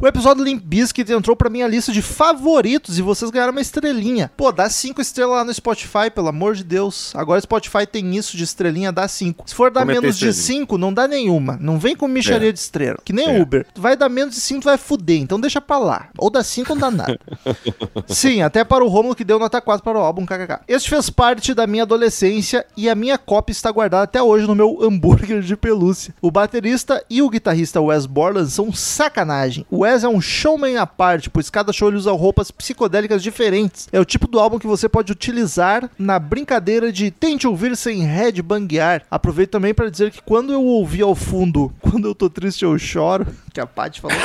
[0.00, 4.30] O episódio Limp Bizkit entrou pra minha lista de favoritos e vocês ganharam uma estrelinha.
[4.36, 7.12] Pô, dá cinco estrelas lá no Spotify, pelo amor de Deus.
[7.16, 9.48] Agora o Spotify tem isso de estrelinha, dá cinco.
[9.48, 10.60] Se for dar Comentei menos de estrelinha.
[10.60, 11.56] cinco, não dá nenhuma.
[11.60, 12.52] Não vem com micharia É.
[12.52, 12.98] de estrela.
[13.04, 13.40] Que nem É.
[13.42, 13.66] Uber.
[13.74, 15.20] Tu vai dar menos de cinco, tu vai fuder.
[15.20, 16.08] Então deixa pra lá.
[16.18, 17.20] Ou dá cinco ou não dá nada.
[18.08, 20.60] Sim, até para o Romulo que deu nota 4 para o álbum KKK.
[20.68, 24.54] Este fez parte da minha adolescência e a minha cópia está guardada até hoje no
[24.54, 26.14] meu hambúrguer de pelúcia.
[26.20, 29.66] O baterista e o guitarrista Wes Borland são sacanagem.
[29.70, 33.88] O Wes é um showman à parte, pois cada show ele usa roupas psicodélicas diferentes.
[33.92, 38.02] É o tipo do álbum que você pode utilizar na brincadeira de tente ouvir sem
[38.02, 39.02] headbanguear.
[39.10, 42.78] Aproveito também para dizer que quando eu ouvi ao fundo, quando eu tô triste eu
[42.78, 44.16] choro, que a Paty falou.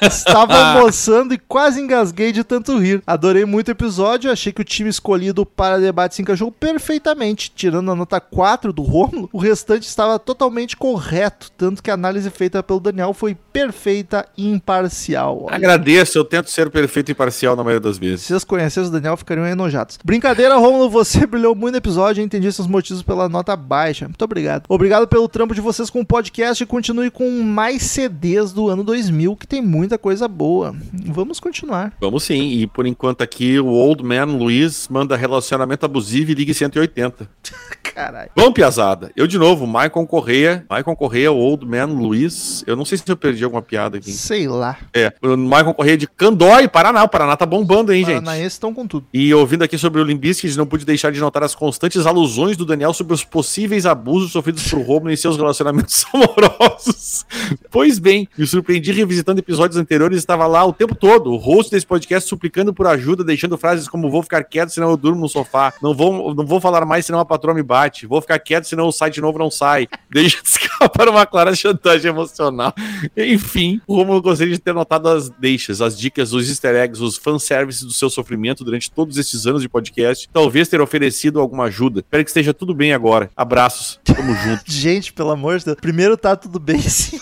[0.00, 3.02] Estava almoçando e quase engasguei de tanto rir.
[3.06, 7.52] Adorei muito o episódio, achei que o time escolhido para debate se encaixou perfeitamente.
[7.54, 12.28] Tirando a nota 4 do Rômulo, o restante estava totalmente correto, tanto que a análise
[12.30, 15.44] feita pelo Daniel foi perfeita e imparcial.
[15.44, 18.22] Olha, Agradeço, eu tento ser perfeito e parcial na maioria das vezes.
[18.22, 19.98] se vocês conhecessem o Daniel, ficariam enojados.
[20.04, 24.06] Brincadeira, Rômulo, você brilhou muito no episódio e entendi seus motivos pela nota baixa.
[24.06, 24.64] Muito obrigado.
[24.68, 28.82] Obrigado pelo trampo de vocês com o podcast e continue com mais CDs do ano
[28.84, 30.74] 2000, que tem muita coisa boa.
[31.06, 31.94] Vamos continuar.
[32.00, 36.54] Vamos sim, e por enquanto aqui o Old Man Luiz manda relacionamento abusivo e ligue
[36.54, 37.28] 180.
[37.94, 38.30] Caralho.
[38.34, 39.12] Vamos, piazada.
[39.14, 40.66] Eu de novo, Maicon Correia.
[40.68, 42.64] Maicon Correia, o Old Man Luiz.
[42.66, 44.10] Eu não sei se eu perdi alguma piada aqui.
[44.10, 44.76] Sei lá.
[44.92, 47.04] É, o Maicon Correia de Candói, Paraná.
[47.04, 48.24] O Paraná tá bombando, hein, gente?
[48.24, 49.06] Paranaenses estão com tudo.
[49.14, 52.66] E ouvindo aqui sobre o Limbiskit, não pude deixar de notar as constantes alusões do
[52.66, 57.24] Daniel sobre os possíveis abusos sofridos por Romulo em seus relacionamentos amorosos.
[57.70, 61.70] Pois bem, me surpreendi revisitando episódios anteriores e estava lá o tempo todo, o host
[61.70, 65.28] desse podcast suplicando por ajuda, deixando frases como vou ficar quieto senão eu durmo no
[65.28, 68.64] sofá, não vou, não vou falar mais senão a patroa me bate, vou ficar quieto
[68.64, 72.72] senão o site novo não sai, deixa escapar uma clara chantagem emocional.
[73.16, 77.16] Enfim, o Romulo gostaria de ter notado as deixas, as dicas, os easter eggs, os
[77.16, 82.00] fanservices do seu sofrimento durante todos esses anos de podcast, talvez ter oferecido alguma ajuda.
[82.00, 83.30] Espero que esteja tudo bem agora.
[83.36, 84.62] Abraços, tamo junto.
[84.66, 85.76] Gente, pelo amor de Deus.
[85.80, 87.18] Primeiro, tá tudo bem, sim.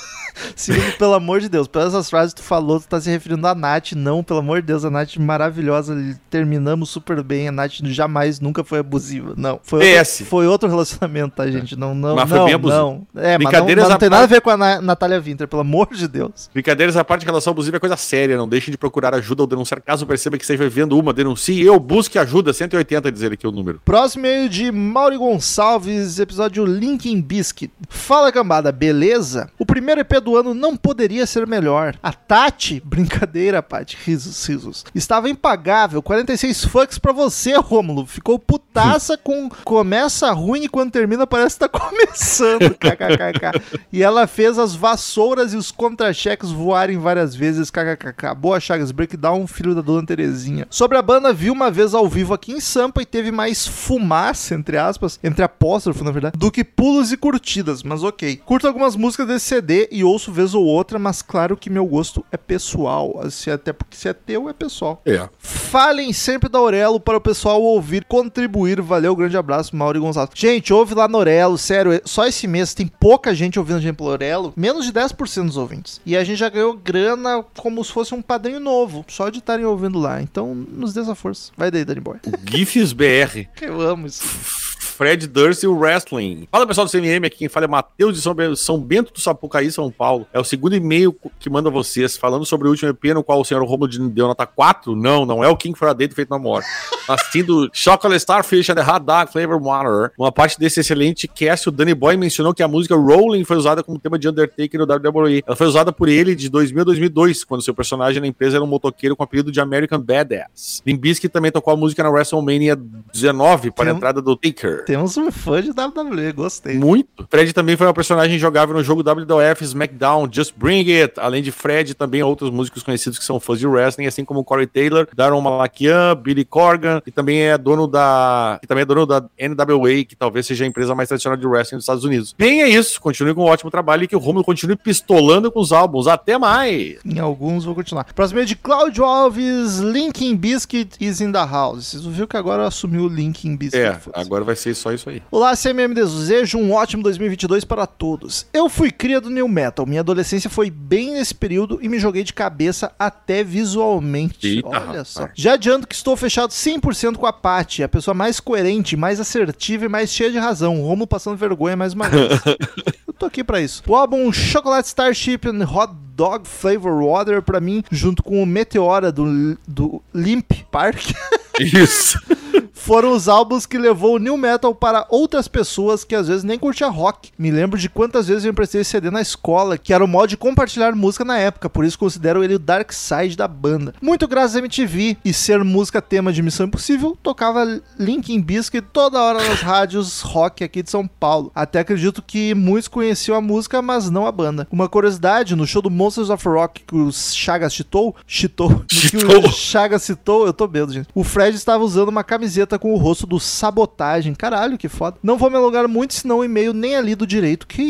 [0.56, 3.47] Segundo, pelo amor de Deus, pelas essas frases que tu falou, tu tá se referindo
[3.47, 3.93] à Nath.
[3.93, 5.97] Não, pelo amor de Deus, a Nath maravilhosa.
[6.30, 7.48] Terminamos super bem.
[7.48, 9.34] A Nath jamais, nunca foi abusiva.
[9.36, 9.60] Não.
[9.62, 9.98] Foi PS.
[9.98, 11.76] outro, foi outro relacionamento, tá, gente?
[11.76, 13.06] Não, não, Mas foi não, não.
[13.16, 15.48] É, mas não, Brincadeiras mas não tem nada a ver com a Na- Natália Winter,
[15.48, 16.48] pelo amor de Deus.
[16.52, 18.36] Brincadeiras à parte, relação abusiva é coisa séria.
[18.36, 21.12] Não deixe de procurar ajuda ou denunciar caso perceba que esteja vivendo uma.
[21.12, 22.52] Denuncie eu, busque ajuda.
[22.52, 23.80] 180 dizer aqui o número.
[23.84, 27.70] Próximo e-mail de Mauri Gonçalves, episódio Linkin Biscuit.
[27.88, 29.50] Fala cambada, beleza?
[29.58, 31.94] O primeiro EP do ano não poderia ser melhor.
[32.02, 34.84] A Tati, brincadeira, Paty, risos, risos.
[34.94, 38.06] Estava impagável, 46 fucks pra você, Rômulo.
[38.06, 43.62] Ficou putaça com começa ruim e quando termina parece que tá começando, kkkk.
[43.93, 48.35] E ela fez as vassouras e os contra-cheques voarem várias vezes, kkkk.
[48.36, 50.66] Boa Chagas Breakdown, filho da dona Terezinha.
[50.70, 54.55] Sobre a banda, vi uma vez ao vivo aqui em Sampa e teve mais fumaça,
[54.55, 58.36] entre aspas, entre apóstrofo, na verdade, do que pulos e curtidas, mas ok.
[58.44, 62.24] Curto algumas músicas desse CD e ouço vez ou outra, mas claro que meu gosto
[62.32, 65.01] é pessoal, assim, até porque se é teu, é pessoal.
[65.06, 65.28] É.
[65.39, 68.81] Falem sempre da Aurelo para o pessoal ouvir, contribuir.
[68.81, 70.31] Valeu, grande abraço, Mauro Gonçalves.
[70.34, 73.96] Gente, ouve lá na Aurelo, sério, só esse mês tem pouca gente ouvindo a gente
[73.96, 76.00] pelo Aurelo, menos de 10% dos ouvintes.
[76.04, 79.64] E a gente já ganhou grana como se fosse um padrinho novo, só de estarem
[79.64, 80.22] ouvindo lá.
[80.22, 81.52] Então, nos dê essa força.
[81.56, 82.18] Vai daí, Danny Boy.
[82.50, 83.46] GIFs BR.
[83.60, 84.61] Eu amo isso.
[85.02, 86.46] Fred Durst e o Wrestling.
[86.48, 88.20] Fala pessoal do CMM, aqui quem fala é Matheus de
[88.56, 90.28] São Bento, do Sapucaí, São Paulo.
[90.32, 93.44] É o segundo e-mail que manda vocês, falando sobre o último EP no qual o
[93.44, 94.94] senhor Romulo deu nota 4.
[94.94, 96.68] Não, não é o King Date feito na morte.
[97.08, 100.12] Assistindo Chocolate Starfish and the Hot Dog Flavor Water.
[100.16, 103.82] Uma parte desse excelente cast, o Danny Boy mencionou que a música Rolling foi usada
[103.82, 105.42] como tema de Undertaker no WWE.
[105.44, 108.64] Ela foi usada por ele de 2000 a 2002, quando seu personagem na empresa era
[108.64, 110.80] um motoqueiro com o apelido de American Badass.
[110.86, 112.76] Limbisky também tocou a música na WrestleMania
[113.12, 114.84] 19 para Tem a entrada do Taker.
[114.93, 116.77] Temos um fã de WWE, gostei.
[116.77, 117.27] Muito.
[117.31, 121.14] Fred também foi uma personagem jogável no jogo WWF SmackDown Just Bring It.
[121.19, 124.66] Além de Fred, também outros músicos conhecidos que são fãs de wrestling, assim como Corey
[124.66, 129.24] Taylor, Daron Malakian, Billy Corgan, que também é dono da, que também é dono da
[129.40, 132.35] NWA, que talvez seja a empresa mais tradicional de wrestling dos Estados Unidos.
[132.36, 133.01] Bem, é isso.
[133.01, 136.06] Continue com um ótimo trabalho e que o Romulo continue pistolando com os álbuns.
[136.06, 136.98] Até mais.
[137.02, 138.05] Em alguns vou continuar.
[138.12, 141.93] Próximo é de Cláudio Alves, Linkin Biscuit is in the house.
[141.93, 143.81] Vocês viram que agora assumiu o Linkin Biscuit.
[143.82, 145.22] É, agora vai ser só isso aí.
[145.30, 148.46] Olá, CMM, desejo um ótimo 2022 para todos.
[148.52, 152.24] Eu fui cria do New Metal, minha adolescência foi bem nesse período e me joguei
[152.24, 154.46] de cabeça até visualmente.
[154.56, 155.09] Eita, Olha rapaz.
[155.09, 155.28] só.
[155.34, 159.84] Já adianto que estou fechado 100% com a Paty, a pessoa mais coerente, mais assertiva
[159.84, 160.80] e mais cheia de razão.
[160.80, 162.28] O Romulo passando vergonha mais uma vez.
[163.06, 163.82] Eu tô aqui pra isso.
[163.86, 169.10] O álbum Chocolate Starship and Hot Dog Flavor Water, pra mim, junto com o Meteora
[169.12, 171.12] do, do Limp Park,
[171.60, 172.18] Isso.
[172.82, 176.59] foram os álbuns que levou o New Metal para outras pessoas que às vezes nem
[176.59, 177.30] curtia rock.
[177.38, 180.28] Me lembro de quantas vezes eu emprestei esse CD na escola, que era o modo
[180.28, 183.94] de compartilhar música na época, por isso considero ele o dark side da banda.
[184.02, 189.22] Muito graças à MTV e ser música tema de Missão Impossível, tocava Linkin Biscuit toda
[189.22, 191.52] hora nas rádios rock aqui de São Paulo.
[191.54, 194.66] Até acredito que muitos conheciam a música, mas não a banda.
[194.72, 198.96] Uma curiosidade, no show do Monsters of Rock que o Chagas citou, citou, no que
[198.96, 199.44] Citou.
[199.46, 201.09] o Chagas citou, eu tô bêbado, gente.
[201.14, 204.34] O Fred estava usando uma camiseta com o rosto do Sabotagem.
[204.34, 205.16] Caralho, que foda.
[205.22, 207.66] Não vou me alongar muito, senão o e-mail nem é lido direito.
[207.66, 207.82] Que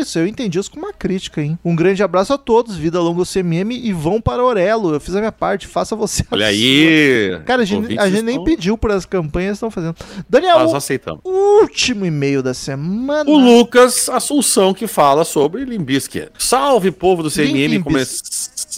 [0.00, 0.18] isso?
[0.18, 1.58] Eu entendi isso como uma crítica, hein?
[1.64, 4.92] Um grande abraço a todos, vida longa ao CMM e vão para Orelo.
[4.92, 6.50] Eu fiz a minha parte, faça você a Olha sua.
[6.52, 7.40] aí.
[7.44, 9.96] Cara, a gente, a gente nem estão- pediu por as campanhas estão fazendo.
[10.28, 11.20] Daniel, Nós aceitamos.
[11.24, 13.28] o último e-mail da semana.
[13.30, 16.28] O Lucas Assunção que fala sobre Limbisky.
[16.38, 17.82] Salve, povo do CMM.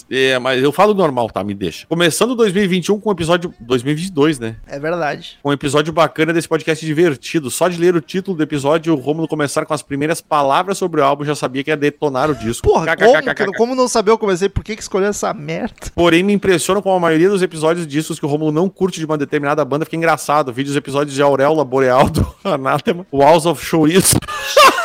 [0.09, 1.43] É, mas eu falo normal, tá?
[1.43, 1.85] Me deixa.
[1.87, 3.53] Começando 2021 com um episódio.
[3.59, 4.55] 2022, né?
[4.67, 5.37] É verdade.
[5.43, 7.51] Com um episódio bacana desse podcast divertido.
[7.51, 11.01] Só de ler o título do episódio, o Romulo começar com as primeiras palavras sobre
[11.01, 12.67] o álbum, já sabia que ia detonar o disco.
[12.67, 14.49] Porra, como, como não saber eu comecei?
[14.49, 15.91] Por que, que escolheu essa merda?
[15.93, 19.05] Porém, me impressiona com a maioria dos episódios discos que o Romulo não curte de
[19.05, 19.85] uma determinada banda.
[19.85, 20.53] Fica engraçado.
[20.53, 24.15] Vídeos episódios de Auréola Boreal do Anátema, Walls of Chouriço.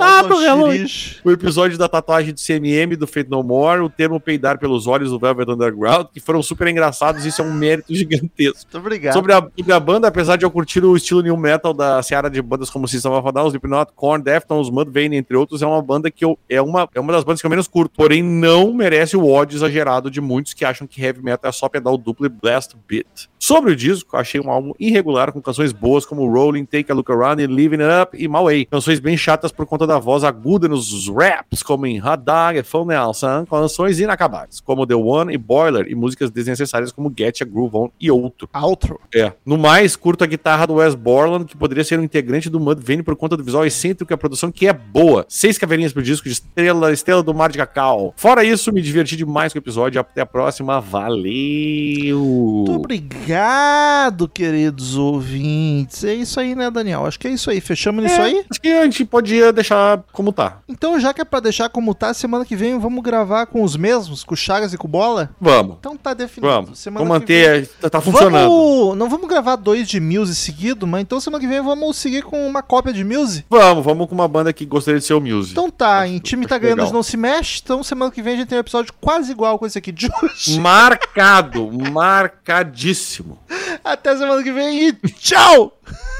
[0.00, 0.22] Ah,
[0.70, 1.20] xirixo.
[1.24, 5.10] O episódio da tatuagem de CMM do Fate No More, o termo peidar pelos olhos
[5.10, 8.60] do Velvet Underground, que foram super engraçados, isso é um mérito gigantesco.
[8.64, 9.14] Muito obrigado.
[9.14, 12.30] Sobre a, sobre a banda, apesar de eu curtir o estilo new metal da seara
[12.30, 15.82] de bandas como System of a Down, Slipknot, Korn, Deftones, Mudvayne, entre outros, é uma
[15.82, 18.72] banda que eu, é, uma, é uma das bandas que eu menos curto, porém não
[18.72, 22.26] merece o ódio exagerado de muitos que acham que heavy metal é só pedal duplo
[22.26, 23.28] e blast beat.
[23.38, 27.10] Sobre o disco, achei um álbum irregular com canções boas como Rolling, Take a Look
[27.10, 28.66] Around e Living It Up e Way.
[28.66, 32.88] Canções bem chatas por conta da voz aguda nos raps, como em Dog e Phone
[32.88, 37.76] Nelson, canções inacabadas, como The One e Boiler, e músicas desnecessárias como Get a Groove
[37.76, 38.48] On e outro.
[38.54, 39.00] Outro.
[39.14, 39.32] É.
[39.44, 43.02] No mais, curto a guitarra do Wes Borland, que poderia ser um integrante do Mudvayne
[43.02, 45.26] por conta do visual excêntrico e a produção que é boa.
[45.28, 48.14] Seis caveirinhas pro disco de estrela, estrela do mar de cacau.
[48.16, 50.00] Fora isso, me diverti demais com o episódio.
[50.00, 50.80] Até a próxima.
[50.80, 52.20] Valeu!
[52.20, 56.04] Muito obrigado, queridos ouvintes.
[56.04, 57.06] É isso aí, né, Daniel?
[57.06, 57.60] Acho que é isso aí.
[57.60, 58.44] Fechamos nisso aí?
[58.48, 59.79] Acho que a gente podia deixar
[60.12, 60.58] como tá.
[60.68, 63.76] Então, já que é pra deixar como tá, semana que vem vamos gravar com os
[63.76, 65.30] mesmos, com o Chagas e com o Bola?
[65.40, 65.76] Vamos.
[65.78, 66.52] Então tá definido.
[66.52, 66.78] Vamos.
[66.78, 67.68] Semana Vamos que vem- manter.
[67.80, 68.48] Tá, tá funcionando.
[68.50, 72.22] Vamos, não vamos gravar dois de Muse seguido, mas então semana que vem vamos seguir
[72.22, 73.44] com uma cópia de Muse?
[73.50, 75.52] Vamos, vamos com uma banda que gostaria de ser o Muse.
[75.52, 76.92] Então tá, em time tá ganhando, legal.
[76.92, 79.66] não se mexe, então semana que vem a gente tem um episódio quase igual com
[79.66, 80.58] esse aqui de hoje.
[80.60, 83.38] Marcado, marcadíssimo.
[83.84, 85.76] Até semana que vem e tchau!